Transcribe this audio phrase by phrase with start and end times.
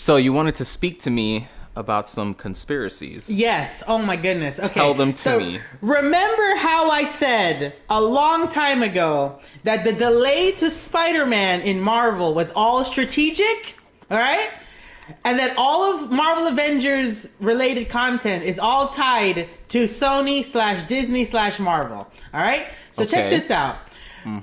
[0.00, 1.46] So you wanted to speak to me
[1.76, 3.28] about some conspiracies.
[3.28, 3.82] Yes.
[3.86, 4.58] Oh my goodness.
[4.58, 4.72] Okay.
[4.72, 5.60] Tell them to so, me.
[5.82, 12.32] Remember how I said a long time ago that the delay to Spider-Man in Marvel
[12.32, 13.76] was all strategic?
[14.10, 14.48] All right?
[15.22, 21.26] And that all of Marvel Avengers related content is all tied to Sony slash Disney
[21.26, 22.10] slash Marvel.
[22.32, 22.68] All right?
[22.90, 23.76] So check this out.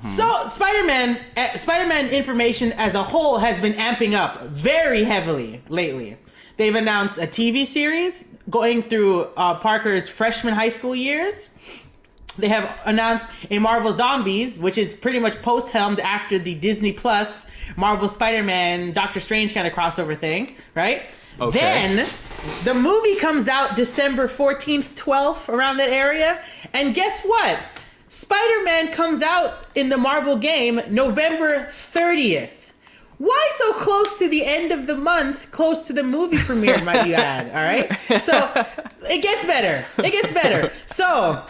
[0.02, 6.18] So Spider-Man, uh, Spider-Man information as a whole has been amping up very heavily lately.
[6.58, 11.52] They've announced a TV series going through uh, Parker's freshman high school years.
[12.38, 17.48] They have announced a Marvel Zombies, which is pretty much post-helmed after the Disney Plus
[17.76, 21.04] Marvel Spider-Man Doctor Strange kind of crossover thing, right?
[21.40, 21.60] Okay.
[21.60, 22.08] Then
[22.64, 26.42] the movie comes out December 14th, 12th, around that area.
[26.74, 27.60] And guess what?
[28.10, 32.52] Spider-Man comes out in the Marvel game November 30th.
[33.18, 37.08] Why so close to the end of the month, close to the movie premiere, might
[37.08, 37.48] you add?
[37.48, 38.22] All right.
[38.22, 38.52] So
[39.10, 39.86] it gets better.
[39.98, 40.72] It gets better.
[40.86, 41.44] So,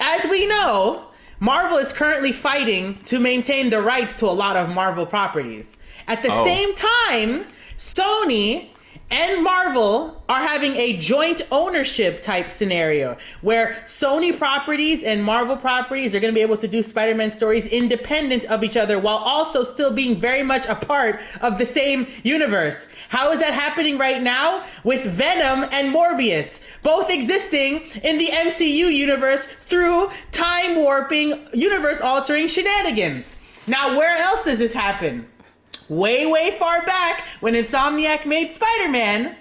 [0.00, 1.04] as we know,
[1.40, 5.76] Marvel is currently fighting to maintain the rights to a lot of Marvel properties.
[6.06, 6.44] At the Oh.
[6.44, 8.68] same time, Sony
[9.12, 16.14] and Marvel are having a joint ownership type scenario where Sony properties and Marvel properties
[16.14, 19.18] are going to be able to do Spider Man stories independent of each other while
[19.18, 22.88] also still being very much a part of the same universe.
[23.10, 24.64] How is that happening right now?
[24.82, 32.48] With Venom and Morbius, both existing in the MCU universe through time warping, universe altering
[32.48, 33.36] shenanigans.
[33.66, 35.26] Now, where else does this happen?
[35.88, 39.36] Way, way far back when Insomniac made Spider Man,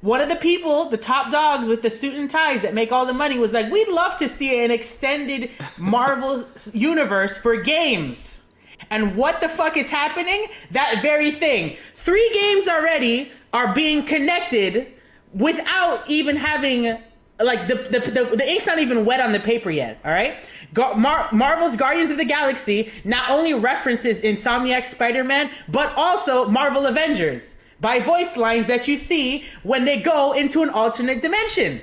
[0.00, 3.06] one of the people, the top dogs with the suit and ties that make all
[3.06, 8.42] the money, was like, we'd love to see an extended Marvel universe for games.
[8.90, 10.46] And what the fuck is happening?
[10.72, 11.76] That very thing.
[11.96, 14.92] Three games already are being connected
[15.32, 16.98] without even having
[17.42, 20.36] like the the, the, the ink's not even wet on the paper yet all right
[20.74, 26.86] Gar- Mar- marvel's guardians of the galaxy not only references insomniac spider-man but also marvel
[26.86, 31.80] avengers by voice lines that you see when they go into an alternate dimension.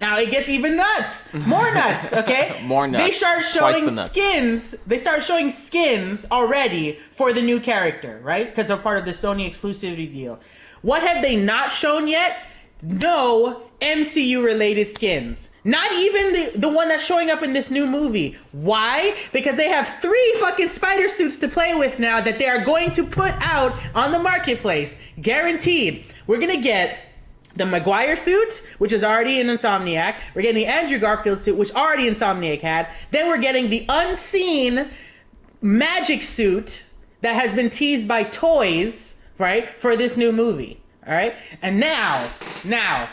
[0.00, 1.32] Now it gets even nuts.
[1.32, 2.60] More nuts okay?
[2.64, 3.04] More nuts.
[3.04, 4.74] they start showing the skins.
[4.86, 8.46] They start showing skins already for the new character right?
[8.48, 10.40] Because they're part of the sony exclusivity deal.
[10.82, 12.36] What have they not shown yet?
[12.82, 15.48] No MCU related skins.
[15.64, 18.36] Not even the, the one that's showing up in this new movie.
[18.52, 19.16] Why?
[19.32, 22.92] Because they have three fucking spider suits to play with now that they are going
[22.92, 24.98] to put out on the marketplace.
[25.20, 26.06] Guaranteed.
[26.26, 26.98] We're gonna get
[27.56, 30.16] the Maguire suit, which is already in Insomniac.
[30.34, 32.88] We're getting the Andrew Garfield suit, which already Insomniac had.
[33.10, 34.88] Then we're getting the unseen
[35.62, 36.84] magic suit
[37.22, 40.80] that has been teased by toys, right, for this new movie.
[41.06, 42.26] All right, and now,
[42.64, 43.08] now,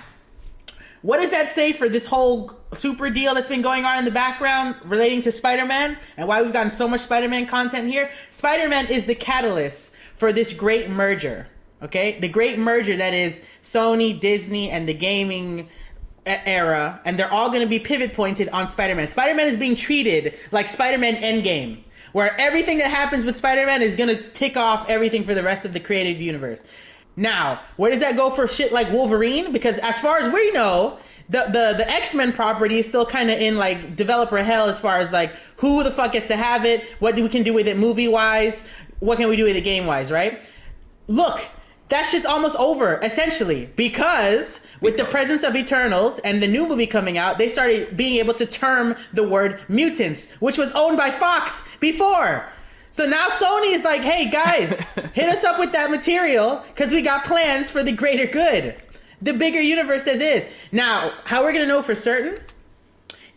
[1.02, 4.12] what does that say for this whole super deal that's been going on in the
[4.12, 8.10] background relating to Spider-Man and why we've gotten so much Spider-Man content here?
[8.30, 11.48] Spider-Man is the catalyst for this great merger.
[11.82, 15.68] Okay, the great merger that is Sony, Disney, and the gaming
[16.26, 19.08] era, and they're all going to be pivot pointed on Spider-Man.
[19.08, 21.80] Spider-Man is being treated like Spider-Man Endgame,
[22.12, 25.74] where everything that happens with Spider-Man is to tick off everything for the rest of
[25.74, 26.62] the creative universe.
[27.22, 29.52] Now, where does that go for shit like Wolverine?
[29.52, 30.98] Because as far as we know,
[31.30, 34.80] the the, the X Men property is still kind of in like developer hell as
[34.80, 37.54] far as like who the fuck gets to have it, what do we can do
[37.54, 38.64] with it movie wise,
[39.00, 40.40] what can we do with it game wise, right?
[41.08, 41.48] Look,
[41.90, 46.88] that shit's almost over essentially because with the presence of Eternals and the new movie
[46.88, 51.12] coming out, they started being able to term the word mutants, which was owned by
[51.12, 52.46] Fox before.
[52.92, 54.82] So now Sony is like, hey guys,
[55.14, 58.76] hit us up with that material because we got plans for the greater good.
[59.22, 60.48] The bigger universe as is.
[60.72, 62.38] Now, how we're gonna know for certain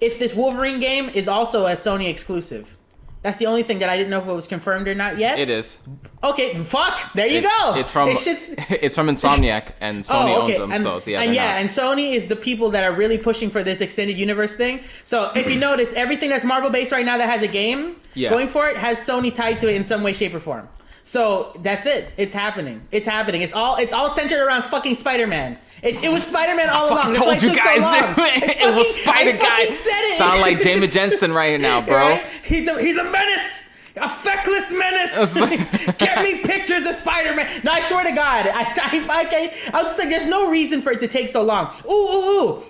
[0.00, 2.76] if this Wolverine game is also a Sony exclusive.
[3.24, 5.38] That's the only thing that I didn't know if it was confirmed or not yet.
[5.38, 5.78] It is.
[6.22, 7.00] Okay, fuck.
[7.14, 7.74] There you It's, go.
[7.74, 8.18] it's from It
[8.84, 10.52] it's from Insomniac and oh, Sony Oh, okay.
[10.52, 10.72] owns them.
[10.72, 11.60] And, so yeah, and yeah, not.
[11.62, 14.80] and Sony is the people that are really pushing for this extended universe thing.
[15.04, 18.28] So if you notice, everything that's Marvel based right now that has a game Yeah.
[18.28, 20.68] going for it has Sony tied to it in some way, shape, or form.
[21.02, 22.06] So that's it.
[22.18, 22.86] It's happening.
[22.92, 23.40] It's happening.
[23.40, 25.58] It's all it's all centered around fucking Spider Man.
[25.84, 27.08] It, it was Spider Man all along.
[27.08, 27.94] Why told it you guys so long.
[28.16, 29.74] I it was Spider I Guy.
[29.74, 30.18] Said it.
[30.18, 30.74] Sound like J.
[30.74, 31.96] Jonah Jameson right now, bro.
[31.96, 32.26] Right?
[32.42, 33.64] He's a he's a menace.
[33.96, 35.34] A feckless menace.
[35.98, 37.48] Get me pictures of Spider-Man.
[37.62, 40.90] No, I swear to God, I, I, I, I was like, there's no reason for
[40.90, 41.72] it to take so long.
[41.88, 42.62] Ooh, ooh, ooh.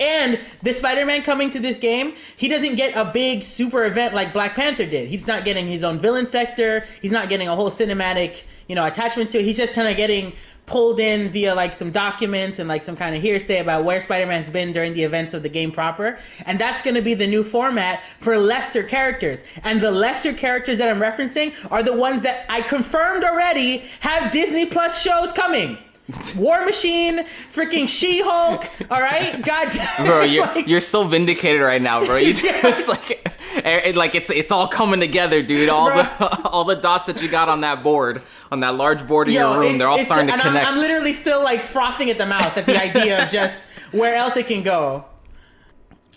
[0.00, 4.32] And the Spider-Man coming to this game, he doesn't get a big super event like
[4.32, 5.08] Black Panther did.
[5.08, 6.86] He's not getting his own villain sector.
[7.02, 9.44] He's not getting a whole cinematic, you know, attachment to it.
[9.44, 10.32] He's just kind of getting
[10.68, 14.50] pulled in via like some documents and like some kind of hearsay about where Spider-Man's
[14.50, 16.18] been during the events of the game proper.
[16.46, 19.44] And that's going to be the new format for lesser characters.
[19.64, 24.30] And the lesser characters that I'm referencing are the ones that I confirmed already have
[24.30, 25.78] Disney Plus shows coming.
[26.36, 29.42] War Machine, freaking She-Hulk, all right?
[29.44, 30.06] God damn.
[30.06, 32.16] Bro, you're like- you're so vindicated right now, bro.
[32.16, 32.62] You Yes.
[32.62, 35.68] just like it, like it's it's all coming together, dude.
[35.68, 36.02] All Bro.
[36.04, 39.34] the all the dots that you got on that board, on that large board in
[39.34, 40.66] Yo, your room, they're all starting ju- to and connect.
[40.66, 44.14] I'm, I'm literally still like frothing at the mouth at the idea of just where
[44.14, 45.04] else it can go.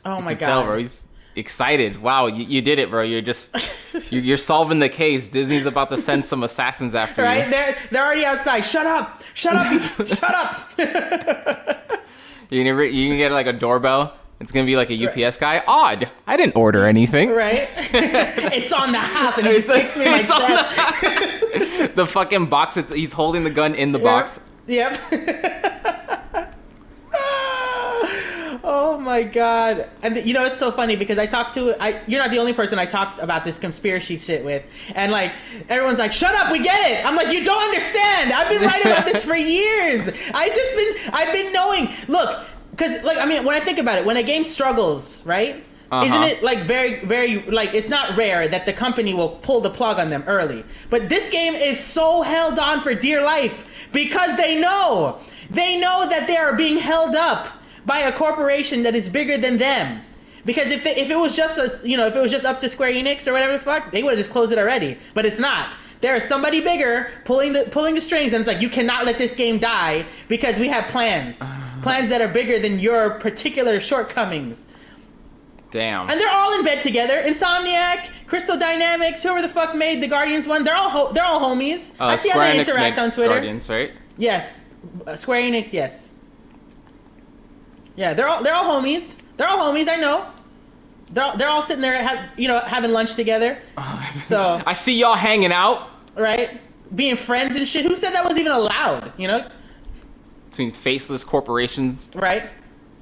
[0.06, 0.78] Oh my can tell, god, bro.
[0.80, 1.04] He's
[1.36, 2.02] excited.
[2.02, 3.04] Wow, you, you did it, bro.
[3.04, 5.28] You're just you're, you're solving the case.
[5.28, 7.46] Disney's about to send some assassins after right?
[7.46, 7.52] you.
[7.52, 8.62] They're they're already outside.
[8.62, 9.24] Shut up!
[9.34, 9.82] Shut up!
[10.08, 10.72] shut up!
[12.50, 14.14] You're gonna re- you can get like a doorbell.
[14.42, 15.64] It's gonna be like a UPS guy.
[15.68, 16.10] Odd.
[16.26, 17.30] I didn't order anything.
[17.30, 17.70] right?
[17.78, 19.68] it's on the half, and he just
[19.98, 21.96] me my it's on chest.
[21.96, 22.76] the fucking box.
[22.76, 24.40] It's, he's holding the gun in the box.
[24.66, 25.00] Yep.
[28.64, 29.90] oh my god!
[30.02, 32.02] And you know it's so funny because I talked to I.
[32.08, 34.64] You're not the only person I talked about this conspiracy shit with,
[34.96, 35.32] and like
[35.70, 38.34] everyone's like, "Shut up, we get it." I'm like, "You don't understand.
[38.34, 40.08] I've been writing about this for years.
[40.34, 41.90] I've just been I've been knowing.
[42.08, 45.64] Look, because like I mean, when I think about it, when a game struggles, right?
[45.92, 46.06] Uh-huh.
[46.06, 49.70] Isn't it like very, very like it's not rare that the company will pull the
[49.70, 50.64] plug on them early?
[50.90, 55.20] But this game is so held on for dear life because they know
[55.50, 57.48] they know that they are being held up
[57.86, 60.02] by a corporation that is bigger than them.
[60.46, 62.62] Because if they, if it was just a, you know if it was just up
[62.62, 64.98] to Square Enix or whatever the fuck, they would have just closed it already.
[65.14, 65.70] But it's not.
[66.00, 69.18] There is somebody bigger pulling the pulling the strings, and it's like you cannot let
[69.18, 71.40] this game die because we have plans,
[71.82, 74.68] plans that are bigger than your particular shortcomings.
[75.72, 76.10] Damn.
[76.10, 77.22] And they're all in bed together.
[77.22, 81.40] Insomniac, Crystal Dynamics, whoever the fuck made the Guardians one, they're all ho- they're all
[81.40, 81.94] homies.
[82.00, 83.34] Uh, I see how Square they Enix interact on Twitter.
[83.34, 83.92] Guardians, right?
[84.18, 84.62] Yes,
[85.08, 86.12] uh, Square Enix, yes.
[87.96, 89.18] Yeah, they're all they're all homies.
[89.38, 89.88] They're all homies.
[89.88, 90.26] I know.
[91.14, 93.58] They're all, they're all sitting there, have, you know, having lunch together,
[94.24, 96.60] So- I see y'all hanging out right?
[96.96, 97.86] Being friends and shit.
[97.86, 99.14] Who said that was even allowed?
[99.18, 99.50] You know,
[100.52, 102.50] between faceless corporations, right?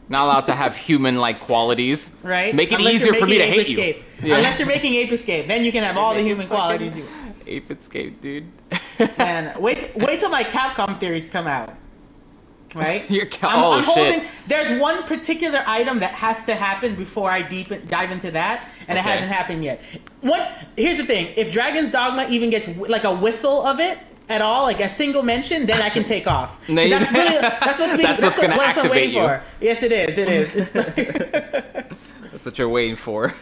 [0.08, 2.10] not allowed to have human-like qualities.
[2.24, 2.54] Right.
[2.54, 3.78] Make it Unless easier for me to hate Ape you.
[3.78, 4.04] Escape.
[4.24, 4.38] Yeah.
[4.38, 6.98] Unless you're making Ape Escape, then you can have all the human qualities.
[6.98, 7.06] You-
[7.46, 8.48] Ape Escape, dude.
[9.18, 11.76] Man, wait, wait till my Capcom theories come out.
[12.76, 13.10] Right?
[13.12, 13.94] Your Cap- I'm, oh, I'm shit.
[13.94, 14.30] holding.
[14.48, 18.98] There's one particular item that has to happen before I deep dive into that, and
[18.98, 19.82] it hasn't happened yet.
[20.22, 20.52] What?
[20.78, 23.98] Here's the thing: if Dragon's Dogma even gets like a whistle of it
[24.30, 26.70] at all, like a single mention, then I can take off.
[26.70, 29.22] No, you- that's really that's what's being, That's what's gonna what I'm waiting you.
[29.24, 29.44] for.
[29.60, 30.18] Yes, it is.
[30.18, 30.56] It is.
[30.56, 30.96] It's like-
[32.32, 33.34] That's what you're waiting for.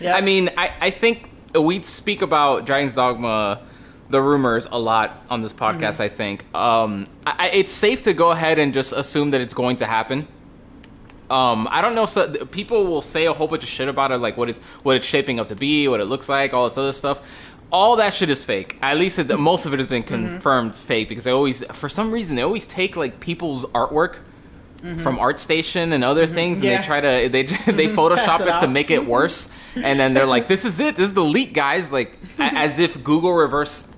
[0.00, 0.16] Yeah.
[0.16, 3.62] I mean, I, I think we speak about Dragon's Dogma,
[4.08, 5.78] the rumors, a lot on this podcast.
[6.00, 6.02] Mm-hmm.
[6.02, 9.54] I think um, I, I- it's safe to go ahead and just assume that it's
[9.54, 10.26] going to happen.
[11.30, 12.04] Um, I don't know.
[12.06, 14.96] So people will say a whole bunch of shit about it, like what it's what
[14.96, 17.20] it's shaping up to be, what it looks like, all this other stuff.
[17.74, 18.78] All that shit is fake.
[18.82, 20.28] At least it's, most of it has been Mm-hmm.
[20.28, 24.18] confirmed fake because they always, for some reason, they always take like people's artwork
[25.02, 26.72] from ArtStation and other things, and Mm-hmm.
[26.72, 26.80] Yeah.
[26.80, 27.42] they try to they
[27.72, 30.94] they Photoshop it it to make it worse, and then they're like, "This is it.
[30.96, 33.88] This is the leak, guys!" Like a- as if Google reverse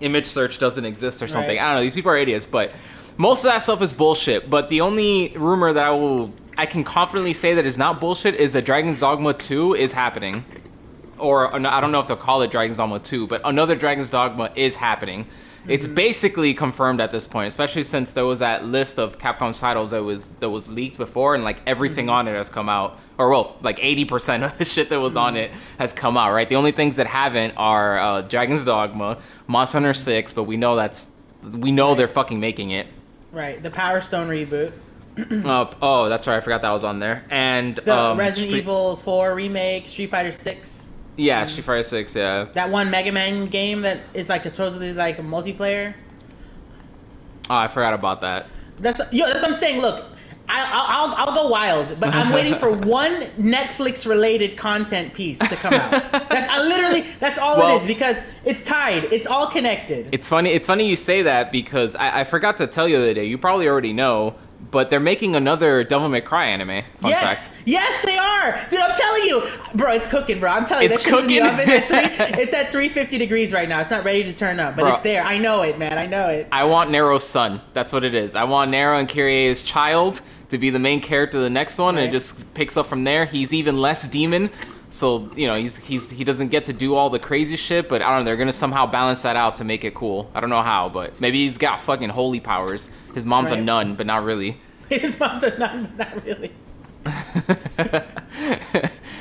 [0.00, 1.56] image search doesn't exist or something.
[1.58, 1.62] Right.
[1.62, 1.82] I don't know.
[1.82, 2.72] These people are idiots, but
[3.18, 4.48] most of that stuff is bullshit.
[4.48, 8.34] But the only rumor that I will I can confidently say that is not bullshit
[8.34, 10.44] is that Dragon's Dogma 2 is happening.
[11.22, 14.10] Or uh, I don't know if they'll call it Dragon's Dogma 2, but another Dragon's
[14.10, 15.26] Dogma is happening.
[15.68, 15.94] It's Mm-hmm.
[15.94, 20.02] basically confirmed at this point, especially since there was that list of Capcom's titles that
[20.02, 22.14] was that was leaked before, and like everything Mm-hmm.
[22.14, 25.14] on it has come out, or well, like eighty percent of the shit that was
[25.16, 25.54] on Mm-hmm.
[25.54, 26.32] it has come out.
[26.32, 30.56] Right, the only things that haven't are uh, Dragon's Dogma, Monster Hunter Six, but we
[30.56, 31.10] know that's
[31.44, 32.88] we know they're fucking making it.
[33.30, 33.62] right.
[33.62, 34.72] The Power Stone reboot.
[35.16, 37.22] Uh, oh, that's right, I forgot that was on there.
[37.30, 40.86] And The um, Resident Street- Evil 4 remake, Street Fighter 6.
[41.22, 42.46] Yeah, Street Fighter Six, yeah.
[42.52, 45.94] That one Mega Man game that is like supposedly like a multiplayer.
[47.50, 48.46] Oh, I forgot about that.
[48.78, 49.26] That's yo.
[49.26, 49.80] That's what I'm saying.
[49.80, 50.04] Look,
[50.48, 55.38] I, I'll, I'll I'll go wild, but I'm waiting for one Netflix related content piece
[55.38, 55.90] to come out.
[56.12, 59.04] That's I literally that's all Well- it is because it's tied.
[59.04, 60.08] It's all connected.
[60.12, 60.50] It's funny.
[60.50, 63.24] It's funny you say that because I, I forgot to tell you the other day.
[63.24, 64.34] You probably already know,
[64.70, 66.82] but they're making another Devil May Cry anime.
[67.00, 67.62] Fun yes, fact.
[67.66, 68.80] yes, they are, dude.
[68.80, 69.42] I'm telling you,
[69.74, 69.92] bro.
[69.92, 70.50] It's cooking, bro.
[70.50, 71.60] I'm telling you, It's shit's in the cooking.
[71.60, 71.98] oven at three.
[72.42, 73.80] It's at 350 degrees right now.
[73.80, 74.92] It's not ready to turn up, but Bro.
[74.94, 75.22] it's there.
[75.22, 75.98] I know it, man.
[75.98, 76.48] I know it.
[76.52, 77.60] I want Nero's son.
[77.74, 78.34] That's what it is.
[78.34, 81.96] I want Nero and Kyrie's child to be the main character of the next one,
[81.98, 83.24] and it just picks up from there.
[83.24, 84.50] He's even less demon
[84.92, 88.02] So you know he's he's he doesn't get to do all the crazy shit, but
[88.02, 88.24] I don't know.
[88.24, 90.30] They're gonna somehow balance that out to make it cool.
[90.34, 92.90] I don't know how, but maybe he's got fucking holy powers.
[93.14, 94.58] His mom's a nun, but not really.
[94.90, 96.52] His mom's a nun, but not really.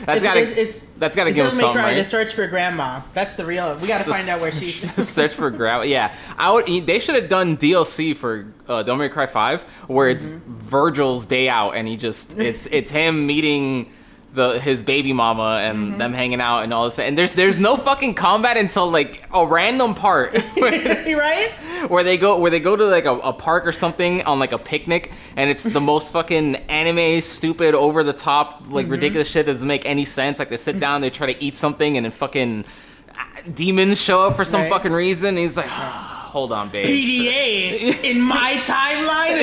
[0.05, 3.01] that's gotta it's, it's, that's gotta it's give May something, Cry, The search for grandma.
[3.13, 3.75] That's the real.
[3.77, 4.71] We got to find out where she.
[4.71, 5.83] search for grandma.
[5.83, 6.65] Yeah, I would.
[6.85, 10.59] They should have done DLC for uh, Devil May Cry Five, where it's Mm-hmm.
[10.59, 13.91] Vergil's day out, and he just it's it's him meeting
[14.33, 15.97] the his baby mama and Mm-hmm.
[15.97, 16.97] them hanging out and all this.
[16.99, 20.33] And there's there's no fucking combat until like a random part.
[20.57, 21.51] right?
[21.89, 24.51] where they go where they go to like a, a park or something on like
[24.51, 28.91] a picnic and it's the most fucking anime stupid over the top like Mm-hmm.
[28.91, 31.55] ridiculous shit that doesn't make any sense like they sit down they try to eat
[31.55, 32.65] something and then fucking
[33.09, 34.69] uh, demons show up for some Right.
[34.69, 39.41] fucking reason and he's like hold on babe PDA in my timeline.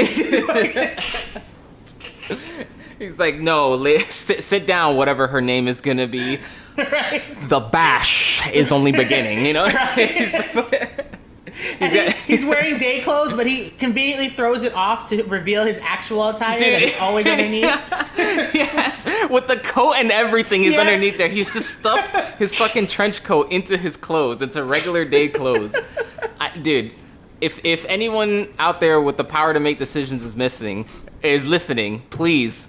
[3.00, 6.38] he's like no li- sit, sit down whatever her name is gonna be
[6.78, 7.22] right?
[7.48, 9.64] the bash is only beginning you know
[11.80, 15.78] And he, he's wearing day clothes, but he conveniently throws it off to reveal his
[15.82, 17.64] actual attire that is always underneath.
[18.54, 20.80] yes, with the coat and everything is Yeah.
[20.82, 21.28] underneath there.
[21.28, 25.74] He's just stuffed his fucking trench coat into his clothes, into regular day clothes.
[26.38, 26.92] I, dude,
[27.40, 30.86] if if anyone out there with the power to make decisions is missing,
[31.22, 32.68] is listening, please.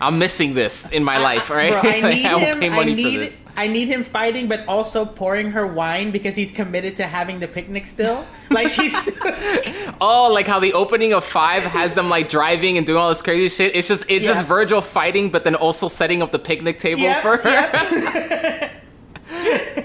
[0.00, 1.72] I'm missing this in my life, all right?
[1.72, 2.62] Bro, I need I him.
[2.72, 3.32] I need.
[3.56, 7.48] I need him fighting, but also pouring her wine because he's committed to having the
[7.48, 8.24] picnic still.
[8.50, 8.94] Like he's.
[10.00, 13.20] Oh, like how the opening of five has them like driving and doing all this
[13.20, 13.74] crazy shit.
[13.74, 14.34] It's just it's Yeah.
[14.34, 17.50] just Vergil fighting, but then also setting up the picnic table Yep, for her.
[17.50, 18.72] yep.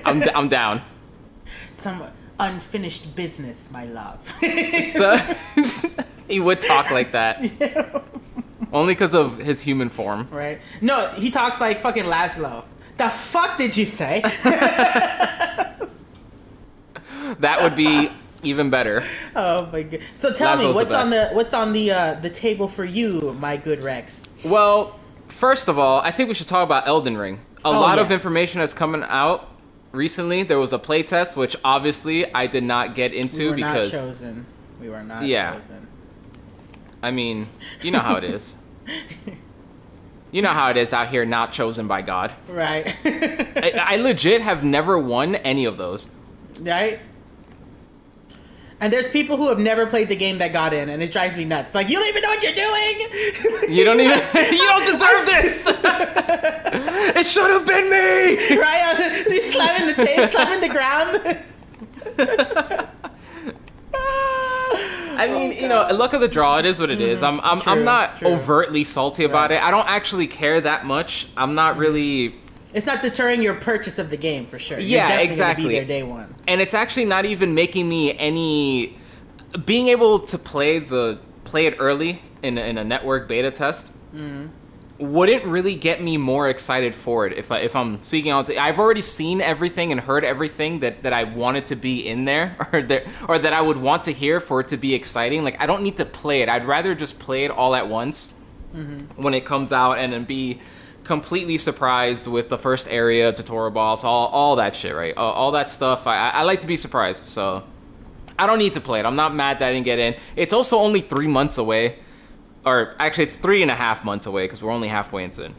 [0.05, 0.81] I'm I'm down.
[1.73, 2.03] Some
[2.39, 4.31] unfinished business, my love.
[4.93, 5.17] So
[6.27, 7.41] he would talk like that.
[8.73, 10.27] Only because of his human form.
[10.31, 10.59] right?
[10.81, 12.63] No, he talks like fucking Laszlo.
[12.97, 14.21] The fuck did you say?
[17.39, 18.09] That would be
[18.43, 19.03] even better.
[19.35, 20.01] oh my god.
[20.15, 22.83] So tell me, Laszlo's the what's on the what's on the uh, the table for
[22.85, 24.29] you, my good Rex?
[24.43, 24.99] Well,
[25.29, 27.39] first of all, I think we should talk about Elden Ring.
[27.65, 29.49] A Oh, lot of information has coming out
[29.93, 30.43] recently.
[30.43, 33.99] There was a playtest, which obviously I did not get We into were because not
[34.01, 34.45] chosen.
[34.81, 35.55] We were not Yeah.
[35.55, 35.87] chosen.
[37.01, 37.47] I mean,
[37.81, 38.53] you know how it is.
[40.31, 42.33] You know how it is out here, not chosen by God.
[42.47, 42.95] right.
[43.05, 46.09] I, I legit have never won any of those.
[46.59, 46.99] right?
[48.79, 51.37] And there's people who have never played the game that got in, and it drives
[51.37, 51.73] me nuts.
[51.75, 53.73] Like, you don't even know what you're doing.
[53.73, 54.17] You don't even.
[54.51, 55.63] you don't deserve this.
[57.15, 58.57] it should have been me.
[58.57, 59.23] right?
[59.27, 61.43] He's slamming the table, slamming the ground.
[65.17, 66.57] I mean, you know, luck of the draw.
[66.59, 67.23] It is what it is.
[67.23, 68.29] I'm, I'm, True, I'm not true.
[68.29, 69.57] overtly salty about Right.
[69.57, 69.63] it.
[69.63, 71.27] I don't actually care that much.
[71.37, 72.35] I'm not really,
[72.73, 74.79] it's not deterring your purchase of the game for sure.
[74.79, 75.63] You're Yeah, exactly.
[75.65, 76.33] Gonna be there day one.
[76.47, 78.97] and it's actually not even making me any.
[79.65, 83.87] Being able to play the play it early in a, in a network beta test
[84.15, 84.49] Mm.
[85.03, 88.49] Wouldn't really get me more excited for it if I, if I'm speaking out.
[88.49, 92.55] I've already seen everything and heard everything that, that I wanted to be in there
[92.73, 95.43] or that or that I would want to hear for it to be exciting.
[95.43, 96.49] Like I don't need to play it.
[96.49, 98.33] I'd rather just play it all at once
[98.75, 99.21] Mm-hmm.
[99.21, 100.59] when it comes out and then be
[101.03, 105.15] completely surprised with the first area tutorial boss, all all that shit, right?
[105.15, 106.07] All, all that stuff.
[106.07, 107.63] I, I I like to be surprised, so
[108.39, 109.05] I don't need to play it.
[109.05, 110.15] I'm not mad that I didn't get in.
[110.35, 111.99] It's also only three months away,
[112.65, 115.51] or actually, it's three and a half months away because we're only halfway into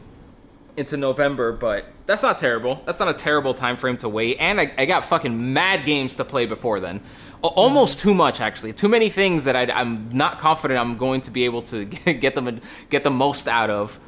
[0.77, 1.51] into November.
[1.51, 2.81] But that's not terrible.
[2.85, 4.37] That's not a terrible time frame to wait.
[4.39, 7.01] And I, I got fucking mad games to play before then.
[7.43, 8.73] A- Almost too much, actually.
[8.73, 12.35] Too many things that I, I'm not confident I'm going to be able to get
[12.35, 12.59] them
[12.89, 13.99] get the most out of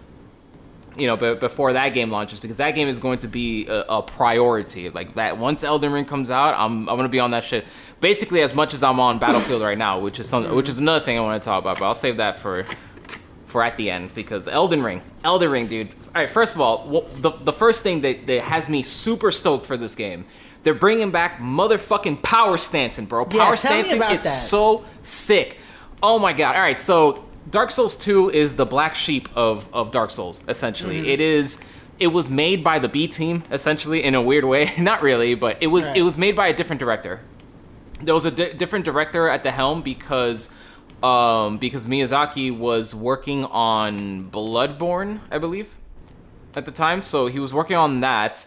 [0.97, 3.81] you know, be- before that game launches, because that game is going to be a,
[3.89, 4.89] a priority.
[4.89, 7.65] Like that, once Elden Ring comes out, I'm I'm gonna be on that shit.
[7.99, 11.03] Basically, as much as I'm on Battlefield right now, which is something, which is another
[11.03, 12.65] thing I want to talk about, but I'll save that for
[13.47, 15.89] for at the end because Elden Ring, Elden Ring, dude.
[15.89, 19.65] All right, first of all, the the first thing that that has me super stoked
[19.65, 20.25] for this game,
[20.63, 23.25] they're bringing back motherfucking power stancing, bro.
[23.25, 24.29] Power me stancing is that.
[24.29, 25.57] so sick.
[26.03, 26.55] Oh my god.
[26.55, 30.97] All right, so Dark Souls 2 is the black sheep of of Dark Souls essentially.
[30.97, 31.05] Mm-hmm.
[31.09, 31.59] It is
[31.99, 34.71] it was made by the B team essentially in a weird way.
[34.77, 35.97] Not really, but it was Right.
[35.97, 37.19] it was made by a different director.
[38.01, 40.49] There was a di- different director at the helm because
[41.03, 45.73] um because Miyazaki was working on Bloodborne, I believe,
[46.55, 47.01] at the time.
[47.01, 48.45] So he was working on that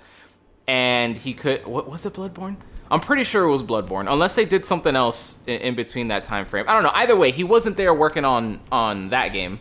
[0.68, 2.56] and he could what was it Bloodborne?
[2.90, 6.24] I'm pretty sure it was Bloodborne, unless they did something else in, in between that
[6.24, 6.64] time frame.
[6.68, 6.90] I don't know.
[6.94, 9.60] Either way, he wasn't there working on on that game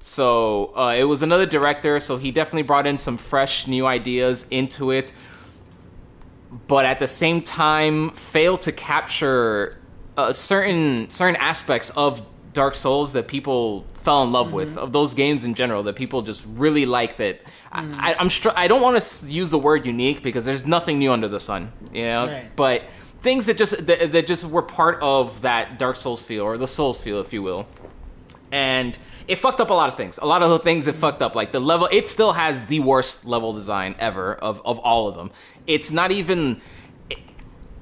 [0.00, 4.46] So uh, it was another director, so he definitely brought in some fresh new ideas
[4.50, 5.12] into it,
[6.66, 9.76] but at the same time failed to capture
[10.16, 14.78] uh, certain certain aspects of Dark Souls that people fell in love with, mm-hmm.
[14.78, 17.16] of those games in general that people just really like.
[17.16, 17.40] That
[17.72, 17.94] I, mm.
[17.98, 21.12] I, I'm str- I don't want to use the word unique because there's nothing new
[21.12, 22.26] under the sun, you know.
[22.26, 22.56] Right.
[22.56, 22.82] But
[23.22, 26.68] things that just that, that just were part of that Dark Souls feel or the
[26.68, 27.66] Souls feel, if you will
[28.52, 30.18] and it fucked up a lot of things.
[30.18, 32.80] A lot of the things it fucked up, like the level, it still has the
[32.80, 35.30] worst level design ever of, of all of them.
[35.66, 36.60] It's not even.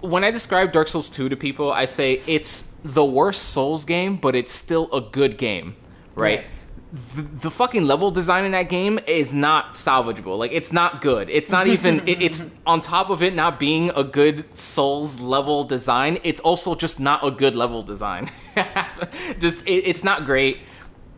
[0.01, 4.17] When I describe Dark Souls 2 to people, I say it's the worst Souls game,
[4.17, 5.75] but it's still a good game,
[6.15, 6.39] right?
[6.39, 6.47] Right.
[6.93, 10.39] The, the fucking level design in that game is not salvageable.
[10.39, 11.29] Like it's not good.
[11.29, 12.01] It's not even.
[12.09, 16.19] it, it's on top of it not being a good Souls level design.
[16.23, 18.31] It's also just not a good level design.
[19.41, 20.59] just it, it's not great.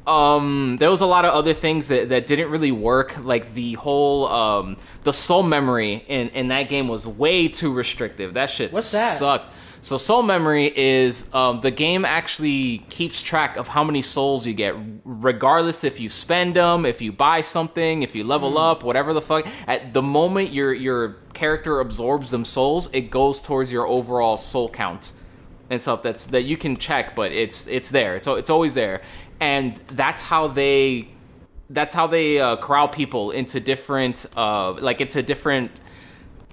[0.08, 3.18] Um, there was a lot of other things that, that didn't really work.
[3.22, 8.34] Like the whole um, the soul memory in, in that game was way too restrictive.
[8.34, 9.18] That shit What's that?
[9.18, 9.54] sucked.
[9.80, 14.52] So soul memory is um, the game actually keeps track of how many souls you
[14.52, 14.74] get,
[15.04, 18.56] regardless if you spend them, if you buy something, if you level Hmm.
[18.56, 19.46] up, whatever the fuck.
[19.68, 24.68] At the moment your your character absorbs them souls, it goes towards your overall soul
[24.68, 25.12] count
[25.70, 28.16] and stuff that's that you can check, but it's it's there.
[28.16, 29.02] It's it's always there,
[29.40, 31.08] and that's how they
[31.70, 35.70] that's how they uh, corral people into different uh like into different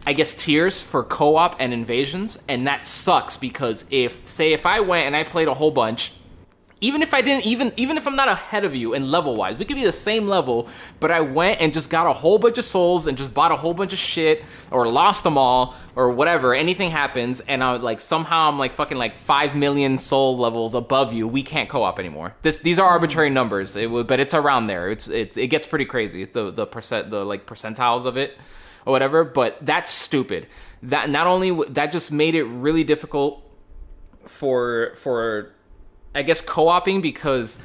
[0.07, 4.79] I guess tiers for co-op and invasions, and that sucks because if say if I
[4.81, 6.13] went and I played a whole bunch.
[6.85, 9.57] Even if I didn't, even even if I'm not ahead of you in level wise,
[9.57, 10.67] we could be the same level,
[10.99, 13.55] but I went and just got a whole bunch of souls and just bought a
[13.55, 16.53] whole bunch of shit or lost them all or whatever.
[16.53, 20.75] Anything happens, and I am like somehow I'm like fucking like five million soul levels
[20.75, 21.27] above you.
[21.27, 22.35] We can't co-op anymore.
[22.43, 22.93] This these are hmm.
[22.93, 24.91] arbitrary numbers, it would, but it's around there.
[24.91, 26.25] It's it's it gets pretty crazy.
[26.25, 28.37] The the percent the like percentiles of it
[28.85, 29.23] or whatever.
[29.23, 30.45] But that's stupid.
[30.83, 33.41] That not only that just made it really difficult
[34.27, 35.54] for for
[36.15, 37.60] I guess co-oping because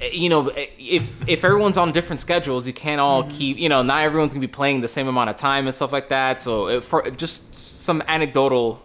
[0.00, 4.02] you know if if everyone's on different schedules you can't all keep you know not
[4.02, 6.40] everyone's gonna be playing the same amount of time and stuff like that.
[6.40, 8.80] So eh, for just some anecdotal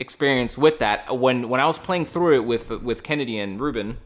[0.00, 1.18] experience with that.
[1.18, 3.96] When when I was playing through it with with Kennedy and Ruben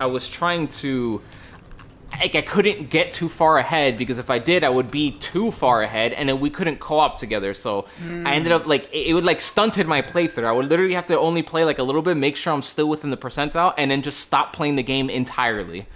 [0.00, 1.20] I was trying to
[2.20, 5.50] like I couldn't get too far ahead because if I did, I would be too
[5.50, 7.54] far ahead, and then we couldn't co-op together.
[7.54, 7.86] So
[8.24, 10.44] I ended up like it, it would like stunted my playthrough.
[10.44, 12.88] I would literally have to only play like a little bit, make sure I'm still
[12.88, 15.86] within the percentile, and then just stop playing the game entirely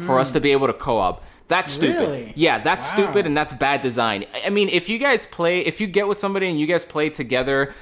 [0.00, 1.22] for us to be able to co-op.
[1.48, 2.00] That's stupid.
[2.00, 2.32] Really?
[2.34, 3.04] Yeah, that's Wow.
[3.04, 4.24] stupid, and that's bad design.
[4.34, 6.82] I- I mean, if you guys play, if you get with somebody and you guys
[6.84, 7.74] play together,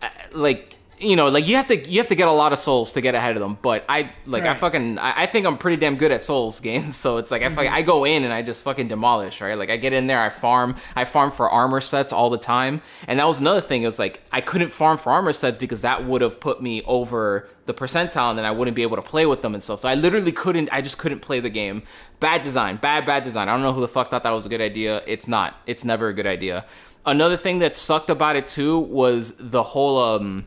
[0.00, 2.58] uh, like you know, like you have to you have to get a lot of
[2.58, 3.58] souls to get ahead of them.
[3.60, 6.96] But I like I fucking I, I think I'm pretty damn good at souls games.
[7.08, 9.56] So it's like I fucking, I go in and I just fucking demolish, right?
[9.56, 12.82] Like I get in there, I farm, I farm for armor sets all the time.
[13.06, 13.82] And that was another thing.
[13.82, 16.82] It was like I couldn't farm for armor sets because that would have put me
[16.82, 19.80] over the percentile, and then I wouldn't be able to play with them and stuff.
[19.80, 20.70] So I literally couldn't.
[20.72, 21.84] I just couldn't play the game.
[22.18, 23.48] Bad design, bad bad design.
[23.48, 25.02] I don't know who the fuck thought that was a good idea.
[25.06, 25.54] It's not.
[25.66, 26.66] It's never a good idea.
[27.06, 30.46] Another thing that sucked about it too was the whole um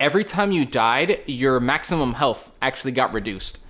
[0.00, 3.60] every time you died, your maximum health actually got reduced.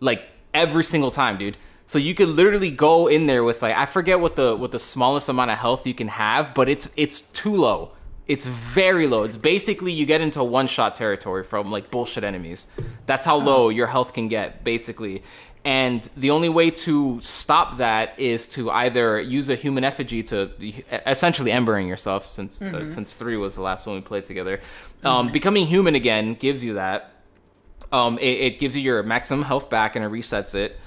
[0.00, 0.22] Like
[0.54, 1.56] every single time, dude.
[1.86, 4.78] So you could literally go in there with like I forget what the what the
[4.78, 7.92] smallest amount of health you can have, but it's it's too low.
[8.28, 9.24] It's very low.
[9.24, 12.66] It's basically you get into one shot territory from like bullshit enemies.
[13.06, 15.22] That's how low your health can get, basically.
[15.64, 20.50] And the only way to stop that is to either use a human effigy to
[21.06, 24.60] essentially embering yourself, since uh, since three was the last one we played together.
[25.04, 27.12] Um, Becoming human again gives you that.
[27.90, 30.78] Um, it, it gives you your maximum health back and it resets it.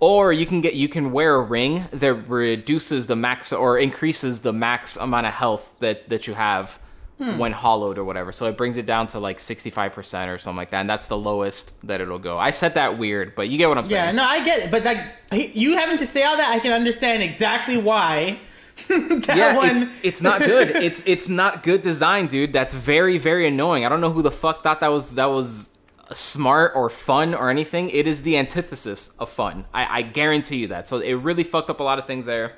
[0.00, 4.40] Or you can get you can wear a ring that reduces the max or increases
[4.40, 6.78] the max amount of health that that you have
[7.18, 7.36] Hmm.
[7.36, 8.30] when hollowed or whatever.
[8.30, 10.82] So it brings it down to like 65% or something like that.
[10.82, 12.38] And that's the lowest that it'll go.
[12.38, 14.04] I said that weird, but you get what I'm saying.
[14.04, 15.02] Yeah, no, I get it, but like
[15.32, 18.38] you having to say all that, I can understand exactly why.
[18.88, 19.68] that yeah, one.
[19.68, 20.76] it's, it's not good.
[20.76, 22.52] It's it's not good design, dude.
[22.52, 23.84] That's very very annoying.
[23.84, 25.70] I don't know who the fuck thought that was that was
[26.12, 27.90] smart or fun or anything.
[27.90, 29.64] It is the antithesis of fun.
[29.74, 30.86] I, I guarantee you that.
[30.86, 32.54] So it really fucked up a lot of things there.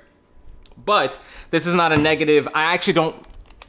[0.85, 1.18] But
[1.51, 2.49] this is not a negative.
[2.55, 3.16] I actually don't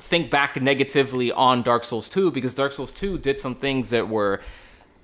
[0.02, 4.10] think back negatively on Dark Souls 2 because Dark Souls 2 did some things that
[4.10, 4.42] were,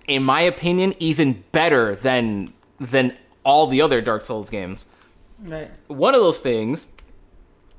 [0.08, 4.86] in my opinion, even better than than all the other Dark Souls games
[5.46, 5.72] right.
[5.88, 6.88] one of those things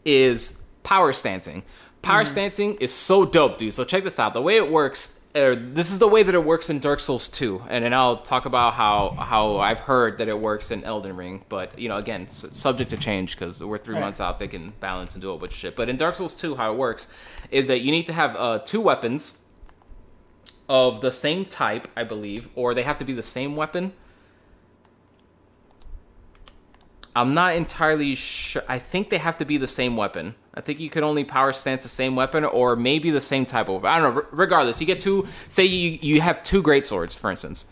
[0.04, 1.62] is power stancing.
[2.02, 2.30] Power mm-hmm.
[2.30, 3.74] stancing is so dope, dude.
[3.74, 4.32] So check this out.
[4.32, 7.28] The way it works or this is the way that it works in Dark Souls
[7.28, 11.16] 2, and then I'll talk about how how I've heard that it works in Elden
[11.16, 11.44] Ring.
[11.48, 14.00] But you know, again, subject to change because we're three Right.
[14.00, 14.38] months out.
[14.38, 15.76] They can balance and do a bunch of shit.
[15.76, 17.08] But in Dark Souls 2, how it works
[17.50, 19.38] is that you need to have uh, two weapons
[20.68, 23.92] of the same type, I believe, or they have to be the same weapon.
[27.16, 28.62] I'm not entirely sure.
[28.68, 30.34] I think they have to be the same weapon.
[30.58, 33.68] I think you can only power stance the same weapon, or maybe the same type
[33.68, 33.84] of.
[33.84, 34.24] I don't know.
[34.32, 35.28] Regardless, you get two.
[35.48, 37.64] Say you you have two great swords, for instance.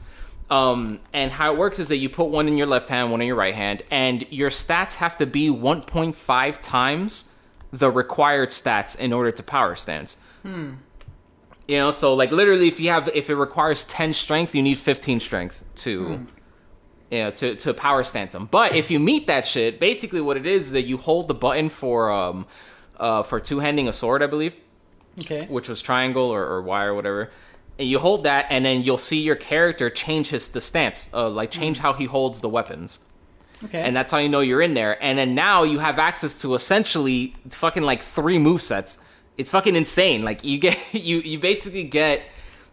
[0.51, 3.21] Um, and how it works is that you put one in your left hand, one
[3.21, 7.25] in your right hand, and your stats have to be 1.5 times
[7.73, 10.19] the required stats in order to power stance.
[10.43, 10.75] Hmm.
[11.67, 14.79] You know, so like literally, if you have if it requires 10 strength, you need
[14.79, 16.25] 15 strength to
[17.11, 18.47] you know, to, to power stance them.
[18.49, 21.35] But if you meet that shit, basically what it is is that you hold the
[21.35, 22.47] button for um
[22.99, 24.55] uh for two handing a sword, I believe,
[25.21, 25.47] Okay.
[25.49, 27.31] which was triangle or, or Y or whatever.
[27.79, 31.29] And you hold that, and then you'll see your character change his the stance, uh,
[31.29, 32.99] like change how he holds the weapons,
[33.65, 33.83] Okay.
[33.83, 34.97] and that's how you know you're in there.
[35.03, 38.99] And then now you have access to essentially fucking like three move sets.
[39.37, 40.23] It's fucking insane.
[40.23, 42.23] Like you get you you basically get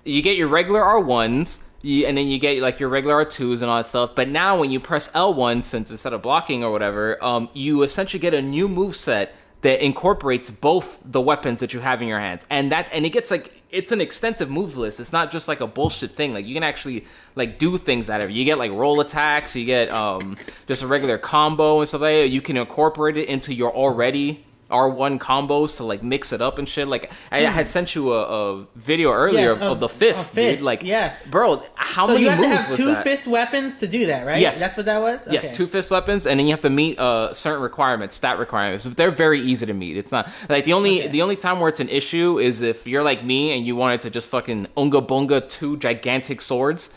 [0.06, 3.70] you get your regular R1s, you, and then you get like your regular R2s and
[3.70, 4.12] all that stuff.
[4.16, 8.20] But now when you press L1, since instead of blocking or whatever, um, you essentially
[8.20, 12.20] get a new move set that incorporates both the weapons that you have in your
[12.20, 12.46] hands.
[12.50, 15.00] And that and it gets like it's an extensive move list.
[15.00, 16.34] It's not just like a bullshit thing.
[16.34, 18.34] Like you can actually like do things out of it.
[18.34, 22.16] You get like roll attacks, you get um just a regular combo and stuff like
[22.16, 22.30] that.
[22.30, 26.68] You can incorporate it into your already R1 combos to like mix it up and
[26.68, 26.88] shit.
[26.88, 28.22] Like I, I had sent you a,
[28.62, 30.66] a video earlier Yes, of, of- of the fist, of fists, dude.
[30.66, 31.16] Like yeah.
[31.30, 33.04] bro, how so many you have to moves have was two that?
[33.04, 34.42] fist weapons to do that, right?
[34.42, 34.60] Yes.
[34.60, 35.28] That's what that was.
[35.32, 38.86] Yes, two fist weapons, and then you have to meet uh, certain requirements, stat requirements.
[38.86, 39.96] But They're very easy to meet.
[39.96, 41.08] It's not like the only Okay.
[41.10, 44.02] the only time where it's an issue is if you're like me and you wanted
[44.02, 46.94] to just fucking unga bunga two gigantic swords.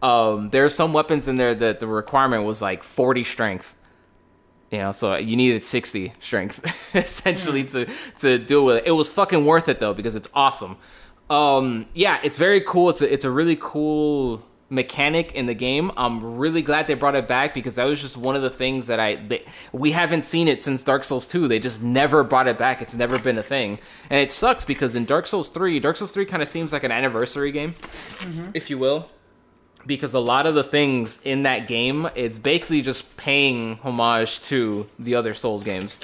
[0.00, 3.74] Um, there are some weapons in there that the requirement was like 40 strength.
[4.70, 6.60] You know, so you needed 60 strength
[6.94, 7.68] essentially Hmm.
[7.84, 7.86] to
[8.20, 8.84] to deal with it.
[8.86, 10.76] It was fucking worth it though because it's awesome.
[11.30, 12.90] Um, yeah, it's very cool.
[12.90, 15.90] It's a, it's a really cool mechanic in the game.
[15.96, 18.86] I'm really glad they brought it back because that was just one of the things
[18.88, 21.48] that I they, we haven't seen it since Dark Souls 2.
[21.48, 22.82] They just never brought it back.
[22.82, 23.78] It's never been a thing.
[24.10, 26.84] And it sucks because in Dark Souls 3, Dark Souls 3 kind of seems like
[26.84, 27.74] an anniversary game,
[28.54, 29.08] if you will
[29.88, 34.86] because a lot of the things in that game it's basically just paying homage to
[35.00, 35.98] the other souls games.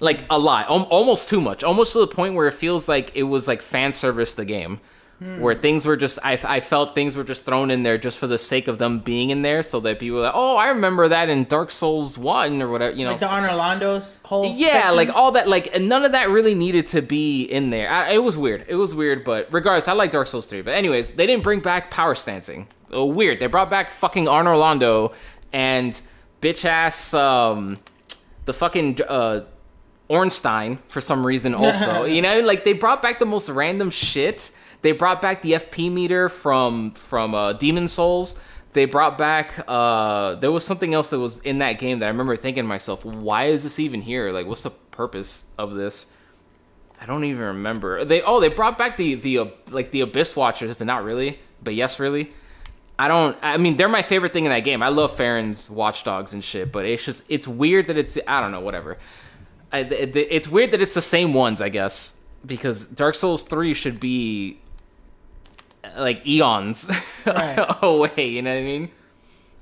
[0.00, 0.68] Like a lot.
[0.68, 1.64] Al- almost too much.
[1.64, 4.78] Almost to the point where it feels like it was like fan service the game
[5.18, 8.26] where things were just I, I felt things were just thrown in there just for
[8.26, 11.08] the sake of them being in there so that people were like oh i remember
[11.08, 13.48] that in dark souls 1 or whatever you know Like the Honor
[14.24, 14.44] whole.
[14.54, 14.96] yeah, section?
[14.96, 17.88] like all that, like and none of that really needed to be in there.
[17.90, 18.66] I, it was weird.
[18.68, 20.62] It was weird, but regardless, I like Dark Souls 3.
[20.62, 22.66] But anyways, they didn't bring back power stancing.
[22.90, 23.40] Oh, weird.
[23.40, 25.14] They brought back fucking Anor Londo
[25.52, 26.00] and
[26.42, 27.78] bitch ass um
[28.44, 29.40] the fucking uh
[30.08, 32.04] Ornstein for some reason also.
[32.16, 34.50] you know, like they brought back the most random shit.
[34.82, 38.36] They brought back the FP meter from from uh, Demon Souls.
[38.72, 42.08] They brought back uh there was something else that was in that game that I
[42.08, 44.32] remember thinking to myself, why is this even here?
[44.32, 46.06] Like what's the purpose of this?
[47.00, 48.04] I don't even remember.
[48.04, 51.38] They oh, they brought back the the uh, like the Abyss Watchers, but not really.
[51.62, 52.32] But yes, really.
[52.98, 53.36] I don't.
[53.42, 54.82] I mean, they're my favorite thing in that game.
[54.82, 58.52] I love Farron's Watchdogs and shit, but it's just it's weird that it's I don't
[58.52, 58.96] know whatever.
[59.72, 63.74] I, it, it's weird that it's the same ones, I guess, because Dark Souls three
[63.74, 64.58] should be
[65.96, 66.90] like eons
[67.26, 67.56] Right.
[67.82, 68.28] away.
[68.28, 68.90] You know what I mean?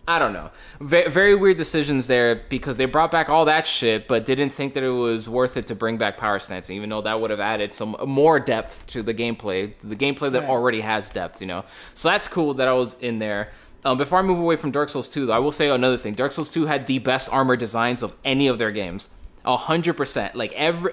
[0.06, 0.50] I don't know.
[0.80, 4.74] Very, very weird decisions there because they brought back all that shit, but didn't think
[4.74, 7.40] that it was worth it to bring back power stancing, even though that would have
[7.40, 10.50] added some more depth to the gameplay, the gameplay that Right.
[10.50, 11.64] already has depth, you know.
[11.94, 13.50] So that's cool that I was in there.
[13.86, 16.12] Um, before I move away from Dark Souls 2, though, I will say another thing.
[16.12, 19.08] Dark Souls 2 had the best armor designs of any of their games,
[19.46, 20.34] a hundred percent.
[20.34, 20.92] Like every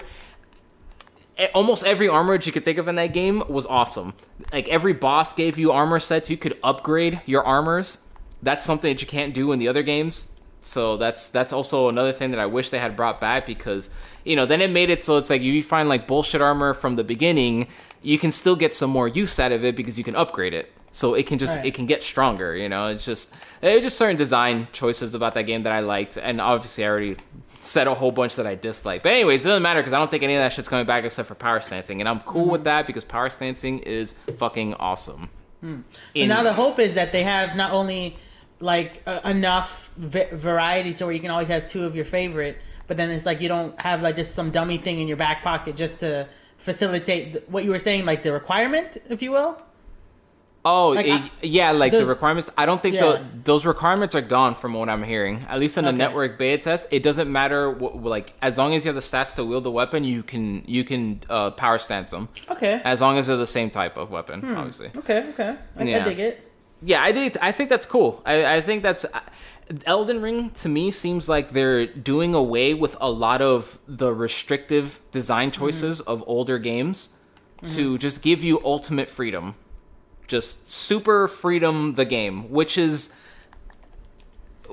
[1.53, 4.13] almost every armor you could think of in that game was awesome.
[4.51, 7.99] Like every boss gave you armor sets, you could upgrade your armors.
[8.41, 10.27] That's something that you can't do in the other games.
[10.59, 13.89] So that's that's also another thing that I wish they had brought back because
[14.23, 16.95] you know then it made it so it's like you find like bullshit armor from
[16.95, 17.67] the beginning,
[18.03, 20.71] you can still get some more use out of it because you can upgrade it.
[20.91, 21.65] So it can just Right.
[21.65, 22.55] it can get stronger.
[22.55, 26.17] You know, it's just it's just certain design choices about that game that I liked,
[26.17, 27.15] and obviously I already
[27.61, 29.03] said a whole bunch that I dislike.
[29.03, 31.03] But anyways, it doesn't matter because I don't think any of that shit's coming back
[31.03, 35.29] except for power stancing, and I'm cool with that because power stancing is fucking awesome.
[35.61, 35.77] So
[36.15, 38.17] In- now the hope is that they have not only
[38.59, 42.57] like uh, enough v- variety to where you can always have two of your favorite,
[42.87, 45.43] but then it's like you don't have like just some dummy thing in your back
[45.43, 49.61] pocket just to facilitate th- what you were saying, like the requirement, if you will.
[50.63, 52.51] Oh, Like, I- yeah, like the requirements.
[52.55, 53.01] I don't think Yeah.
[53.01, 55.43] tho- those requirements are gone from what I'm hearing.
[55.49, 55.97] At least in the Okay.
[55.97, 57.71] network beta test, it doesn't matter.
[57.71, 60.63] What, like as long as you have the stats to wield the weapon, you can
[60.67, 62.29] you can uh, power stance them.
[62.49, 62.79] Okay.
[62.83, 64.55] As long as they're the same type of weapon, Hmm.
[64.57, 64.91] obviously.
[64.97, 65.25] Okay.
[65.29, 65.55] Okay.
[65.77, 66.51] I, I dig it.
[66.83, 68.21] Yeah, I think I think that's cool.
[68.25, 69.03] I, I think that's
[69.85, 74.99] Elden Ring to me seems like they're doing away with a lot of the restrictive
[75.11, 77.09] design choices of older games
[77.73, 79.55] to just give you ultimate freedom.
[80.31, 83.13] Just super freedom the game, which is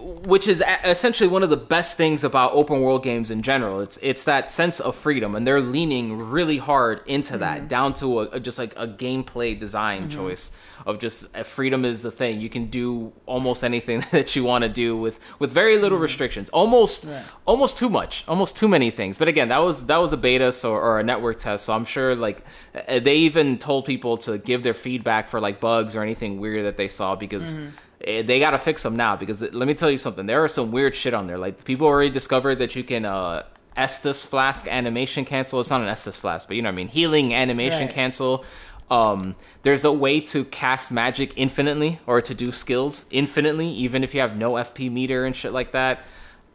[0.01, 3.81] which is essentially one of the best things about open world games in general.
[3.81, 8.21] It's it's that sense of freedom, and they're leaning really hard into that, down to
[8.21, 10.53] a, a- just like a gameplay design choice
[10.87, 12.41] of just uh, freedom is the thing.
[12.41, 16.51] You can do almost anything that you want to do with with very little restrictions.
[16.51, 17.23] Almost Right.
[17.47, 19.19] almost too much, almost too many things.
[19.19, 21.85] But again, that was that was a beta so or a network test, so I'm
[21.85, 26.03] sure like uh, they even told people to give their feedback for like bugs or
[26.03, 27.63] anything weird that they saw because eh,
[28.01, 30.27] they got to fix them now because let me tell you something.
[30.27, 31.39] There are some weird shit on there.
[31.39, 33.45] Like people already discovered that you can uh
[33.77, 35.61] estus flask animation cancel.
[35.61, 36.89] It's not an estus flask but you know what i mean.
[36.89, 37.91] Healing animation Right.
[37.91, 38.45] cancel.
[38.91, 44.15] Um there's a way to cast magic infinitely or to do skills infinitely even if
[44.15, 46.07] you have no fp meter and shit like that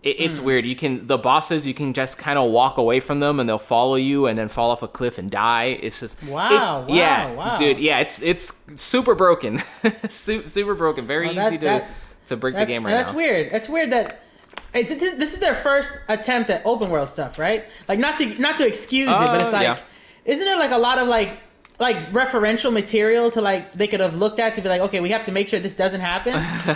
[0.04, 0.46] it, it's Hmm.
[0.46, 3.48] weird you can the bosses you can just kind of walk away from them and
[3.50, 6.90] they'll follow you and then fall off a cliff and die it's just Wow, it-
[6.90, 7.58] wow, yeah wow.
[7.58, 9.62] dude yeah it's it's super broken
[10.10, 11.88] Su- super broken very Well, that- easy to that-
[12.28, 13.52] to break the game right that's now weird.
[13.52, 14.22] That's weird that
[14.74, 17.66] it, this, this is their first attempt at open world stuff, right?
[17.88, 19.78] Like not to not to excuse it, but Uh, it's like, yeah.
[20.26, 21.38] isn't there like a lot of like
[21.80, 25.10] like referential material to like they could have looked at to be like, okay, we
[25.10, 26.34] have to make sure this doesn't happen.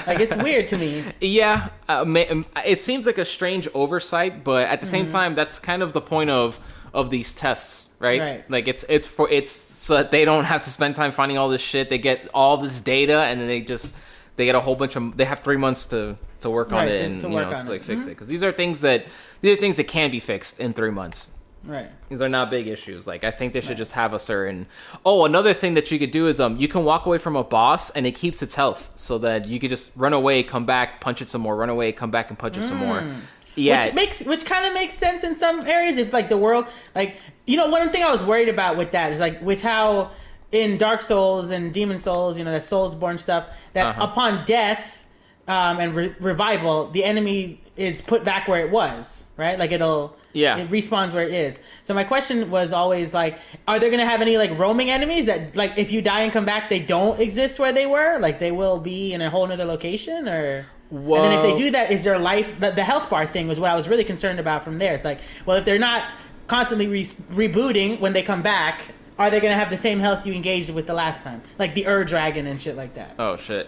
[0.08, 1.04] like it's weird to me.
[1.22, 5.60] Yeah, uh, um, it seems like a strange oversight, but at the same time, that's
[5.60, 6.60] kind of the point of
[6.94, 8.20] of these tests, right?
[8.22, 8.50] Right.
[8.50, 11.50] Like it's it's for it's so that they don't have to spend time finding all
[11.50, 11.90] this shit.
[11.90, 13.96] They get all this data, and then they just
[14.36, 16.88] they get a whole bunch of they have three months to to work on Right,
[16.90, 17.84] it to- and to you know to like it.
[17.86, 18.08] fix Mhm.
[18.08, 19.06] it because these are things that
[19.42, 21.30] these are things that can be fixed in three months.
[21.68, 21.92] Right.
[22.08, 23.06] These are not big issues.
[23.06, 24.66] Like I think they should just have a certain.
[25.06, 27.44] Oh, another thing that you could do is um you can walk away from a
[27.44, 31.02] boss and it keeps its health, so that you could just run away, come back,
[31.02, 33.02] punch it some more, run away, come back and punch it some more.
[33.02, 33.20] Mm.
[33.56, 36.68] Yeah, Which makes which kind of makes sense in some areas if like the world
[36.96, 40.12] like you know one thing I was worried about with that is like with how
[40.52, 44.04] in Dark Souls and Demon Souls you know that Soulsborne stuff that Uh-huh.
[44.04, 45.04] upon death
[45.48, 50.16] um, and re- revival the enemy is put back where it was right like it'll
[50.38, 50.58] Yeah.
[50.58, 54.22] it respawns where it is so my question was always like are there gonna have
[54.22, 57.60] any like roaming enemies that like if you die and come back they don't exist
[57.60, 61.32] where they were like they will be in a whole other location or and then
[61.34, 63.76] if they do that, is their life the, the health bar thing was what I
[63.76, 64.94] was really concerned about from there.
[64.94, 66.06] It's like, well, if they're not
[66.48, 68.84] constantly re- rebooting when they come back,
[69.20, 71.88] are they gonna have the same health you engaged with the last time, like the
[71.88, 73.16] Ur Dragon and shit like that?
[73.20, 73.68] Oh shit.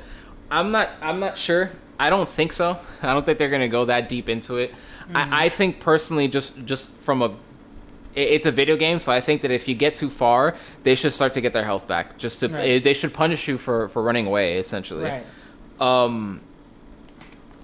[0.52, 0.90] I'm not.
[1.02, 1.72] I'm not sure.
[2.00, 2.80] I don't think so.
[3.02, 4.74] I don't think they're gonna go that deep into it.
[5.14, 7.36] I, I think personally, just just from a,
[8.16, 11.14] it's a video game, so I think that if you get too far, they should
[11.14, 12.18] start to get their health back.
[12.18, 12.84] Just to, Right.
[12.84, 15.04] they should punish you for for running away, essentially.
[15.06, 15.26] Right.
[15.80, 16.42] Um,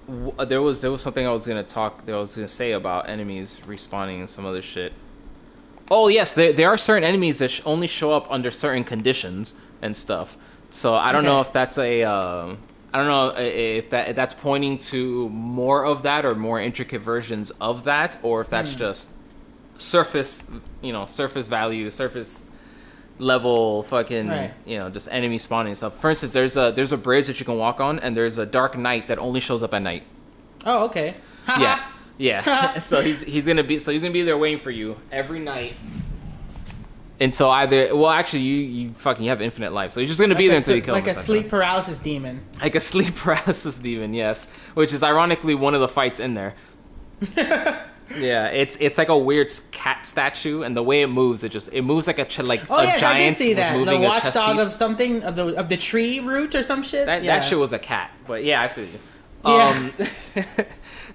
[0.08, 2.04] w- there was there was something I was gonna talk.
[2.06, 4.92] That I was gonna say about enemies respawning and some other shit.
[5.90, 9.54] Oh yes, there there are certain enemies that sh- only show up under certain conditions
[9.82, 10.36] and stuff.
[10.70, 12.02] So I don't know if that's a.
[12.04, 12.58] um
[12.96, 16.34] I don't know uh, uh, if that if that's pointing to more of that or
[16.34, 18.78] more intricate versions of that, or if that's hmm.
[18.78, 19.10] just
[19.76, 20.42] surface,
[20.80, 22.48] you know, surface value, surface
[23.18, 24.54] level fucking Right.
[24.64, 26.00] you know just enemy spawning stuff.
[26.00, 28.46] For instance, there's a there's a bridge that you can walk on, and there's a
[28.46, 30.04] dark knight that only shows up at night.
[30.64, 31.12] Oh, okay.
[31.48, 32.80] Yeah, yeah.
[32.88, 35.74] so he's he's gonna be so he's gonna be there waiting for you every night.
[37.18, 40.34] Until either well actually you you fucking you have infinite life so you're just gonna
[40.34, 42.42] be there until you kill like him a sleep paralysis demon.
[42.60, 46.54] like a sleep paralysis demon yes which is ironically one of the fights in there
[48.14, 51.72] yeah it's it's like a weird cat statue and the way it moves it just
[51.72, 53.84] it moves like a ch- like Oh a yes, I giant did see that.
[53.84, 57.06] The watchdog of something of the of the tree root or some shit.
[57.06, 57.38] That yeah.
[57.38, 58.98] that shit was a cat, but yeah, I feel you.
[59.44, 59.90] Yeah.
[60.36, 60.44] Um,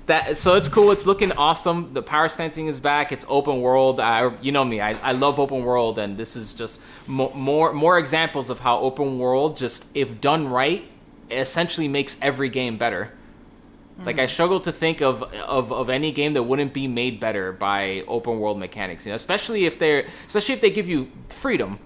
[0.08, 0.92] That so it's cool.
[0.92, 1.94] It's looking awesome.
[1.94, 3.12] The power stancing is back.
[3.12, 4.00] It's open world.
[4.00, 4.82] I you know me.
[4.82, 8.80] I, I love open world, and this is just mo- more more examples of how
[8.80, 10.86] open world just if done right,
[11.30, 13.12] essentially makes every game better.
[14.06, 14.30] Like I mm.
[14.30, 18.40] struggle to think of, of of any game that wouldn't be made better by open
[18.40, 19.06] world mechanics.
[19.06, 21.78] You know, especially if they're especially if they give you freedom.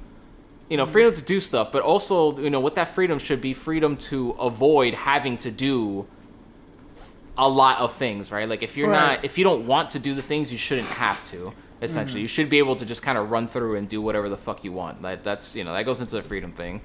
[0.70, 0.90] You know, mm.
[0.90, 4.32] freedom to do stuff, but also you know with that freedom should be freedom to
[4.32, 6.08] avoid having to do
[7.38, 8.48] a lot of things, right?
[8.48, 9.18] Like if you're Right.
[9.18, 11.54] not if you don't want to do the things, you shouldn't have to.
[11.82, 12.22] Essentially, mm-hmm.
[12.24, 14.64] you should be able to just kind of run through and do whatever the fuck
[14.64, 15.02] you want.
[15.02, 16.82] That that's you know that goes into the freedom thing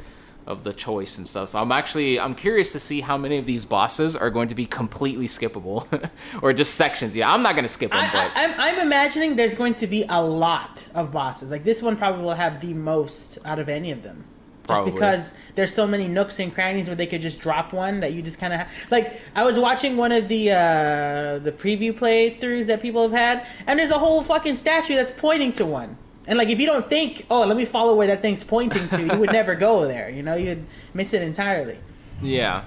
[0.47, 1.51] of the choice and stuff.
[1.51, 4.55] So I'm actually I'm curious to see how many of these bosses are going to
[4.55, 5.87] be completely skippable,
[6.43, 7.15] or just sections.
[7.15, 9.87] Yeah, I'm not gonna skip them, I, but I, I'm, I'm imagining there's going to
[9.87, 11.51] be a lot of bosses.
[11.51, 14.25] Like this one probably will have the most out of any of them.
[14.71, 18.13] Just because there's so many nooks and crannies where they could just drop one that
[18.13, 19.21] you just kind of ha- like.
[19.35, 23.79] I was watching one of the uh, the preview playthroughs that people have had, and
[23.79, 25.97] there's a whole fucking statue that's pointing to one.
[26.27, 29.03] And like, if you don't think, oh, let me follow where that thing's pointing to,
[29.03, 30.09] you would never go there.
[30.11, 31.79] You know, you'd miss it entirely.
[32.23, 32.65] Yeah.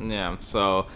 [0.00, 0.38] Yeah.
[0.38, 0.86] So,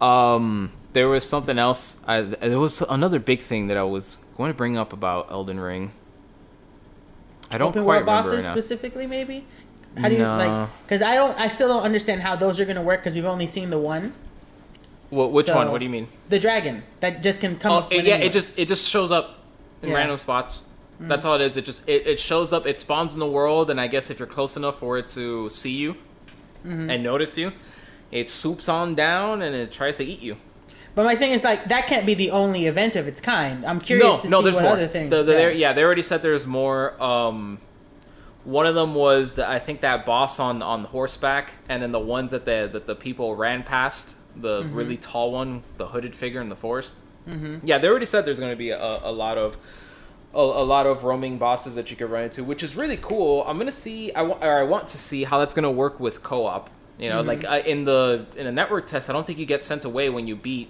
[0.00, 1.98] um, there was something else.
[2.06, 5.60] I, there was another big thing that I was going to bring up about Elden
[5.60, 5.92] Ring.
[7.54, 9.44] I don't Open quite world bosses right specifically, maybe.
[9.96, 10.36] How do you No.
[10.36, 10.68] like?
[10.84, 13.46] Because I don't, I still don't understand how those are gonna work because we've only
[13.46, 14.12] seen the one,
[15.10, 15.70] Wh- which So- one?
[15.70, 16.08] What do you mean?
[16.28, 17.92] the dragon that just can come Oh, up.
[17.92, 18.14] it, yeah.
[18.14, 18.22] anyone.
[18.22, 19.38] It just it just shows up
[19.82, 19.94] in Yeah.
[19.94, 19.98] Mm.
[19.98, 20.62] random spots.
[20.98, 21.56] That's all it is.
[21.56, 22.66] It just it, it shows up.
[22.66, 25.48] It spawns in the world, and I guess if you're close enough for it to
[25.48, 25.94] see you
[26.66, 26.90] Mhm.
[26.90, 27.52] and notice you,
[28.10, 30.36] it swoops on down and it tries to eat you.
[30.94, 33.64] But my thing is like that can't be the only event of its kind.
[33.66, 34.72] I'm curious no, to no, see there's what more.
[34.74, 35.10] other things.
[35.10, 35.38] The, the, yeah.
[35.38, 37.00] there- yeah, they already said there's more.
[37.02, 37.58] Um,
[38.44, 41.98] one of them was the, I think that boss on on horseback, and then the
[42.00, 44.74] ones that the that the people ran past, the Mm-hmm.
[44.74, 46.94] really tall one, the hooded figure in the forest.
[47.28, 47.60] Mhm.
[47.64, 49.56] Yeah, they already said there's going to be a, a lot of
[50.34, 53.44] a, a lot of roaming bosses that you could run into, which is really cool.
[53.46, 56.22] I'm gonna see, I wa- or I want to see how that's gonna work with
[56.22, 56.68] co-op.
[56.98, 57.26] You know, Mhm.
[57.26, 60.10] like uh, in the in a network test, I don't think you get sent away
[60.10, 60.68] when you beat,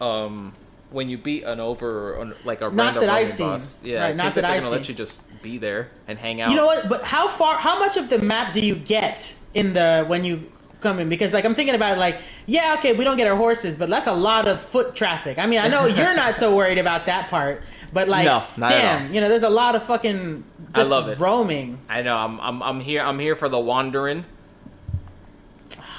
[0.00, 0.52] um,
[0.90, 3.46] when you beat an over an- like a Not random that I've seen.
[3.48, 3.78] boss.
[3.82, 5.90] Yeah, Right, it not seems that like they're I've gonna let you just be there
[6.06, 6.50] and hang out.
[6.50, 6.88] You know what?
[6.88, 7.56] But how far?
[7.56, 11.08] How much of the map do you get in the when you come in?
[11.08, 13.88] Because like I'm thinking about it, like yeah, okay, we don't get our horses, but
[13.90, 15.38] that's a lot of foot traffic.
[15.38, 19.12] I mean, I know you're not so worried about that part, but like, No, damn,
[19.14, 21.18] you know, there's a lot of fucking I just love it.
[21.18, 21.78] roaming.
[21.88, 22.16] I know.
[22.16, 23.02] I'm I'm I'm here.
[23.02, 24.24] I'm here for the wandering.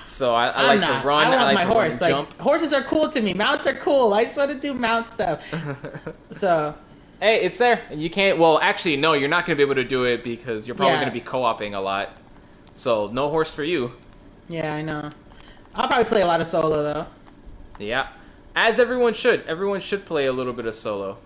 [0.10, 1.02] So I, I like not.
[1.02, 1.28] to run.
[1.28, 2.02] I want like my to horse.
[2.02, 2.40] Like jump.
[2.42, 3.34] horses are cool to me.
[3.34, 4.14] Mounts are cool.
[4.14, 5.44] I just want to do mount stuff.
[6.32, 6.76] So
[7.20, 7.82] Hey, it's there.
[7.92, 8.38] You can't.
[8.40, 9.12] Well, actually, no.
[9.14, 11.00] You're not going to be able to do it because you're probably Yeah.
[11.02, 12.16] going to be co-oping a lot.
[12.76, 13.92] So no horse for you.
[14.48, 15.10] yeah, I know.
[15.76, 17.06] I'll probably play a lot of solo though.
[17.78, 18.08] Yeah,
[18.56, 19.46] as everyone should.
[19.48, 21.18] Everyone should play a little bit of solo.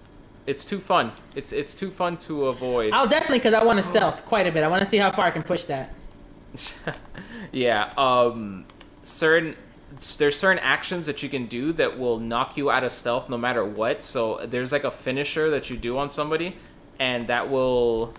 [0.45, 1.11] It's too fun.
[1.35, 2.91] It's it's too fun to avoid.
[2.93, 4.63] I'll definitely because I want to stealth quite a bit.
[4.63, 5.93] I want to see how far I can push that.
[7.51, 7.93] yeah.
[7.97, 8.65] Um.
[9.03, 9.55] Certain.
[10.17, 13.37] There's certain actions that you can do that will knock you out of stealth no
[13.37, 14.03] matter what.
[14.03, 16.55] So there's like a finisher that you do on somebody,
[16.99, 18.13] and that will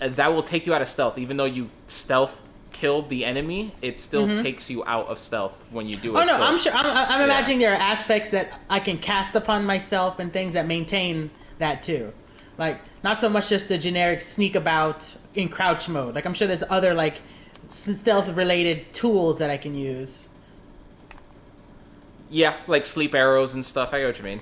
[0.00, 1.16] uh, that will take you out of stealth.
[1.18, 4.42] Even though you stealth killed the enemy, it still Mhm.
[4.42, 6.18] takes you out of stealth when you do it.
[6.18, 6.26] Oh it.
[6.26, 6.72] no, So- I'm sure.
[6.72, 7.24] I'm, I'm Yeah.
[7.24, 11.82] imagining there are aspects that I can cast upon myself and things that maintain that
[11.82, 12.12] too.
[12.58, 16.14] Like not so much just the generic sneak about in crouch mode.
[16.14, 17.16] Like I'm sure there's other like
[17.68, 20.28] stealth related tools that I can use.
[22.28, 23.92] Yeah, like sleep arrows and stuff.
[23.94, 24.40] I get what you mean.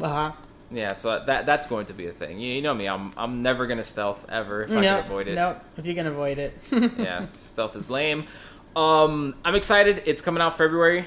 [0.00, 0.32] Uh huh.
[0.70, 2.40] Yeah, so that that's going to be a thing.
[2.40, 5.34] You, you know me, I'm I'm never gonna stealth ever if I can avoid it.
[5.34, 5.56] no.
[5.76, 6.58] If you can avoid it.
[6.98, 8.26] Yeah, stealth is lame.
[8.74, 10.02] Um, I'm excited.
[10.06, 11.06] It's coming out February.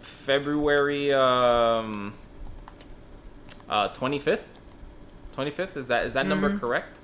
[0.00, 2.14] February um
[3.68, 4.44] uh 25th.
[5.34, 6.60] 25th is that is that number Mhm.
[6.60, 7.00] correct?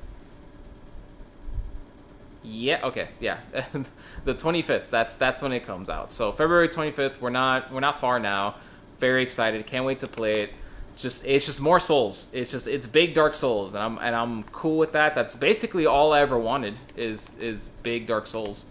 [2.45, 2.81] Yeah.
[2.85, 3.09] Okay.
[3.21, 3.39] Yeah.
[4.25, 4.91] the 25th.
[4.91, 6.11] That's that's when it comes out.
[6.13, 7.21] So February 25th.
[7.21, 8.57] We're not we're not far now.
[8.99, 9.65] Very excited.
[9.67, 10.51] Can't wait to play it.
[10.97, 12.27] Just it's just more Souls.
[12.33, 15.15] It's just it's big Dark Souls, and I'm and I'm cool with that.
[15.15, 18.67] That's basically all I ever wanted is is big Dark Souls.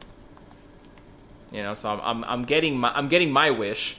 [1.51, 3.97] You know, so I'm I'm, I'm getting my I'm getting my wish.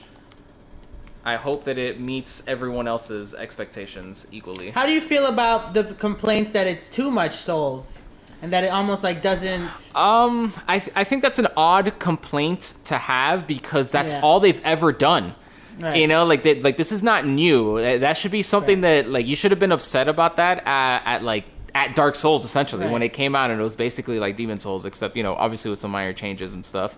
[1.25, 4.71] I hope that it meets everyone else's expectations equally.
[4.71, 8.01] How do you feel about the complaints that it's too much souls
[8.41, 9.89] and that it almost like doesn't?
[9.95, 14.21] Um, I th- I think that's an odd complaint to have because that's Yeah.
[14.21, 15.33] all they've ever done.
[15.79, 15.95] Right.
[15.97, 17.79] You know, like that, like this is not new.
[17.99, 19.03] That should be something Right.
[19.03, 22.43] that like you should have been upset about that at, at like at Dark Souls
[22.45, 25.33] essentially when it came out and it was basically like Demon Souls except you know
[25.35, 26.95] obviously with some minor changes and stuff,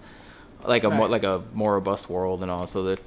[0.66, 3.00] like a more like a more robust world and all so that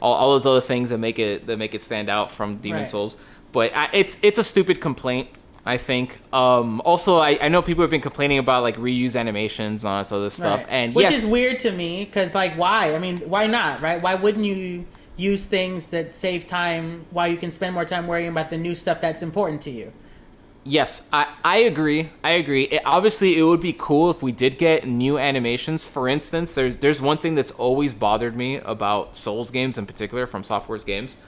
[0.00, 2.80] all, all those other things that make it that make it stand out from Demon
[2.82, 2.88] Right.
[2.90, 3.16] Souls.
[3.52, 5.28] But I, it's it's a stupid complaint.
[5.68, 6.20] I think.
[6.32, 9.98] Um, also, I, I know people have been complaining about like reuse animations and all
[9.98, 10.68] this other stuff, Right.
[10.70, 14.00] and which yes, is weird to me because like why i mean why not right
[14.00, 14.86] why wouldn't you
[15.16, 18.74] use things that save time while you can spend more time worrying about the new
[18.74, 19.92] stuff that's important to you
[20.68, 22.10] Yes, I, I agree.
[22.24, 22.64] I agree.
[22.64, 25.84] It, obviously, it would be cool if we did get new animations.
[25.84, 30.26] For instance, there's there's one thing that's always bothered me about Souls games in particular,
[30.26, 31.18] From Software's games,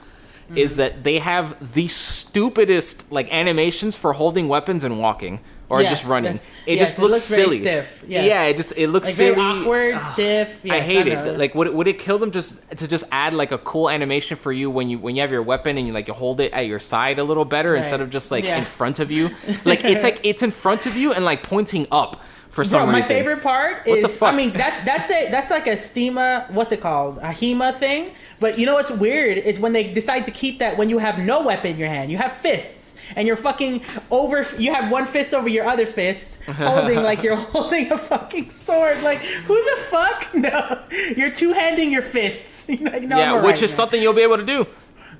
[0.55, 0.77] is mm-hmm.
[0.79, 5.39] that they have the stupidest like animations for holding weapons and walking
[5.69, 6.33] or Yes, just running.
[6.33, 6.45] yes.
[6.65, 7.59] It Yes, just it looks, looks silly.
[7.59, 8.03] stiff.
[8.07, 9.35] Yeah, it just it looks Like silly.
[9.35, 10.65] very awkward, Ugh, stiff.
[10.69, 11.25] I hate know.
[11.25, 11.37] it.
[11.37, 14.37] Like, would it, would it kill them just to just add like a cool animation
[14.37, 16.51] for you when you when you have your weapon and you like you hold it
[16.53, 19.29] at your side a little better instead of just like in front of you?
[19.65, 22.91] Like it's like it's in front of you and like pointing up for some Bro,
[22.91, 23.15] my reason.
[23.15, 24.21] favorite part What is?
[24.21, 28.11] I mean that's that's a that's like a Steama what's it called a Hema thing.
[28.39, 31.19] But you know what's weird is when they decide to keep that when you have
[31.19, 34.45] no weapon in your hand, you have fists and you're fucking over.
[34.57, 39.01] You have one fist over your other fist, holding like you're holding a fucking sword.
[39.03, 40.27] Like who the fuck?
[40.33, 40.83] No,
[41.17, 42.67] you're two handing your fists.
[42.81, 44.67] Like, no, yeah, which is something you'll be able to do,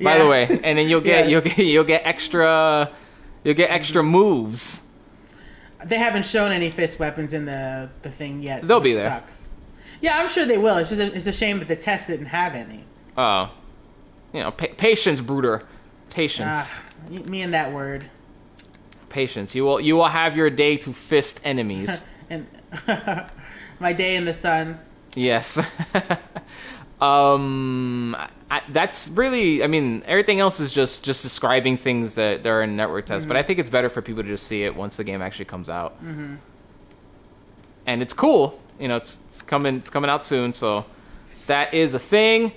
[0.02, 0.48] by the way.
[0.64, 1.32] And then you'll get Yeah.
[1.32, 2.92] you'll get you'll get extra
[3.44, 4.82] you'll get extra moves.
[5.86, 8.68] They haven't shown any fist weapons in the the thing yet.
[8.68, 9.10] They'll be there.
[9.10, 9.50] Sucks.
[10.02, 10.78] Yeah, I'm sure they will.
[10.78, 12.84] It's just a, it's a shame that the test didn't have any.
[13.18, 13.50] Oh,
[14.34, 15.64] you know, pa- patience, Bruder.
[16.14, 16.80] Patience, Ah,
[17.10, 18.06] me and that word.
[19.10, 19.56] patience.
[19.56, 22.04] You will you will have your day to fist enemies.
[22.30, 22.46] and
[23.80, 24.80] my day in the sun.
[25.16, 25.58] yes.
[27.02, 28.16] um,
[28.52, 29.64] I, that's really.
[29.64, 33.26] I mean, everything else is just just describing things that that are in network tests.
[33.26, 35.46] But I think it's better for people to just see it once the game actually
[35.46, 35.94] comes out.
[35.94, 36.36] hmm
[37.88, 38.60] and it's cool.
[38.80, 40.86] You know, it's, it's coming it's coming out soon, so
[41.48, 42.52] that is a thing.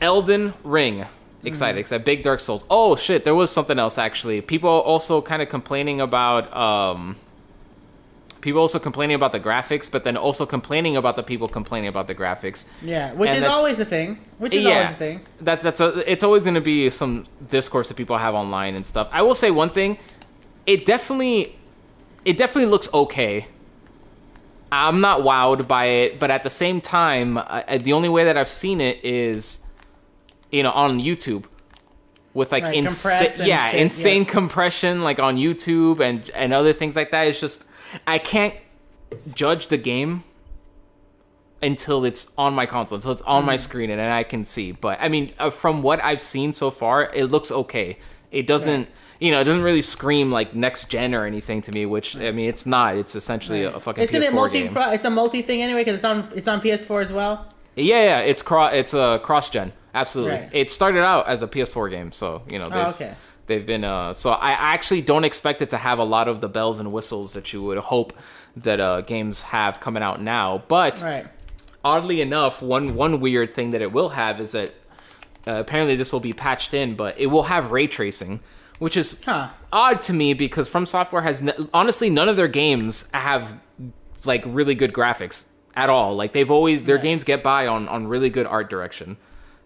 [0.00, 1.06] Elden Ring.
[1.44, 2.04] Excited, excited.
[2.04, 2.64] Big Dark Souls.
[2.68, 4.40] Oh shit, there was something else actually.
[4.40, 7.16] People also kind of complaining about um
[8.40, 12.06] people also complaining about the graphics, but then also complaining about the people complaining about
[12.06, 12.66] the graphics.
[12.82, 14.18] Yeah, which And is always a thing.
[14.38, 14.74] Which is Yeah.
[14.74, 15.20] always a thing.
[15.40, 18.84] That's that's a, it's always going to be some discourse that people have online and
[18.84, 19.08] stuff.
[19.12, 19.98] I will say one thing,
[20.66, 21.56] it definitely
[22.24, 23.46] it definitely looks okay.
[24.70, 28.36] I'm not wowed by it, but at the same time, I, the only way that
[28.36, 29.60] I've seen it is
[30.50, 31.44] you know on YouTube
[32.34, 34.28] with like Right, insa- yeah, shit, insane yeah.
[34.30, 37.26] compression like on YouTube and and other things like that.
[37.26, 37.64] It's just
[38.06, 38.54] I can't
[39.34, 40.22] judge the game
[41.62, 43.60] until it's on my console, until it's on my Mm.
[43.60, 44.72] screen and and I can see.
[44.72, 47.98] But I mean, uh, from what I've seen so far, it looks okay.
[48.30, 48.86] It doesn't,
[49.20, 51.86] you know, it doesn't really scream like next gen or anything to me.
[51.86, 52.96] Which I mean, it's not.
[52.96, 54.62] It's essentially a, fucking Isn't PS4 it multi?
[54.64, 54.76] game.
[54.76, 57.46] It's a multi thing anyway because it's on it's on PS4 as well.
[57.78, 58.72] Yeah, yeah, it's cross.
[58.74, 59.72] It's a cross gen.
[59.94, 60.34] Absolutely.
[60.34, 60.50] Right.
[60.52, 63.14] It started out as a PS4 game, so you know they've Oh, okay.
[63.46, 63.84] they've been.
[63.84, 66.92] Uh, so I actually don't expect it to have a lot of the bells and
[66.92, 68.12] whistles that you would hope
[68.58, 70.62] that uh, games have coming out now.
[70.68, 71.26] But Right.
[71.84, 74.70] oddly enough, one one weird thing that it will have is that
[75.46, 78.40] uh, apparently this will be patched in, but it will have ray tracing,
[78.78, 79.48] which is Huh.
[79.72, 83.54] odd to me because From Software has n- honestly none of their games have
[84.24, 85.46] like really good graphics
[85.78, 86.16] at all.
[86.16, 87.02] Like they've always their Right.
[87.08, 89.16] games get by on on really good art direction.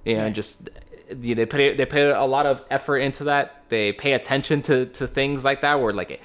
[0.05, 0.69] You know, just
[1.21, 3.65] you know, they put they put a lot of effort into that.
[3.71, 6.21] They pay attention to to things like that where like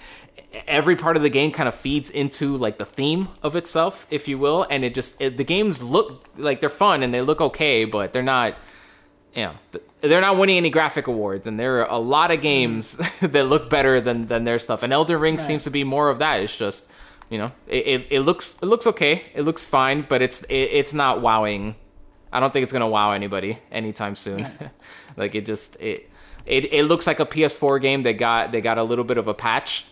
[0.68, 4.28] every part of the game kind of feeds into like the theme of itself, if
[4.28, 7.40] you will, and it just it, the games look like they're fun and they look
[7.42, 8.58] okay, but they're not
[9.36, 9.54] you know,
[10.02, 12.44] they're not winning any graphic awards, and there are a lot of mm-hmm.
[12.44, 14.84] games that look better than than their stuff.
[14.84, 15.42] And Elden Ring Right.
[15.42, 16.42] seems to be more of that.
[16.42, 16.90] It's just,
[17.30, 20.56] you know, it, it, it looks it looks okay, it looks fine, but it's it,
[20.56, 21.76] it's not wowing.
[22.32, 24.50] I don't think it's gonna wow anybody anytime soon.
[25.18, 26.10] like it just it,
[26.46, 29.28] it it looks like a PS4 game that got they got a little bit of
[29.28, 29.86] a patch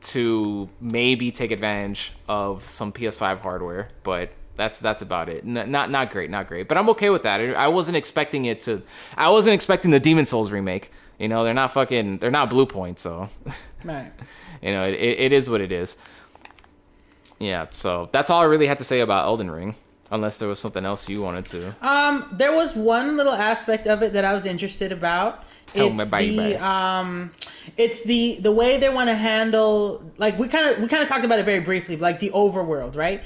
[0.00, 5.44] to maybe take advantage of some PS5 hardware, but that's that's about it.
[5.44, 6.68] N- not not great, not great.
[6.68, 7.40] But I'm okay with that.
[7.40, 8.82] I wasn't expecting it to.
[9.16, 10.92] I wasn't expecting the Demon Souls remake.
[11.18, 12.18] You know, they're not fucking.
[12.18, 13.28] They're not Bluepoint, so
[13.84, 14.12] Right.
[14.62, 15.96] you know, it, it, it is what it is.
[17.38, 19.74] Yeah, so that's all I really had to say about Elden Ring.
[20.10, 21.86] Unless there was something else you wanted to.
[21.86, 25.44] Um, there was one little aspect of it that I was interested about.
[25.66, 27.30] Tell it's the um,
[27.76, 30.10] it's the the way they want to handle.
[30.16, 32.96] Like we kind of we kind of talked about it very briefly, like the overworld,
[32.96, 33.22] right?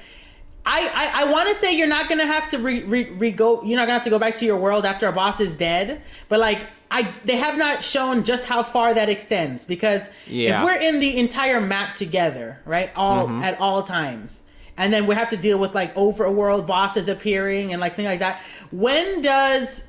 [0.64, 3.62] I I, I want to say you're not gonna have to re, re, re go.
[3.62, 6.02] You're not gonna have to go back to your world after a boss is dead.
[6.28, 6.60] But like
[6.90, 10.58] I, they have not shown just how far that extends because Yeah.
[10.60, 13.42] if we're in the entire map together, right, all Mhm.
[13.42, 14.42] at all times,
[14.76, 18.20] and then we have to deal with like overworld bosses appearing and like things like
[18.20, 18.40] that.
[18.70, 19.84] When does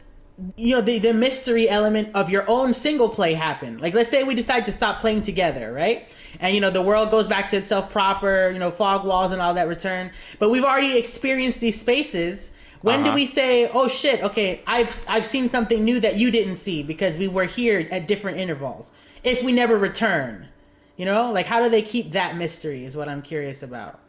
[0.55, 3.78] you know the the mystery element of your own single play happen?
[3.78, 6.07] Like let's say we decide to stop playing together, right?
[6.43, 9.41] And you know the world goes back to itself proper, you know fog walls and
[9.41, 10.11] all that return.
[10.39, 12.51] But we've already experienced these spaces.
[12.81, 13.15] When do Uh-huh.
[13.15, 17.17] we say, "Oh shit, okay, I've I've seen something new that you didn't see because
[17.17, 18.91] we were here at different intervals."
[19.23, 20.49] If we never return,
[20.97, 22.83] you know, like how do they keep that mystery?
[22.83, 23.99] Is what I'm curious about.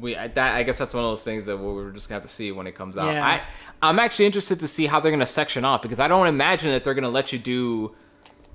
[0.00, 2.26] we I- that I guess that's one of those things that we're just gonna have
[2.26, 3.12] to see when it comes out.
[3.12, 3.26] Yeah.
[3.26, 3.42] I
[3.82, 6.82] I'm actually interested to see how they're gonna section off because I don't imagine that
[6.82, 7.94] they're gonna let you do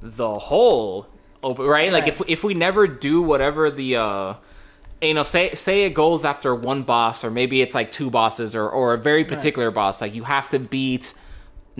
[0.01, 1.05] the whole
[1.43, 1.91] open right.
[1.91, 2.13] Like Right.
[2.13, 4.33] if if we never do whatever the uh
[5.01, 8.55] you know say say it goes after one boss or maybe it's like two bosses
[8.55, 11.13] or or a very particular boss like you have to beat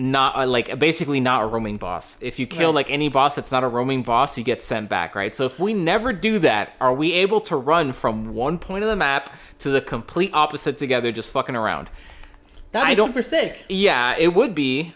[0.00, 2.18] not uh, like basically not a roaming boss.
[2.22, 2.74] If you kill Right.
[2.86, 5.34] like any boss that's not a roaming boss, you get sent back, right?
[5.34, 8.90] So if we never do that, are we able to run from one point of
[8.90, 11.90] the map to the complete opposite together, just fucking around?
[12.70, 13.64] That'd be super sick.
[13.68, 14.94] Yeah, it would be.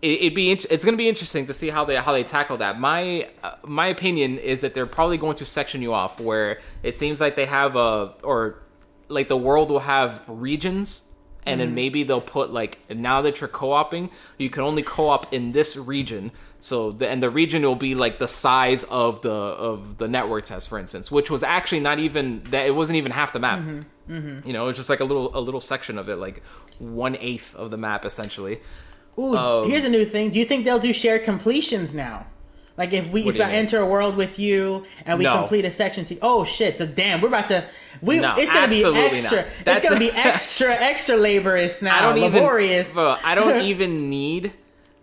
[0.00, 0.50] It, it'd be.
[0.52, 2.78] It's going to be interesting to see how they how they tackle that.
[2.78, 6.94] My uh, my opinion is that they're probably going to section you off, where it
[6.94, 8.62] seems like they have a or
[9.08, 11.02] like the world will have regions,
[11.46, 11.74] and then mm-hmm.
[11.74, 16.30] maybe they'll put like now that you're co-oping, you can only co-op in this region.
[16.60, 20.44] So the, and the region will be like the size of the of the network
[20.44, 23.60] test, for instance, which was actually not even that it wasn't even half the map.
[23.60, 24.12] Mm-hmm.
[24.12, 24.46] Mm-hmm.
[24.46, 26.42] You know, it was just like a little a little section of it, like
[26.78, 28.60] one eighth of the map essentially.
[29.18, 30.30] Ooh, Um, here's a new thing.
[30.30, 32.26] Do you think they'll do shared completions now?
[32.76, 33.54] Like if we if I mean?
[33.54, 35.36] enter a world with you and we No.
[35.38, 36.78] complete a section, see, oh shit!
[36.78, 37.64] So damn, we're about to.
[38.00, 39.44] We No, it's gonna be extra.
[39.66, 41.98] It's gonna be extra extra laborious now.
[41.98, 42.32] I don't even.
[42.34, 42.94] laborious.
[42.94, 44.52] bro, I don't even need.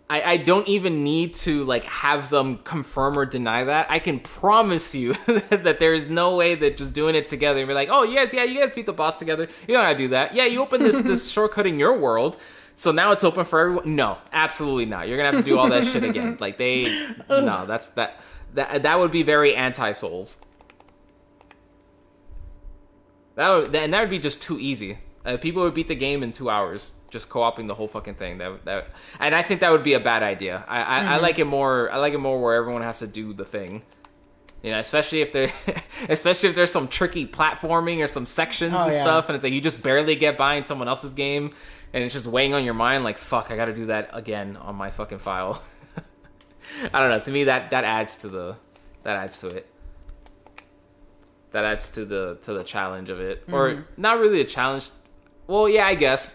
[0.09, 3.87] I, I don't even need to like have them confirm or deny that.
[3.89, 5.13] I can promise you
[5.49, 8.31] that there is no way that just doing it together and be like, oh yes,
[8.33, 9.49] yeah, you guys beat the boss together.
[9.67, 10.33] You don't gotta do that.
[10.35, 12.37] Yeah, you open this this shortcut in your world,
[12.75, 13.95] so now it's open for everyone.
[13.95, 15.07] No, absolutely not.
[15.07, 16.37] You're gonna have to do all that shit again.
[16.39, 18.19] Like they, no, that's that
[18.53, 20.39] that that would be very anti Souls.
[23.35, 24.97] That would, and that would be just too easy.
[25.25, 28.37] Uh, people would beat the game in two hours just co-oping the whole fucking thing.
[28.39, 28.87] That that,
[29.19, 30.63] and I think that would be a bad idea.
[30.67, 31.09] I I, Mm-hmm.
[31.13, 31.91] I like it more.
[31.91, 33.83] I like it more where everyone has to do the thing.
[34.65, 35.51] You know, especially if there,
[36.09, 39.01] especially if there's some tricky platforming or some sections Oh, and yeah.
[39.01, 41.53] stuff, and it's like you just barely get by in someone else's game,
[41.93, 43.03] and it's just weighing on your mind.
[43.03, 45.61] Like fuck, I got to do that again on my fucking file.
[46.93, 47.19] I don't know.
[47.19, 48.55] To me, that that adds to the
[49.03, 49.69] that adds to it.
[51.51, 53.53] That adds to the to the challenge of it, Mm-hmm.
[53.53, 54.89] or not really a challenge.
[55.47, 56.33] Well, yeah, I guess.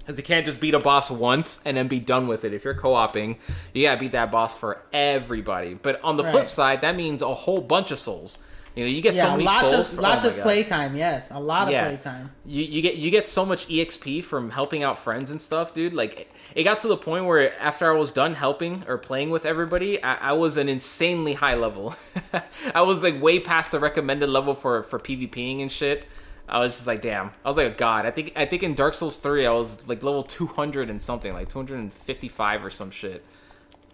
[0.00, 2.52] Because you can't just beat a boss once and then be done with it.
[2.52, 3.36] If you're co-oping,
[3.72, 5.74] you gotta beat that boss for everybody.
[5.74, 8.38] But on the flip side, that means a whole bunch of souls.
[8.76, 9.90] You know, you get yeah, so many lots souls.
[9.90, 10.96] of for- lots oh of playtime.
[10.96, 11.86] Yes, a lot of Yeah.
[11.88, 12.30] playtime.
[12.46, 15.92] You, you get you get so much exp from helping out friends and stuff, dude.
[15.92, 19.44] Like it got to the point where after I was done helping or playing with
[19.44, 21.96] everybody, I, I was an insanely high level.
[22.74, 26.06] I was like way past the recommended level for for PvPing and shit.
[26.50, 27.30] I was just like, damn.
[27.44, 28.06] I was like, God.
[28.06, 31.00] I think I think in Dark Souls three, I was like level two hundred and
[31.00, 33.24] something, like two hundred and fifty five or some shit.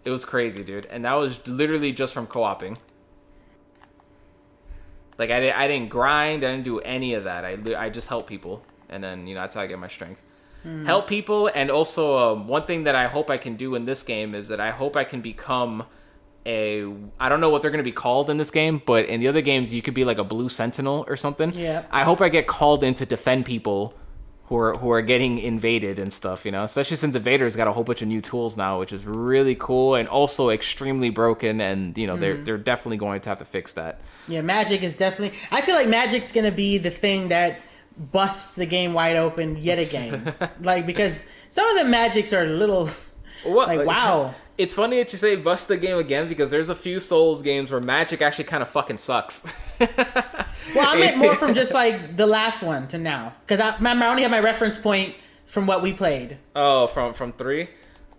[0.04, 0.86] It was crazy, dude.
[0.86, 2.78] And that was literally just from co-oping.
[5.18, 7.44] Like I, I didn't grind, I didn't do any of that.
[7.44, 10.22] I, I just help people, and then you know that's how I get my strength.
[10.84, 14.02] Help people, and also um, one thing that I hope I can do in this
[14.02, 15.84] game is that I hope I can become
[16.46, 16.86] a.
[17.18, 19.28] I don't know what they're going to be called in this game, but in the
[19.28, 21.52] other games you could be like a blue sentinel or something.
[21.52, 21.84] Yeah.
[21.90, 23.94] I hope I get called in to defend people
[24.48, 26.44] who are who are getting invaded and stuff.
[26.44, 29.04] You know, especially since Invader's got a whole bunch of new tools now, which is
[29.04, 31.60] really cool and also extremely broken.
[31.60, 32.44] And you know they're mm.
[32.44, 34.00] they're definitely going to have to fix that.
[34.28, 35.38] Yeah, Magic is definitely.
[35.50, 37.60] I feel like Magic's gonna be the thing that
[37.98, 40.34] busts the game wide open yet again.
[40.60, 42.88] like because some of the Magics are a little
[43.42, 43.68] What?
[43.68, 44.34] like wow.
[44.58, 47.70] It's funny that you say bust the game again because there's a few Souls games
[47.70, 49.44] where Magic actually kind of fucking sucks.
[50.74, 54.04] Well, I meant more from just like the last one to now because I remember
[54.04, 55.14] I only have my reference point
[55.46, 56.38] from what we played.
[56.56, 57.68] oh, from from three.